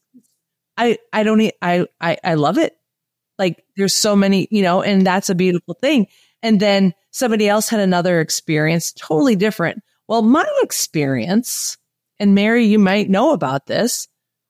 I, 0.78 0.98
I 1.12 1.24
don't, 1.24 1.42
I, 1.62 1.86
I, 2.00 2.18
I 2.24 2.34
love 2.36 2.58
it. 2.58 2.76
Like 3.38 3.64
there's 3.76 3.96
so 3.96 4.16
many, 4.16 4.48
you 4.52 4.62
know, 4.62 4.82
and 4.82 5.06
that's 5.06 5.30
a 5.30 5.36
beautiful 5.36 5.74
thing. 5.74 6.08
And 6.42 6.60
then 6.60 6.94
somebody 7.12 7.48
else 7.48 7.70
had 7.70 7.80
another 7.80 8.20
experience 8.20 8.92
totally 8.94 9.36
different. 9.36 9.82
Well, 10.08 10.22
my 10.22 10.46
experience, 10.62 11.78
and 12.20 12.36
Mary, 12.36 12.66
you 12.66 12.80
might 12.80 13.10
know 13.10 13.34
about 13.34 13.66
this. 13.66 14.08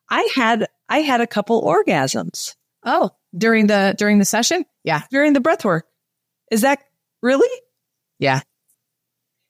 I 0.09 0.27
had, 0.33 0.67
I 0.89 0.99
had 0.99 1.21
a 1.21 1.27
couple 1.27 1.63
orgasms. 1.63 2.55
Oh, 2.83 3.11
during 3.37 3.67
the, 3.67 3.95
during 3.97 4.19
the 4.19 4.25
session? 4.25 4.65
Yeah. 4.83 5.03
During 5.09 5.33
the 5.33 5.39
breath 5.39 5.63
work. 5.63 5.85
Is 6.51 6.61
that 6.61 6.79
really? 7.21 7.49
Yeah. 8.19 8.41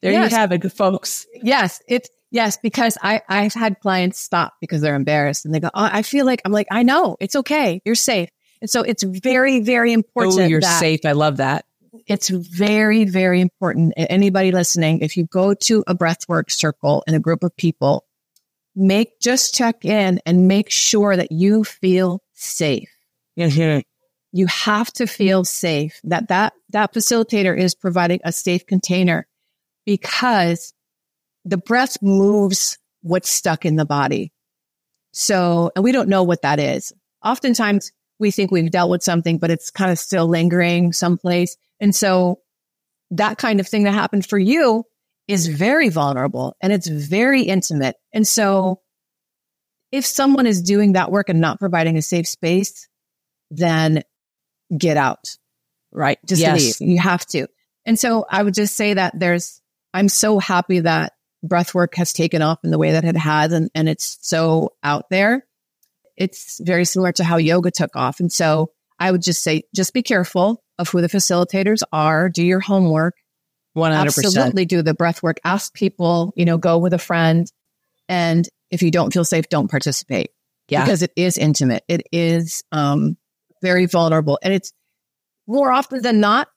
There 0.02 0.12
yes. 0.12 0.32
you 0.32 0.38
have 0.38 0.52
it, 0.52 0.72
folks. 0.72 1.26
Yes. 1.42 1.82
It's, 1.88 2.10
yes, 2.32 2.58
because 2.62 2.98
I, 3.02 3.22
I've 3.28 3.54
had 3.54 3.80
clients 3.80 4.20
stop 4.20 4.54
because 4.62 4.82
they're 4.82 4.96
embarrassed 4.96 5.46
and 5.46 5.54
they 5.54 5.60
go, 5.60 5.70
oh, 5.74 5.90
I 5.92 6.02
feel 6.02 6.26
like, 6.26 6.42
I'm 6.46 6.52
like, 6.52 6.68
I 6.70 6.84
know 6.84 7.18
it's 7.20 7.36
okay. 7.38 7.82
You're 7.86 7.96
safe. 7.96 8.30
And 8.62 8.70
so 8.70 8.82
it's 8.82 9.04
very, 9.04 9.62
very 9.62 9.92
oh, 9.92 9.96
important. 9.96 10.40
Oh, 10.40 10.46
you're 10.46 10.62
safe. 10.62 11.06
I 11.06 11.14
love 11.14 11.38
that. 11.38 11.66
It's 12.08 12.30
very, 12.30 13.06
very 13.06 13.42
important. 13.42 13.94
Anybody 13.96 14.52
listening, 14.52 15.00
if 15.00 15.16
you 15.18 15.26
go 15.26 15.54
to 15.54 15.84
a 15.88 15.96
breathwork 15.96 16.52
circle 16.52 17.04
in 17.08 17.14
a 17.14 17.20
group 17.20 17.44
of 17.44 17.56
people, 17.56 18.06
make 18.76 19.20
just 19.20 19.56
check 19.56 19.86
in 19.86 20.20
and 20.26 20.48
make 20.48 20.70
sure 20.70 21.16
that 21.16 21.32
you 21.32 21.64
feel 21.64 22.22
safe. 22.34 22.90
Mm-hmm. 23.38 23.80
You 24.32 24.48
have 24.48 24.92
to 24.94 25.08
feel 25.08 25.46
safe 25.46 26.00
that 26.04 26.30
that, 26.30 26.54
that 26.70 26.94
facilitator 26.94 27.58
is 27.58 27.76
providing 27.76 28.20
a 28.24 28.32
safe 28.32 28.66
container 28.66 29.28
because 29.86 30.74
the 31.46 31.58
breath 31.58 32.02
moves 32.02 32.78
what's 33.02 33.30
stuck 33.30 33.66
in 33.66 33.76
the 33.76 33.86
body. 33.86 34.32
So, 35.12 35.72
and 35.76 35.84
we 35.84 35.92
don't 35.92 36.10
know 36.10 36.24
what 36.24 36.42
that 36.42 36.60
is. 36.60 36.92
Oftentimes 37.24 37.92
we 38.20 38.32
think 38.32 38.52
we've 38.52 38.72
dealt 38.72 38.90
with 38.90 39.04
something, 39.04 39.38
but 39.38 39.52
it's 39.52 39.70
kind 39.70 39.92
of 39.92 40.00
still 40.00 40.28
lingering 40.28 40.94
someplace. 40.94 41.58
And 41.84 41.94
so 41.94 42.40
that 43.12 43.38
kind 43.38 43.60
of 43.60 43.68
thing 43.68 43.84
that 43.84 43.92
happened 43.92 44.26
for 44.26 44.40
you 44.40 44.86
is 45.28 45.48
very 45.48 45.90
vulnerable 45.90 46.56
and 46.62 46.72
it's 46.72 46.88
very 46.88 47.42
intimate. 47.42 47.98
And 48.14 48.26
so 48.26 48.80
if 49.92 50.06
someone 50.06 50.48
is 50.48 50.62
doing 50.62 50.94
that 50.94 51.12
work 51.12 51.28
and 51.28 51.42
not 51.42 51.60
providing 51.60 51.98
a 51.98 52.02
safe 52.02 52.26
space, 52.26 52.88
then 53.52 54.04
get 54.76 54.96
out, 54.96 55.36
right? 55.92 56.18
Just 56.26 56.42
yes. 56.42 56.80
leave. 56.80 56.90
You 56.90 57.00
have 57.00 57.26
to. 57.28 57.48
And 57.86 58.00
so 58.00 58.26
I 58.30 58.42
would 58.42 58.54
just 58.54 58.78
say 58.78 58.94
that 58.94 59.20
there's, 59.20 59.62
I'm 59.94 60.08
so 60.08 60.40
happy 60.40 60.80
that 60.80 61.12
breath 61.44 61.76
work 61.76 61.96
has 61.96 62.14
taken 62.14 62.42
off 62.42 62.60
in 62.64 62.72
the 62.72 62.80
way 62.80 62.94
that 62.94 63.04
it 63.04 63.18
has 63.18 63.52
and, 63.52 63.70
and 63.76 63.90
it's 63.90 64.18
so 64.22 64.74
out 64.84 65.10
there 65.10 65.46
it's 66.16 66.60
very 66.64 66.86
similar 66.86 67.12
to 67.12 67.24
how 67.24 67.38
yoga 67.38 67.72
took 67.72 67.96
off. 67.96 68.20
And 68.20 68.32
so 68.32 68.72
I 69.00 69.12
would 69.12 69.22
just 69.22 69.42
say, 69.44 69.64
just 69.76 69.94
be 69.94 70.04
careful 70.04 70.63
of 70.84 70.90
who 70.90 71.02
the 71.02 71.08
facilitators 71.08 71.82
are. 71.92 72.30
Do 72.30 72.44
your 72.44 72.60
homework. 72.60 73.16
100%. 73.76 74.06
Absolutely 74.06 74.66
do 74.66 74.82
the 74.84 74.94
breath 74.94 75.24
work. 75.24 75.40
Ask 75.44 75.74
people, 75.74 76.32
you 76.36 76.46
know, 76.46 76.58
go 76.58 76.78
with 76.78 76.94
a 76.94 77.00
friend. 77.00 77.52
And 78.08 78.48
if 78.70 78.84
you 78.84 78.92
don't 78.92 79.12
feel 79.12 79.26
safe, 79.26 79.50
don't 79.50 79.70
participate. 79.70 80.30
Yeah. 80.70 80.84
Because 80.86 81.02
it 81.02 81.12
is 81.16 81.38
intimate. 81.38 81.84
It 81.88 82.04
is, 82.12 82.64
um, 82.72 83.18
very 83.62 83.88
vulnerable. 83.88 84.38
And 84.44 84.54
it's 84.54 84.74
more 85.48 85.72
often 85.72 86.02
than 86.02 86.20
not, 86.20 86.48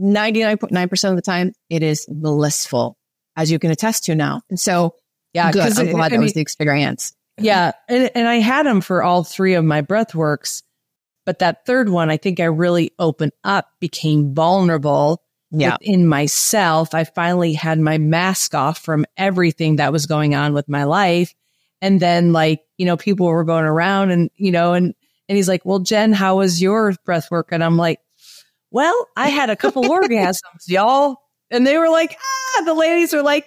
99.9% 0.00 1.10
of 1.10 1.16
the 1.16 1.22
time, 1.22 1.52
it 1.70 1.82
is 1.82 2.06
blissful, 2.08 2.96
as 3.36 3.50
you 3.50 3.60
can 3.60 3.70
attest 3.70 4.04
to 4.04 4.14
now. 4.14 4.42
And 4.50 4.58
so, 4.58 4.96
yeah, 5.32 5.52
good. 5.52 5.78
I'm 5.78 5.90
glad 5.90 6.12
I 6.12 6.16
that 6.16 6.22
was 6.22 6.32
the 6.32 6.40
experience. 6.40 7.14
Yeah. 7.38 7.72
And, 7.88 8.10
and 8.14 8.26
I 8.26 8.36
had 8.36 8.66
them 8.66 8.80
for 8.80 9.02
all 9.02 9.22
three 9.22 9.54
of 9.54 9.64
my 9.64 9.82
breath 9.82 10.14
works. 10.14 10.62
But 11.24 11.38
that 11.38 11.64
third 11.66 11.88
one, 11.88 12.10
I 12.10 12.16
think 12.16 12.40
I 12.40 12.44
really 12.44 12.92
opened 12.98 13.32
up, 13.44 13.68
became 13.80 14.34
vulnerable 14.34 15.22
yeah. 15.50 15.76
in 15.80 16.06
myself. 16.06 16.94
I 16.94 17.04
finally 17.04 17.54
had 17.54 17.78
my 17.78 17.98
mask 17.98 18.54
off 18.54 18.78
from 18.78 19.06
everything 19.16 19.76
that 19.76 19.92
was 19.92 20.06
going 20.06 20.34
on 20.34 20.52
with 20.52 20.68
my 20.68 20.84
life. 20.84 21.34
And 21.80 22.00
then 22.00 22.32
like, 22.32 22.62
you 22.76 22.86
know, 22.86 22.96
people 22.96 23.26
were 23.26 23.44
going 23.44 23.64
around 23.64 24.10
and, 24.10 24.30
you 24.36 24.50
know, 24.50 24.74
and, 24.74 24.94
and 25.28 25.36
he's 25.36 25.48
like, 25.48 25.64
well, 25.64 25.78
Jen, 25.78 26.12
how 26.12 26.38
was 26.38 26.60
your 26.60 26.94
breath 27.04 27.30
work? 27.30 27.48
And 27.52 27.64
I'm 27.64 27.76
like, 27.76 28.00
well, 28.70 29.08
I 29.16 29.28
had 29.28 29.50
a 29.50 29.56
couple 29.56 29.82
orgasms, 29.84 30.66
y'all. 30.66 31.16
And 31.50 31.66
they 31.66 31.78
were 31.78 31.88
like, 31.88 32.16
ah, 32.18 32.62
the 32.64 32.74
ladies 32.74 33.12
were 33.12 33.22
like, 33.22 33.46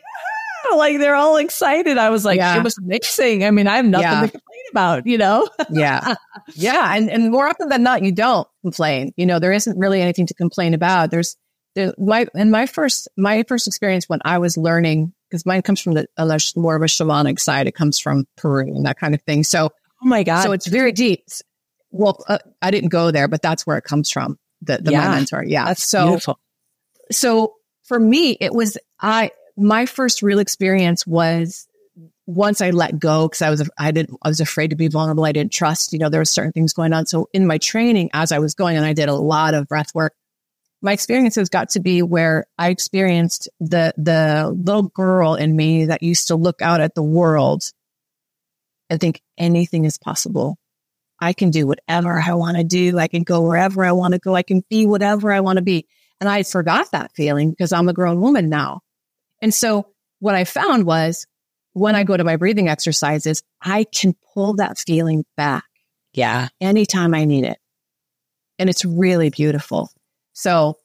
like 0.76 0.98
they're 0.98 1.16
all 1.16 1.38
excited. 1.38 1.98
I 1.98 2.10
was 2.10 2.26
like, 2.26 2.38
yeah. 2.38 2.58
it 2.58 2.64
was 2.64 2.78
amazing. 2.78 3.44
I 3.44 3.52
mean, 3.52 3.68
I 3.68 3.78
have 3.78 3.86
nothing 3.86 4.08
yeah. 4.08 4.22
to 4.22 4.32
complain 4.32 4.57
about, 4.72 5.06
you 5.06 5.18
know? 5.18 5.48
yeah. 5.70 6.16
Yeah. 6.56 6.96
And, 6.96 7.10
and 7.10 7.30
more 7.30 7.48
often 7.48 7.68
than 7.68 7.84
not, 7.84 8.04
you 8.04 8.12
don't 8.12 8.48
complain. 8.62 9.12
You 9.18 9.26
know, 9.26 9.38
there 9.38 9.52
isn't 9.52 9.78
really 9.78 10.02
anything 10.02 10.28
to 10.28 10.34
complain 10.34 10.74
about. 10.74 11.12
There's, 11.12 11.36
there, 11.76 11.94
my, 11.98 12.28
and 12.34 12.52
my 12.52 12.68
first, 12.68 13.10
my 13.18 13.44
first 13.44 13.68
experience 13.68 14.08
when 14.08 14.20
I 14.24 14.38
was 14.38 14.58
learning, 14.58 15.14
because 15.30 15.46
mine 15.46 15.62
comes 15.62 15.82
from 15.82 15.94
the 15.94 16.08
a 16.16 16.40
more 16.56 16.76
of 16.76 16.82
a 16.82 16.86
shamanic 16.86 17.40
side. 17.40 17.68
It 17.68 17.76
comes 17.76 18.00
from 18.00 18.28
Peru 18.38 18.62
and 18.62 18.86
that 18.86 18.98
kind 18.98 19.14
of 19.14 19.22
thing. 19.24 19.44
So, 19.44 19.66
oh 19.66 20.08
my 20.08 20.24
God. 20.24 20.44
So 20.44 20.54
it's 20.54 20.68
very 20.68 20.94
deep. 20.94 21.26
Well, 21.92 22.24
uh, 22.28 22.40
I 22.62 22.72
didn't 22.72 22.90
go 22.90 23.12
there, 23.12 23.28
but 23.28 23.42
that's 23.42 23.68
where 23.68 23.78
it 23.78 23.84
comes 23.84 24.10
from. 24.10 24.40
The, 24.62 24.78
the 24.78 24.92
yeah. 24.92 25.12
mentor. 25.12 25.44
Yeah. 25.44 25.66
That's 25.66 25.88
so 25.88 26.08
beautiful. 26.08 26.40
So 27.12 27.56
for 27.84 28.00
me, 28.00 28.38
it 28.40 28.54
was, 28.54 28.78
I, 29.02 29.32
my 29.58 29.86
first 29.86 30.22
real 30.22 30.40
experience 30.40 31.06
was 31.06 31.67
once 32.28 32.60
I 32.60 32.72
let 32.72 33.00
go 33.00 33.28
because 33.28 33.42
I 33.42 33.50
was 33.50 33.68
I 33.80 33.92
didn't 33.92 34.20
I 34.22 34.28
was 34.28 34.42
afraid 34.42 34.70
to 34.70 34.76
be 34.76 34.90
vulnerable. 34.90 35.26
I 35.26 35.32
didn't 35.32 35.54
trust. 35.54 35.94
You 35.94 36.00
know, 36.00 36.10
there 36.10 36.22
were 36.22 36.26
certain 36.26 36.52
things 36.52 36.74
going 36.74 36.94
on. 36.94 37.08
So 37.08 37.30
in 37.34 37.48
my 37.48 37.58
training, 37.58 38.10
as 38.14 38.32
I 38.32 38.40
was 38.40 38.54
going, 38.54 38.78
and 38.78 38.86
I 38.86 38.94
did 38.94 39.10
a 39.10 39.16
lot 39.16 39.54
of 39.54 39.68
breath 39.68 39.96
work, 39.96 40.14
my 40.82 40.92
experiences 40.92 41.50
got 41.50 41.70
to 41.70 41.80
be 41.80 42.04
where 42.04 42.46
I 42.58 42.70
experienced 42.70 43.50
the 43.60 43.94
the 43.98 44.54
little 44.56 44.90
girl 44.90 45.36
in 45.36 45.56
me 45.56 45.86
that 45.86 46.04
used 46.04 46.28
to 46.28 46.36
look 46.36 46.62
out 46.62 46.82
at 46.82 46.96
the 46.96 47.02
world 47.02 47.72
and 48.90 49.00
think 49.00 49.22
anything 49.38 49.86
is 49.86 49.98
possible. 49.98 50.58
I 51.20 51.34
can 51.34 51.50
do 51.50 51.66
whatever 51.66 52.22
I 52.22 52.34
want 52.34 52.58
to 52.58 52.64
do. 52.64 53.00
I 53.00 53.08
can 53.08 53.24
go 53.24 53.42
wherever 53.42 53.84
I 53.84 53.94
want 53.94 54.14
to 54.14 54.20
go. 54.20 54.36
I 54.36 54.44
can 54.44 54.64
be 54.70 54.86
whatever 54.86 55.32
I 55.32 55.40
want 55.40 55.58
to 55.58 55.64
be. 55.64 55.88
And 56.20 56.30
I 56.30 56.44
forgot 56.44 56.92
that 56.92 57.12
feeling 57.14 57.52
because 57.52 57.72
I'm 57.72 57.90
a 57.90 57.94
grown 57.94 58.22
woman 58.22 58.50
now. 58.50 58.82
And 59.42 59.54
so 59.54 59.88
what 60.20 60.36
I 60.36 60.44
found 60.44 60.86
was 60.86 61.26
when 61.78 61.96
I 61.96 62.04
go 62.04 62.18
to 62.18 62.24
my 62.24 62.36
breathing 62.38 62.68
exercises, 62.68 63.44
I 63.62 63.84
can 63.84 64.16
pull 64.34 64.56
that 64.56 64.78
feeling 64.78 65.26
back. 65.36 65.66
Yeah. 66.14 66.50
Anytime 66.60 67.14
I 67.14 67.26
need 67.26 67.44
it. 67.44 67.60
And 68.58 68.70
it's 68.70 68.84
really 68.84 69.30
beautiful. 69.30 69.92
So 70.34 70.78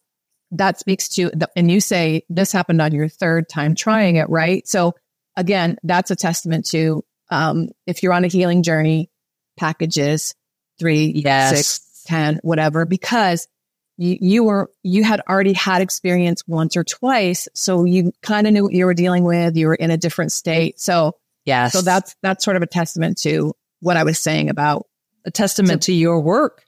that 0.51 0.78
speaks 0.78 1.09
to 1.11 1.30
the, 1.30 1.49
and 1.57 1.70
you 1.70 1.80
say 1.80 2.24
this 2.28 2.53
happened 2.53 2.82
on 2.82 2.93
your 2.93 3.09
third 3.09 3.49
time 3.49 3.74
trying 3.74 4.16
it, 4.16 4.28
right? 4.28 4.68
So 4.68 4.95
again, 5.36 5.78
that's 5.82 6.11
a 6.11 6.16
testament 6.16 6.66
to, 6.66 7.03
um, 7.30 7.70
if 7.86 8.03
you're 8.03 8.12
on 8.12 8.24
a 8.24 8.28
healing 8.28 8.62
journey, 8.62 9.11
packages 9.59 10.34
three, 10.78 11.12
yes. 11.14 11.57
six, 11.57 12.03
ten, 12.05 12.38
whatever, 12.43 12.84
because 12.84 13.49
you, 13.97 14.18
you 14.20 14.45
were, 14.45 14.70
you 14.82 15.05
had 15.05 15.20
already 15.28 15.53
had 15.53 15.82
experience 15.82 16.43
once 16.47 16.76
or 16.76 16.84
twice. 16.84 17.49
So 17.55 17.84
you 17.84 18.12
kind 18.22 18.47
of 18.47 18.53
knew 18.53 18.64
what 18.64 18.72
you 18.72 18.86
were 18.86 18.95
dealing 18.95 19.24
with. 19.24 19.57
You 19.57 19.68
were 19.68 19.74
in 19.74 19.90
a 19.90 19.97
different 19.97 20.32
state. 20.32 20.80
So 20.80 21.16
yeah. 21.45 21.68
So 21.68 21.82
that's, 21.82 22.16
that's 22.22 22.45
sort 22.45 22.57
of 22.57 22.62
a 22.62 22.66
testament 22.66 23.18
to 23.22 23.55
what 23.80 23.97
I 23.97 24.05
was 24.05 24.18
saying 24.18 24.49
about 24.49 24.86
a 25.24 25.30
testament 25.30 25.82
to, 25.82 25.86
to 25.86 25.93
your 25.93 26.20
work. 26.20 26.64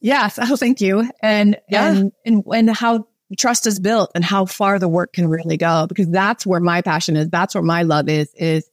Yes. 0.00 0.38
Oh, 0.42 0.56
thank 0.56 0.80
you. 0.80 1.08
And, 1.22 1.58
yeah. 1.68 1.90
and, 1.90 2.12
and, 2.24 2.44
and 2.52 2.70
how 2.70 3.06
trust 3.36 3.66
is 3.66 3.78
built 3.78 4.10
and 4.14 4.24
how 4.24 4.46
far 4.46 4.78
the 4.78 4.88
work 4.88 5.12
can 5.12 5.28
really 5.28 5.56
go, 5.56 5.86
because 5.86 6.08
that's 6.08 6.46
where 6.46 6.60
my 6.60 6.82
passion 6.82 7.16
is. 7.16 7.28
That's 7.28 7.54
where 7.54 7.62
my 7.62 7.82
love 7.82 8.08
is, 8.08 8.32
is 8.34 8.68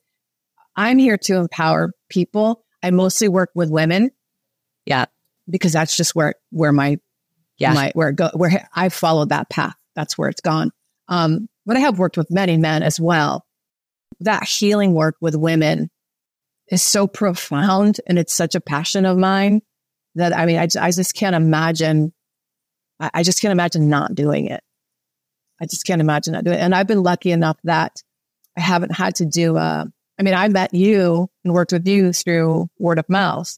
I'm 0.76 0.98
here 0.98 1.18
to 1.18 1.36
empower 1.36 1.92
people. 2.10 2.64
I 2.82 2.92
mostly 2.92 3.28
work 3.28 3.50
with 3.56 3.70
women. 3.70 4.12
Yeah. 4.86 5.06
Because 5.50 5.74
that's 5.74 5.98
just 5.98 6.16
where, 6.16 6.36
where 6.52 6.72
my 6.72 7.00
yeah. 7.58 7.74
my, 7.74 7.92
where 7.94 8.12
go, 8.12 8.30
where 8.34 8.68
I 8.74 8.90
followed 8.90 9.30
that 9.30 9.50
path. 9.50 9.76
That's 9.96 10.18
where 10.18 10.30
it's 10.30 10.42
gone. 10.42 10.72
Um, 11.08 11.48
but 11.66 11.78
I 11.78 11.82
have 11.82 12.00
worked 12.00 12.18
with 12.18 12.32
many 12.32 12.58
men 12.58 12.84
as 12.84 13.00
well. 13.00 13.46
That 14.22 14.44
healing 14.44 14.94
work 14.94 15.16
with 15.22 15.36
women 15.36 15.90
is 16.68 16.82
so 16.82 17.08
profound 17.08 18.00
and 18.08 18.18
it's 18.18 18.34
such 18.34 18.56
a 18.56 18.62
passion 18.62 19.06
of 19.06 19.18
mine 19.18 19.62
that 20.16 20.36
I 20.36 20.46
mean, 20.46 20.58
I, 20.58 20.68
I 20.80 20.92
just 20.92 21.14
can't 21.16 21.36
imagine. 21.36 22.14
I, 23.00 23.12
I 23.16 23.24
just 23.24 23.42
can't 23.42 23.52
imagine 23.52 23.90
not 23.90 24.16
doing 24.16 24.48
it. 24.48 24.64
I 25.62 25.66
just 25.66 25.86
can't 25.86 26.02
imagine 26.02 26.34
not 26.34 26.44
doing 26.44 26.58
it. 26.58 26.62
And 26.62 26.76
I've 26.76 26.88
been 26.88 27.04
lucky 27.04 27.32
enough 27.32 27.58
that 27.64 28.02
I 28.58 28.62
haven't 28.62 28.94
had 28.94 29.16
to 29.16 29.26
do, 29.26 29.58
uh, 29.58 29.86
I 30.20 30.24
mean, 30.24 30.34
I 30.34 30.48
met 30.48 30.74
you 30.74 31.30
and 31.44 31.54
worked 31.54 31.72
with 31.72 31.88
you 31.88 32.14
through 32.14 32.70
word 32.78 33.00
of 33.00 33.10
mouth. 33.10 33.58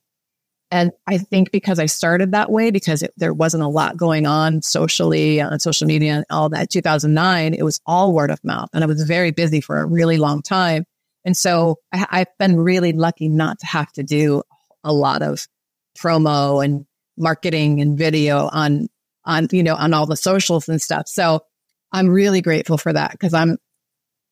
And 0.69 0.91
I 1.07 1.17
think 1.17 1.51
because 1.51 1.79
I 1.79 1.85
started 1.85 2.33
that 2.33 2.51
way, 2.51 2.71
because 2.71 3.01
it, 3.01 3.13
there 3.15 3.33
wasn't 3.33 3.63
a 3.63 3.67
lot 3.67 3.95
going 3.95 4.25
on 4.25 4.61
socially 4.61 5.39
on 5.39 5.59
social 5.59 5.87
media 5.87 6.15
and 6.15 6.25
all 6.29 6.49
that, 6.49 6.69
2009, 6.69 7.53
it 7.53 7.63
was 7.63 7.79
all 7.85 8.13
word 8.13 8.31
of 8.31 8.43
mouth. 8.43 8.69
And 8.73 8.83
I 8.83 8.87
was 8.87 9.01
very 9.03 9.31
busy 9.31 9.61
for 9.61 9.79
a 9.79 9.85
really 9.85 10.17
long 10.17 10.41
time. 10.41 10.85
And 11.23 11.37
so 11.37 11.77
I, 11.93 12.19
have 12.19 12.27
been 12.37 12.57
really 12.57 12.91
lucky 12.91 13.29
not 13.29 13.59
to 13.59 13.65
have 13.65 13.91
to 13.93 14.03
do 14.03 14.43
a 14.83 14.91
lot 14.91 15.21
of 15.21 15.47
promo 15.97 16.63
and 16.63 16.85
marketing 17.17 17.79
and 17.81 17.97
video 17.97 18.49
on, 18.51 18.87
on, 19.23 19.47
you 19.51 19.63
know, 19.63 19.75
on 19.75 19.93
all 19.93 20.05
the 20.05 20.17
socials 20.17 20.67
and 20.67 20.81
stuff. 20.81 21.07
So 21.07 21.41
I'm 21.93 22.09
really 22.09 22.41
grateful 22.41 22.77
for 22.77 22.91
that 22.91 23.11
because 23.11 23.33
I'm, 23.33 23.57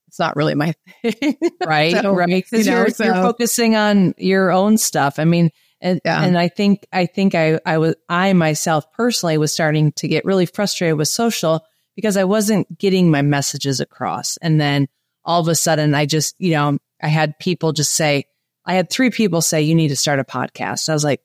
it's 0.08 0.20
not 0.20 0.36
really 0.36 0.56
my 0.56 0.74
thing. 1.02 1.38
right. 1.66 1.94
so, 1.94 2.14
right. 2.14 2.28
Because 2.28 2.68
you 2.68 2.76
are 2.76 2.90
so. 2.90 3.06
you're 3.06 3.14
focusing 3.16 3.76
on 3.76 4.14
your 4.18 4.52
own 4.52 4.78
stuff. 4.78 5.18
I 5.18 5.26
mean, 5.26 5.50
and, 5.86 6.02
yeah. 6.04 6.24
and 6.24 6.36
I 6.36 6.48
think, 6.48 6.88
I 6.92 7.06
think 7.06 7.36
I, 7.36 7.60
I 7.64 7.78
was, 7.78 7.96
I 8.10 8.34
myself 8.34 8.92
personally 8.92 9.38
was 9.38 9.54
starting 9.54 9.92
to 9.94 10.08
get 10.08 10.26
really 10.26 10.48
frustrated 10.48 10.98
with 10.98 11.08
social 11.08 11.64
because 11.96 12.18
I 12.18 12.24
wasn't 12.24 12.76
getting 12.80 13.12
my 13.12 13.22
messages 13.22 13.80
across. 13.80 14.38
And 14.38 14.60
then 14.60 14.88
all 15.24 15.42
of 15.42 15.48
a 15.48 15.54
sudden 15.54 15.94
I 15.94 16.08
just, 16.08 16.34
you 16.40 16.54
know, 16.54 16.80
I 17.04 17.08
had 17.08 17.38
people 17.38 17.72
just 17.72 17.94
say, 17.94 18.26
I 18.66 18.74
had 18.74 18.90
three 18.90 19.12
people 19.12 19.44
say, 19.44 19.62
you 19.62 19.76
need 19.76 19.90
to 19.90 19.96
start 19.96 20.20
a 20.20 20.24
podcast. 20.24 20.90
I 20.90 20.94
was 20.94 21.04
like, 21.04 21.22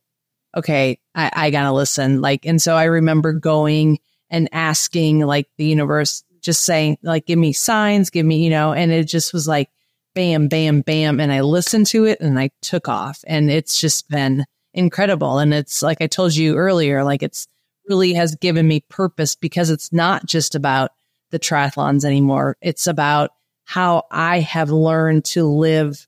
okay, 0.55 1.01
I, 1.15 1.31
I 1.35 1.51
gotta 1.51 1.73
listen. 1.73 2.21
Like, 2.21 2.45
and 2.45 2.61
so 2.61 2.77
I 2.77 2.85
remember 2.85 3.33
going 3.33 3.99
and 4.29 4.51
asking 4.53 5.21
like 5.21 5.49
the 5.57 5.65
universe, 5.65 6.23
just 6.43 6.67
saying 6.67 6.99
like, 7.03 7.25
give 7.25 7.39
me 7.39 7.55
signs, 7.55 8.11
give 8.11 8.27
me, 8.27 8.45
you 8.45 8.51
know, 8.51 8.75
and 8.75 8.93
it 8.93 9.05
just 9.05 9.33
was 9.33 9.49
like, 9.49 9.71
bam, 10.15 10.49
bam, 10.49 10.81
bam. 10.81 11.21
And 11.21 11.33
I 11.33 11.41
listened 11.41 11.87
to 11.89 12.05
it 12.05 12.21
and 12.21 12.39
I 12.39 12.51
took 12.63 12.89
off 12.89 13.25
and 13.27 13.51
it's 13.51 13.81
just 13.81 14.09
been 14.09 14.45
incredible. 14.75 15.39
And 15.39 15.55
it's 15.55 15.83
like 15.83 16.01
I 16.01 16.07
told 16.07 16.35
you 16.35 16.57
earlier, 16.57 17.05
like 17.05 17.23
it's 17.23 17.47
really 17.89 18.15
has 18.15 18.35
given 18.37 18.67
me 18.67 18.85
purpose 18.89 19.35
because 19.35 19.71
it's 19.71 19.93
not 19.93 20.27
just 20.27 20.55
about 20.55 20.93
the 21.31 21.39
triathlons 21.39 22.05
anymore. 22.05 22.57
It's 22.61 22.87
about 22.87 23.31
how 23.65 24.05
I 24.11 24.41
have 24.41 24.71
learned 24.71 25.25
to 25.27 25.45
live 25.45 26.07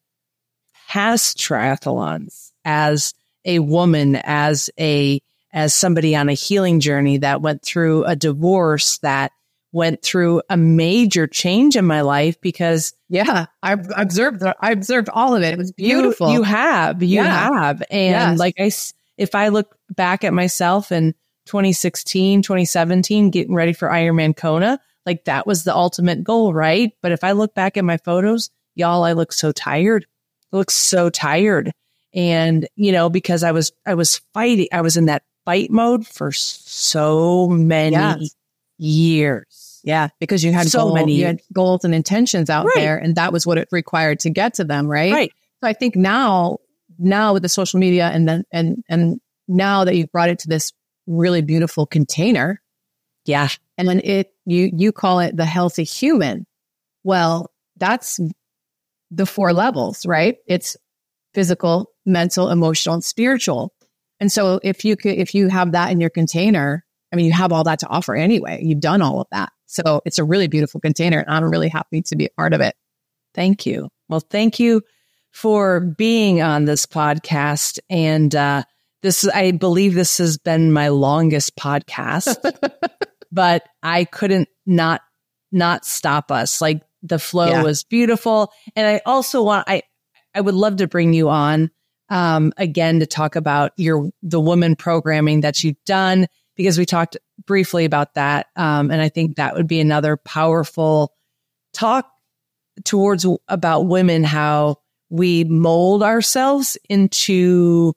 past 0.89 1.39
triathlons 1.39 2.51
as 2.65 3.15
a 3.45 3.61
woman, 3.61 4.17
as 4.17 4.71
a, 4.79 5.21
as 5.53 5.75
somebody 5.75 6.17
on 6.17 6.29
a 6.29 6.35
healing 6.35 6.81
journey 6.81 7.19
that 7.19 7.43
went 7.43 7.63
through 7.63 8.05
a 8.05 8.17
divorce, 8.17 8.99
that 8.99 9.33
went 9.73 10.03
through 10.03 10.43
a 10.51 10.57
major 10.57 11.27
change 11.27 11.77
in 11.77 11.85
my 11.87 12.03
life 12.03 12.41
because 12.41 12.93
yeah, 13.09 13.47
I 13.63 13.73
observed, 13.73 14.43
I 14.61 14.71
observed 14.71 15.09
all 15.09 15.35
of 15.35 15.43
it. 15.43 15.55
It 15.55 15.59
was 15.59 15.73
beautiful. 15.73 16.29
You, 16.29 16.39
you 16.39 16.43
have, 16.43 17.03
you 17.03 17.17
yeah. 17.17 17.51
have. 17.51 17.83
And 17.91 18.33
yes. 18.33 18.39
like 18.39 18.55
I, 18.59 18.71
if 19.17 19.35
I 19.35 19.49
look 19.49 19.77
back 19.91 20.25
at 20.25 20.35
myself 20.35 20.93
in 20.93 21.15
2016, 21.47 22.43
2017, 22.43 23.31
getting 23.31 23.55
ready 23.55 23.73
for 23.73 23.89
Ironman 23.89 24.37
Kona, 24.37 24.79
like 25.07 25.25
that 25.25 25.47
was 25.47 25.65
the 25.65 25.75
ultimate 25.75 26.23
goal, 26.23 26.53
right? 26.53 26.93
But 27.03 27.13
if 27.13 27.25
I 27.25 27.33
look 27.33 27.55
back 27.55 27.77
at 27.77 27.85
my 27.85 27.97
photos, 27.97 28.51
y'all, 28.75 29.05
I 29.05 29.13
look 29.13 29.33
so 29.33 29.53
tired. 29.53 30.07
I 30.53 30.57
look 30.57 30.71
so 30.71 31.11
tired. 31.11 31.73
And, 32.15 32.69
you 32.77 32.93
know, 32.93 33.09
because 33.09 33.43
I 33.43 33.53
was, 33.53 33.73
I 33.87 33.95
was 33.95 34.21
fighting, 34.35 34.69
I 34.71 34.83
was 34.83 34.97
in 34.97 35.07
that 35.07 35.23
fight 35.45 35.71
mode 35.71 36.07
for 36.07 36.31
so 36.31 37.49
many 37.49 37.97
yes. 37.97 38.35
years. 38.79 39.62
Yeah. 39.85 40.09
Because 40.21 40.45
you 40.45 40.53
had 40.53 40.69
so 40.69 40.81
goals, 40.81 40.95
many, 40.95 41.15
you 41.15 41.27
had 41.27 41.41
goals 41.53 41.85
and 41.85 41.95
intentions 41.95 42.51
out 42.51 42.67
right. 42.67 42.75
there 42.77 42.99
and 42.99 43.17
that 43.17 43.33
was 43.33 43.47
what 43.47 43.59
it 43.59 43.69
required 43.73 44.21
to 44.21 44.31
get 44.31 44.55
to 44.55 44.65
them. 44.65 44.87
Right. 44.87 45.13
Right. 45.13 45.33
So 45.63 45.69
I 45.69 45.73
think 45.73 45.97
now, 45.97 46.59
now 46.99 47.33
with 47.33 47.43
the 47.43 47.49
social 47.49 47.81
media 47.81 48.09
and 48.09 48.29
then, 48.29 48.45
and, 48.53 48.85
and 48.89 49.21
now 49.49 49.85
that 49.85 49.97
you've 49.97 50.13
brought 50.13 50.31
it 50.31 50.41
to 50.41 50.49
this 50.49 50.73
really 51.07 51.43
beautiful 51.43 51.87
container. 51.87 52.61
Yeah. 53.25 53.49
And 53.79 53.89
then 53.89 54.01
it, 54.03 54.33
you, 54.47 54.71
you 54.75 54.93
call 54.93 55.21
it 55.21 55.37
the 55.37 55.45
healthy 55.45 55.85
human. 55.85 56.47
Well, 57.05 57.51
that's 57.77 58.21
the 59.11 59.27
four 59.27 59.53
levels, 59.53 60.07
right? 60.07 60.37
It's 60.47 60.77
physical, 61.35 61.91
mental, 62.07 62.51
emotional, 62.51 62.95
and 62.95 63.05
spiritual. 63.05 63.73
And 64.21 64.31
so 64.31 64.61
if 64.63 64.85
you 64.85 64.97
could, 64.97 65.19
if 65.19 65.35
you 65.35 65.49
have 65.49 65.73
that 65.73 65.91
in 65.91 66.01
your 66.01 66.11
container, 66.11 66.85
I 67.13 67.17
mean, 67.17 67.27
you 67.27 67.33
have 67.33 67.53
all 67.53 67.65
that 67.65 67.81
to 67.81 67.89
offer 67.89 68.15
anyway. 68.15 68.61
You've 68.63 68.81
done 68.81 69.03
all 69.03 69.21
of 69.21 69.27
that. 69.33 69.51
So 69.73 70.03
it's 70.05 70.19
a 70.19 70.25
really 70.25 70.49
beautiful 70.49 70.81
container 70.81 71.21
and 71.21 71.31
I'm 71.31 71.51
really 71.51 71.71
happy 71.71 72.03
to 72.03 72.17
be 72.17 72.27
a 72.27 72.31
part 72.37 72.53
of 72.53 72.61
it. 72.61 72.75
Thank 73.35 73.65
you. 73.65 73.89
Well, 74.09 74.21
thank 74.21 74.61
you 74.61 74.83
for 75.31 75.81
being 75.81 76.43
on 76.43 76.67
this 76.67 76.85
podcast. 76.85 77.79
And, 77.89 78.35
uh, 78.35 78.65
this, 79.01 79.27
I 79.27 79.53
believe 79.53 79.95
this 79.95 80.19
has 80.19 80.37
been 80.37 80.73
my 80.73 80.89
longest 80.89 81.57
podcast, 81.57 82.37
but 83.33 83.65
I 83.83 84.05
couldn't 84.05 84.49
not, 84.67 85.01
not 85.51 85.87
stop 85.87 86.31
us. 86.31 86.61
Like 86.61 86.83
the 87.03 87.19
flow 87.19 87.49
yeah. 87.49 87.63
was 87.63 87.83
beautiful. 87.83 88.53
And 88.77 88.87
I 88.87 89.01
also 89.07 89.43
want, 89.43 89.69
I, 89.69 89.83
I 90.35 90.43
would 90.43 90.55
love 90.55 90.77
to 90.77 90.87
bring 90.87 91.15
you 91.15 91.31
on, 91.31 91.71
um, 92.11 92.53
again 92.59 93.01
to 93.01 93.07
talk 93.07 93.37
about 93.37 93.73
your, 93.79 94.11
the 94.23 94.41
woman 94.41 94.77
programming 94.77 95.41
that 95.41 95.65
you've 95.65 95.83
done 95.87 96.27
because 96.57 96.79
we 96.79 96.87
talked 96.87 97.17
briefly 97.47 97.85
about 97.85 98.15
that. 98.15 98.47
Um, 98.57 98.91
and 98.91 99.01
I 99.01 99.09
think 99.09 99.37
that 99.37 99.55
would 99.55 99.67
be 99.67 99.81
another 99.81 100.17
powerful 100.17 101.15
talk 101.73 102.11
towards 102.85 103.27
about 103.49 103.87
women, 103.87 104.25
how 104.25 104.77
we 105.11 105.45
mold 105.45 106.03
ourselves 106.03 106.79
into 106.89 107.93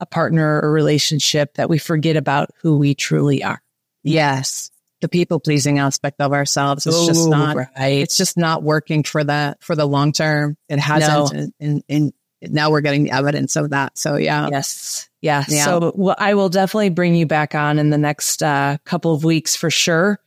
a 0.00 0.06
partner 0.06 0.60
or 0.62 0.72
relationship 0.72 1.54
that 1.54 1.68
we 1.68 1.78
forget 1.78 2.16
about 2.16 2.50
who 2.60 2.78
we 2.78 2.94
truly 2.94 3.42
are. 3.42 3.60
Yes. 4.02 4.70
The 5.00 5.08
people 5.08 5.38
pleasing 5.38 5.78
aspect 5.78 6.20
of 6.20 6.32
ourselves 6.32 6.86
is 6.86 7.06
just 7.06 7.28
not, 7.28 7.56
right. 7.56 7.68
it's 7.76 8.16
just 8.16 8.36
not 8.38 8.62
working 8.62 9.02
for 9.02 9.22
the, 9.22 9.56
for 9.60 9.76
the 9.76 9.86
long 9.86 10.12
term. 10.12 10.56
It 10.68 10.78
hasn't. 10.78 11.34
No. 11.34 11.48
And, 11.60 11.82
and 11.88 12.12
now 12.50 12.70
we're 12.70 12.80
getting 12.80 13.04
the 13.04 13.10
evidence 13.10 13.56
of 13.56 13.70
that. 13.70 13.98
So 13.98 14.16
yeah. 14.16 14.48
Yes. 14.50 15.08
Yeah. 15.20 15.44
yeah. 15.48 15.64
So 15.64 15.92
well, 15.94 16.16
I 16.18 16.34
will 16.34 16.48
definitely 16.48 16.90
bring 16.90 17.14
you 17.14 17.26
back 17.26 17.54
on 17.54 17.78
in 17.78 17.90
the 17.90 17.98
next 17.98 18.42
uh, 18.42 18.78
couple 18.84 19.14
of 19.14 19.24
weeks 19.24 19.56
for 19.56 19.70
sure. 19.70 20.18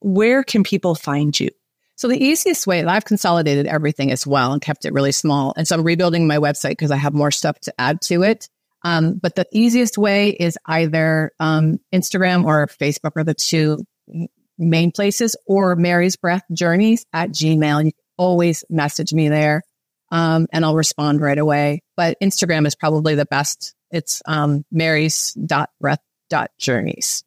Where 0.00 0.42
can 0.42 0.62
people 0.62 0.94
find 0.94 1.38
you? 1.38 1.50
So 1.96 2.08
the 2.08 2.22
easiest 2.22 2.66
way, 2.66 2.84
I've 2.84 3.04
consolidated 3.04 3.66
everything 3.66 4.10
as 4.10 4.26
well 4.26 4.52
and 4.52 4.60
kept 4.60 4.84
it 4.84 4.92
really 4.92 5.12
small. 5.12 5.54
And 5.56 5.68
so 5.68 5.76
I'm 5.76 5.84
rebuilding 5.84 6.26
my 6.26 6.38
website 6.38 6.70
because 6.70 6.90
I 6.90 6.96
have 6.96 7.14
more 7.14 7.30
stuff 7.30 7.60
to 7.60 7.74
add 7.78 8.00
to 8.02 8.22
it. 8.22 8.48
Um, 8.84 9.14
but 9.14 9.36
the 9.36 9.46
easiest 9.52 9.96
way 9.96 10.30
is 10.30 10.58
either 10.66 11.30
um, 11.38 11.78
Instagram 11.92 12.44
or 12.44 12.66
Facebook 12.66 13.12
are 13.16 13.24
the 13.24 13.34
two 13.34 13.84
main 14.58 14.90
places 14.90 15.36
or 15.46 15.76
Mary's 15.76 16.16
Breath 16.16 16.42
Journeys 16.52 17.06
at 17.12 17.30
Gmail. 17.30 17.84
You 17.84 17.92
can 17.92 18.04
always 18.18 18.64
message 18.68 19.12
me 19.12 19.28
there 19.28 19.62
um, 20.12 20.46
and 20.52 20.64
I'll 20.64 20.76
respond 20.76 21.20
right 21.20 21.38
away. 21.38 21.82
But 21.96 22.16
Instagram 22.22 22.68
is 22.68 22.76
probably 22.76 23.16
the 23.16 23.26
best. 23.26 23.74
It's 23.90 24.22
um, 24.26 24.64
Mary's 24.70 25.32
dot 25.32 25.70
breath 25.80 25.98
dot 26.30 26.52
journeys. 26.58 27.24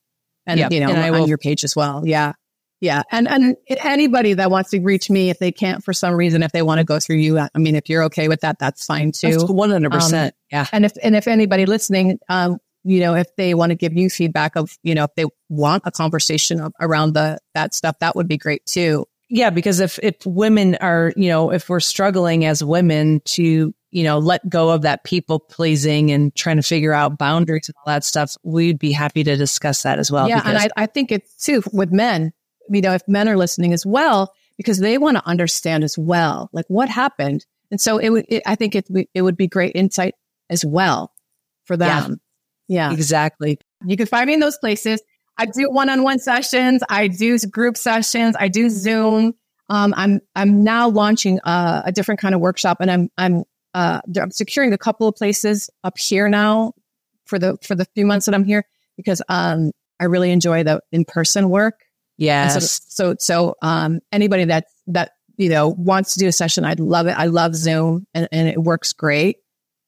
And, 0.48 0.60
yep. 0.60 0.72
you 0.72 0.80
know, 0.80 0.90
and 0.90 0.98
I 0.98 1.10
on 1.10 1.22
will, 1.22 1.28
your 1.28 1.38
page 1.38 1.66
as 1.66 1.76
well. 1.76 2.04
Yeah. 2.06 2.34
Yeah. 2.82 3.04
And, 3.12 3.28
and 3.28 3.58
anybody 3.68 4.36
that 4.36 4.52
wants 4.52 4.70
to 4.72 4.80
reach 4.80 5.10
me, 5.10 5.30
if 5.30 5.40
they 5.40 5.52
can't 5.52 5.84
for 5.84 5.94
some 5.94 6.14
reason, 6.14 6.44
if 6.44 6.52
they 6.52 6.62
want 6.62 6.80
to 6.80 6.84
go 6.84 7.00
through 7.00 7.16
you, 7.18 7.40
I 7.40 7.50
mean, 7.56 7.76
if 7.76 7.90
you're 7.90 8.04
okay 8.04 8.28
with 8.28 8.42
that, 8.42 8.60
that's 8.60 8.86
fine 8.86 9.12
too. 9.12 9.40
One 9.48 9.72
hundred 9.72 9.92
percent. 9.92 10.34
Um, 10.34 10.40
yeah. 10.52 10.68
And 10.72 10.86
if, 10.86 10.94
and 11.02 11.16
if 11.16 11.28
anybody 11.28 11.66
listening, 11.66 12.20
um, 12.30 12.60
you 12.84 13.00
know, 13.00 13.16
if 13.16 13.28
they 13.38 13.56
want 13.56 13.72
to 13.72 13.76
give 13.76 13.94
you 13.94 14.10
feedback 14.10 14.56
of, 14.56 14.78
you 14.84 14.94
know, 14.94 15.06
if 15.06 15.16
they 15.16 15.26
want 15.50 15.84
a 15.88 15.92
conversation 15.92 16.62
of, 16.62 16.74
around 16.80 17.14
the, 17.14 17.40
that 17.56 17.74
stuff, 17.74 17.98
that 18.02 18.16
would 18.16 18.28
be 18.28 18.38
great 18.38 18.64
too. 18.68 19.08
Yeah. 19.36 19.50
Because 19.50 19.82
if, 19.82 20.00
if 20.02 20.16
women 20.26 20.76
are, 20.76 21.12
you 21.18 21.28
know, 21.28 21.52
if 21.52 21.68
we're 21.68 21.82
struggling 21.82 22.46
as 22.46 22.64
women 22.64 23.22
to, 23.26 23.76
you 23.92 24.04
know, 24.04 24.18
let 24.18 24.48
go 24.48 24.70
of 24.70 24.84
that 24.84 25.04
people 25.04 25.42
pleasing 25.42 26.10
and 26.10 26.34
trying 26.36 26.56
to 26.56 26.62
figure 26.62 26.94
out 26.94 27.18
boundaries 27.18 27.68
and 27.68 27.76
all 27.80 27.94
that 27.94 28.06
stuff, 28.06 28.38
we'd 28.44 28.80
be 28.80 28.94
happy 28.94 29.26
to 29.26 29.36
discuss 29.36 29.84
that 29.84 30.00
as 30.00 30.10
well. 30.10 30.30
Yeah. 30.30 30.42
And 30.46 30.58
I, 30.58 30.70
I 30.78 30.86
think 30.86 31.12
it's 31.12 31.36
too 31.36 31.62
with 31.74 31.92
men, 31.92 32.32
you 32.70 32.80
know, 32.80 32.94
if 32.94 33.02
men 33.10 33.28
are 33.28 33.36
listening 33.36 33.74
as 33.74 33.86
well, 33.86 34.34
because 34.56 34.80
they 34.80 34.98
want 34.98 35.18
to 35.18 35.28
understand 35.28 35.84
as 35.84 35.98
well, 35.98 36.50
like 36.54 36.66
what 36.70 36.88
happened. 36.88 37.46
And 37.72 37.82
so 37.82 37.98
it 37.98 38.12
would, 38.12 38.26
it, 38.30 38.42
I 38.46 38.56
think 38.56 38.74
it, 38.74 38.88
it 39.14 39.22
would 39.22 39.36
be 39.36 39.48
great 39.48 39.74
insight 39.76 40.14
as 40.50 40.64
well 40.64 41.12
for 41.66 41.76
them. 41.76 42.22
Yeah. 42.70 42.90
yeah. 42.90 42.94
Exactly. 42.94 43.60
You 43.86 43.98
can 43.98 44.08
find 44.08 44.28
me 44.28 44.34
in 44.34 44.40
those 44.40 44.58
places. 44.58 45.02
I 45.38 45.46
do 45.46 45.70
one-on-one 45.70 46.20
sessions. 46.20 46.82
I 46.90 47.08
do 47.08 47.38
group 47.40 47.78
sessions. 47.78 48.36
I 48.40 48.48
do 48.48 48.70
Zoom. 48.70 49.34
Um, 49.70 49.94
I'm, 49.98 50.22
I'm 50.36 50.64
now 50.64 50.90
launching 50.90 51.40
a, 51.44 51.84
a 51.86 51.92
different 51.92 52.22
kind 52.22 52.36
of 52.36 52.42
workshop 52.42 52.78
and 52.80 52.92
I'm, 52.92 53.10
I'm, 53.18 53.44
uh, 53.74 54.00
I'm 54.16 54.32
securing 54.32 54.74
a 54.74 54.78
couple 54.78 55.08
of 55.08 55.16
places 55.16 55.70
up 55.84 55.98
here 55.98 56.30
now 56.30 56.74
for 57.26 57.40
the, 57.40 57.58
for 57.64 57.76
the 57.76 57.86
few 57.96 58.06
months 58.06 58.28
that 58.28 58.36
I'm 58.36 58.46
here 58.46 58.64
because, 58.96 59.22
um, 59.28 59.72
I 60.00 60.06
really 60.06 60.32
enjoy 60.32 60.64
the 60.64 60.82
in-person 60.92 61.50
work. 61.50 61.82
Yes. 62.18 62.54
So, 62.54 63.14
so, 63.14 63.16
so, 63.20 63.56
um, 63.62 64.00
anybody 64.12 64.46
that, 64.46 64.66
that, 64.88 65.12
you 65.38 65.50
know, 65.50 65.70
wants 65.70 66.14
to 66.14 66.20
do 66.20 66.28
a 66.28 66.32
session, 66.32 66.64
I'd 66.64 66.80
love 66.80 67.08
it. 67.08 67.18
I 67.18 67.26
love 67.26 67.56
Zoom 67.56 68.06
and, 68.14 68.30
and 68.32 68.48
it 68.48 68.62
works 68.62 68.94
great, 68.94 69.38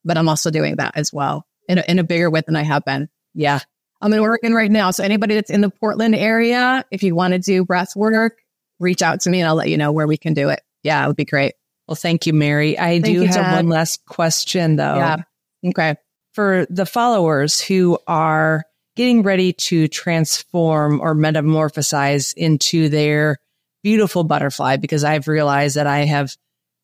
but 0.04 0.18
I'm 0.18 0.28
also 0.28 0.50
doing 0.50 0.78
that 0.78 0.98
as 0.98 1.14
well 1.14 1.46
in 1.70 1.78
a, 1.78 1.84
in 1.88 2.00
a 2.00 2.04
bigger 2.04 2.30
way 2.30 2.42
than 2.46 2.56
I 2.56 2.64
have 2.64 2.84
been. 2.84 3.10
Yeah. 3.34 3.60
I'm 4.02 4.14
in 4.14 4.20
Oregon 4.20 4.54
right 4.54 4.70
now. 4.72 4.92
So 4.92 5.04
anybody 5.04 5.36
that's 5.36 5.50
in 5.50 5.62
the 5.62 5.70
Portland 5.70 6.16
area, 6.16 6.86
if 6.92 7.04
you 7.04 7.16
want 7.16 7.34
to 7.34 7.40
do 7.40 7.66
breath 7.66 7.96
work, 7.96 8.38
reach 8.80 9.02
out 9.02 9.22
to 9.22 9.30
me 9.30 9.40
and 9.40 9.48
I'll 9.48 9.56
let 9.56 9.70
you 9.70 9.78
know 9.78 9.92
where 9.92 10.08
we 10.08 10.18
can 10.18 10.34
do 10.34 10.50
it. 10.50 10.62
Yeah, 10.84 11.04
it 11.04 11.08
would 11.08 11.16
be 11.16 11.26
great. 11.26 11.54
Well, 11.88 11.96
thank 11.96 12.28
you, 12.28 12.34
Mary. 12.34 12.78
I 12.78 13.02
thank 13.02 13.06
do 13.06 13.22
have 13.24 13.56
one 13.56 13.70
last 13.70 14.06
question 14.06 14.76
though. 14.76 14.96
Yeah. 14.96 15.18
Okay. 15.66 15.96
for 16.38 16.68
the 16.70 16.86
followers 16.86 17.60
who 17.60 17.98
are 18.06 18.64
getting 18.96 19.24
ready 19.24 19.54
to 19.54 19.88
transform 19.88 21.02
or 21.02 21.16
metamorphosize 21.16 22.32
into 22.38 22.90
their 22.90 23.40
beautiful 23.82 24.24
butterfly, 24.24 24.78
because 24.78 25.04
I've 25.04 25.28
realized 25.28 25.78
that 25.78 25.88
I 25.88 26.06
have 26.06 26.36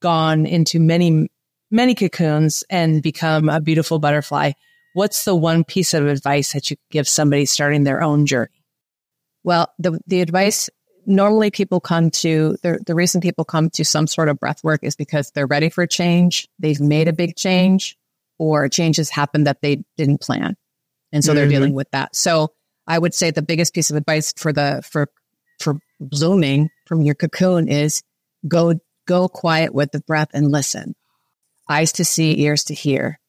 gone 0.01 0.47
into 0.47 0.79
many, 0.79 1.29
many 1.69 1.93
cocoons 1.93 2.63
and 2.67 3.03
become 3.03 3.47
a 3.47 3.61
beautiful 3.61 3.99
butterfly. 3.99 4.53
What's 4.93 5.25
the 5.25 5.35
one 5.35 5.63
piece 5.63 5.93
of 5.93 6.05
advice 6.07 6.53
that 6.53 6.69
you 6.69 6.77
give 6.91 7.07
somebody 7.07 7.45
starting 7.45 7.83
their 7.83 8.01
own 8.01 8.25
journey? 8.25 8.63
Well, 9.43 9.73
the, 9.79 9.99
the 10.07 10.21
advice 10.21 10.69
normally 11.05 11.51
people 11.51 11.79
come 11.79 12.09
to 12.09 12.57
the, 12.63 12.79
the 12.85 12.95
reason 12.95 13.21
people 13.21 13.43
come 13.43 13.69
to 13.71 13.83
some 13.83 14.07
sort 14.07 14.29
of 14.29 14.39
breath 14.39 14.63
work 14.63 14.81
is 14.83 14.95
because 14.95 15.31
they're 15.31 15.47
ready 15.47 15.69
for 15.69 15.85
change. 15.85 16.47
They've 16.59 16.79
made 16.79 17.07
a 17.07 17.13
big 17.13 17.35
change 17.35 17.97
or 18.37 18.69
changes 18.69 19.09
happened 19.09 19.47
that 19.47 19.61
they 19.61 19.83
didn't 19.97 20.21
plan. 20.21 20.55
And 21.11 21.23
so 21.23 21.31
mm-hmm. 21.31 21.35
they're 21.37 21.49
dealing 21.49 21.73
with 21.73 21.89
that. 21.91 22.15
So 22.15 22.53
I 22.87 22.97
would 22.97 23.13
say 23.13 23.31
the 23.31 23.41
biggest 23.41 23.73
piece 23.73 23.89
of 23.89 23.97
advice 23.97 24.33
for 24.35 24.53
the, 24.53 24.81
for, 24.89 25.07
for 25.59 25.79
blooming 25.99 26.69
from 26.85 27.01
your 27.01 27.15
cocoon 27.15 27.67
is 27.67 28.01
go, 28.47 28.75
go 29.07 29.27
quiet 29.27 29.73
with 29.73 29.91
the 29.91 30.01
breath 30.01 30.29
and 30.33 30.51
listen. 30.51 30.95
Eyes 31.69 31.93
to 31.93 32.05
see, 32.05 32.41
ears 32.41 32.65
to 32.65 32.73
hear. 32.73 33.19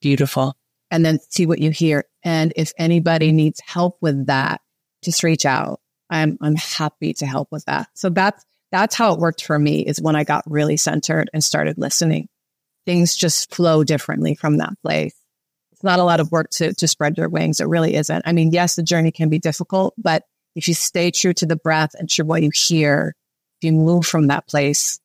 Beautiful. 0.00 0.56
And 0.94 1.04
then 1.04 1.18
see 1.28 1.44
what 1.44 1.58
you 1.58 1.72
hear. 1.72 2.04
And 2.22 2.52
if 2.54 2.72
anybody 2.78 3.32
needs 3.32 3.60
help 3.66 3.98
with 4.00 4.26
that, 4.26 4.60
just 5.02 5.24
reach 5.24 5.44
out. 5.44 5.80
I'm, 6.08 6.38
I'm 6.40 6.54
happy 6.54 7.14
to 7.14 7.26
help 7.26 7.48
with 7.50 7.64
that. 7.64 7.88
So 7.94 8.10
that's, 8.10 8.44
that's 8.70 8.94
how 8.94 9.12
it 9.12 9.18
worked 9.18 9.42
for 9.42 9.58
me 9.58 9.80
is 9.80 10.00
when 10.00 10.14
I 10.14 10.22
got 10.22 10.44
really 10.46 10.76
centered 10.76 11.30
and 11.34 11.42
started 11.42 11.78
listening. 11.78 12.28
Things 12.86 13.16
just 13.16 13.52
flow 13.52 13.82
differently 13.82 14.36
from 14.36 14.58
that 14.58 14.74
place. 14.82 15.16
It's 15.72 15.82
not 15.82 15.98
a 15.98 16.04
lot 16.04 16.20
of 16.20 16.30
work 16.30 16.50
to, 16.50 16.72
to 16.74 16.86
spread 16.86 17.18
your 17.18 17.28
wings. 17.28 17.58
It 17.58 17.66
really 17.66 17.96
isn't. 17.96 18.22
I 18.24 18.32
mean, 18.32 18.52
yes, 18.52 18.76
the 18.76 18.84
journey 18.84 19.10
can 19.10 19.28
be 19.28 19.40
difficult, 19.40 19.94
but 19.98 20.22
if 20.54 20.68
you 20.68 20.74
stay 20.74 21.10
true 21.10 21.32
to 21.34 21.46
the 21.46 21.56
breath 21.56 21.90
and 21.98 22.08
to 22.10 22.22
what 22.22 22.44
you 22.44 22.50
hear, 22.54 23.16
if 23.60 23.66
you 23.66 23.72
move 23.72 24.06
from 24.06 24.28
that 24.28 24.46
place, 24.46 25.00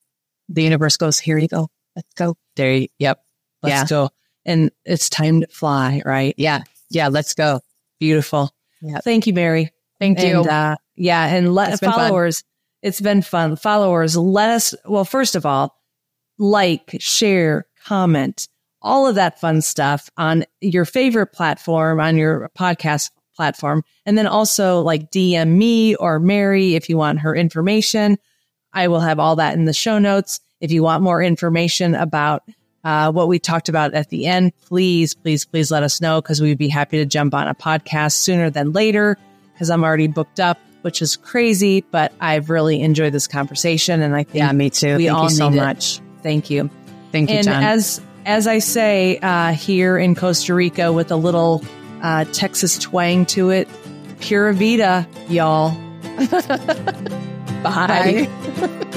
the 0.48 0.62
universe 0.62 0.96
goes, 0.96 1.18
here 1.18 1.36
you 1.36 1.48
go. 1.48 1.68
Let's 1.96 2.14
go. 2.14 2.36
There 2.54 2.72
you, 2.74 2.86
yep. 3.00 3.24
Let's 3.60 3.90
yeah. 3.90 3.96
go. 3.96 4.10
And 4.50 4.70
it's 4.84 5.08
time 5.08 5.42
to 5.42 5.46
fly, 5.46 6.02
right? 6.04 6.34
Yeah. 6.36 6.62
Yeah. 6.90 7.08
Let's 7.08 7.34
go. 7.34 7.60
Beautiful. 7.98 8.50
Yeah. 8.82 8.98
Thank 8.98 9.26
you, 9.26 9.32
Mary. 9.32 9.72
Thank 9.98 10.18
and, 10.18 10.28
you. 10.28 10.50
Uh, 10.50 10.76
yeah. 10.96 11.26
And 11.26 11.54
let 11.54 11.78
followers, 11.78 12.42
it's 12.82 13.00
been 13.00 13.22
fun. 13.22 13.56
Followers, 13.56 14.16
let 14.16 14.50
us, 14.50 14.74
well, 14.84 15.04
first 15.04 15.36
of 15.36 15.46
all, 15.46 15.76
like, 16.38 16.96
share, 16.98 17.66
comment, 17.84 18.48
all 18.82 19.06
of 19.06 19.14
that 19.14 19.40
fun 19.40 19.60
stuff 19.60 20.08
on 20.16 20.44
your 20.60 20.84
favorite 20.84 21.28
platform, 21.28 22.00
on 22.00 22.16
your 22.16 22.50
podcast 22.58 23.10
platform. 23.36 23.84
And 24.06 24.18
then 24.18 24.26
also 24.26 24.80
like 24.80 25.10
DM 25.10 25.56
me 25.56 25.94
or 25.96 26.18
Mary 26.18 26.74
if 26.74 26.88
you 26.88 26.96
want 26.96 27.20
her 27.20 27.34
information. 27.34 28.18
I 28.72 28.88
will 28.88 29.00
have 29.00 29.18
all 29.18 29.36
that 29.36 29.54
in 29.54 29.64
the 29.64 29.72
show 29.72 29.98
notes. 29.98 30.40
If 30.60 30.70
you 30.70 30.82
want 30.82 31.02
more 31.02 31.22
information 31.22 31.94
about 31.94 32.42
uh, 32.84 33.12
what 33.12 33.28
we 33.28 33.38
talked 33.38 33.68
about 33.68 33.94
at 33.94 34.08
the 34.08 34.26
end, 34.26 34.52
please, 34.66 35.14
please, 35.14 35.44
please 35.44 35.70
let 35.70 35.82
us 35.82 36.00
know 36.00 36.20
because 36.20 36.40
we'd 36.40 36.58
be 36.58 36.68
happy 36.68 36.98
to 36.98 37.04
jump 37.04 37.34
on 37.34 37.48
a 37.48 37.54
podcast 37.54 38.12
sooner 38.12 38.50
than 38.50 38.72
later 38.72 39.18
because 39.52 39.70
I'm 39.70 39.84
already 39.84 40.06
booked 40.06 40.40
up, 40.40 40.58
which 40.82 41.02
is 41.02 41.16
crazy, 41.16 41.82
but 41.90 42.12
I've 42.20 42.48
really 42.48 42.80
enjoyed 42.80 43.12
this 43.12 43.26
conversation. 43.26 44.00
And 44.00 44.14
I 44.14 44.22
think 44.22 44.36
yeah, 44.36 44.52
me 44.52 44.70
too. 44.70 44.96
We 44.96 45.06
Thank 45.06 45.18
all 45.18 45.24
you 45.24 45.30
so 45.30 45.50
much. 45.50 45.98
It. 45.98 46.02
Thank 46.22 46.50
you. 46.50 46.70
Thank 47.12 47.28
you, 47.30 47.36
and 47.36 47.44
John. 47.44 47.62
as, 47.62 48.00
as 48.24 48.46
I 48.46 48.60
say, 48.60 49.18
uh, 49.18 49.52
here 49.52 49.98
in 49.98 50.14
Costa 50.14 50.54
Rica 50.54 50.92
with 50.92 51.10
a 51.10 51.16
little, 51.16 51.62
uh, 52.02 52.24
Texas 52.26 52.78
twang 52.78 53.26
to 53.26 53.50
it, 53.50 53.68
pura 54.20 54.54
vida, 54.54 55.06
y'all. 55.28 55.70
Bye. 57.62 58.28
Bye. 58.28 58.90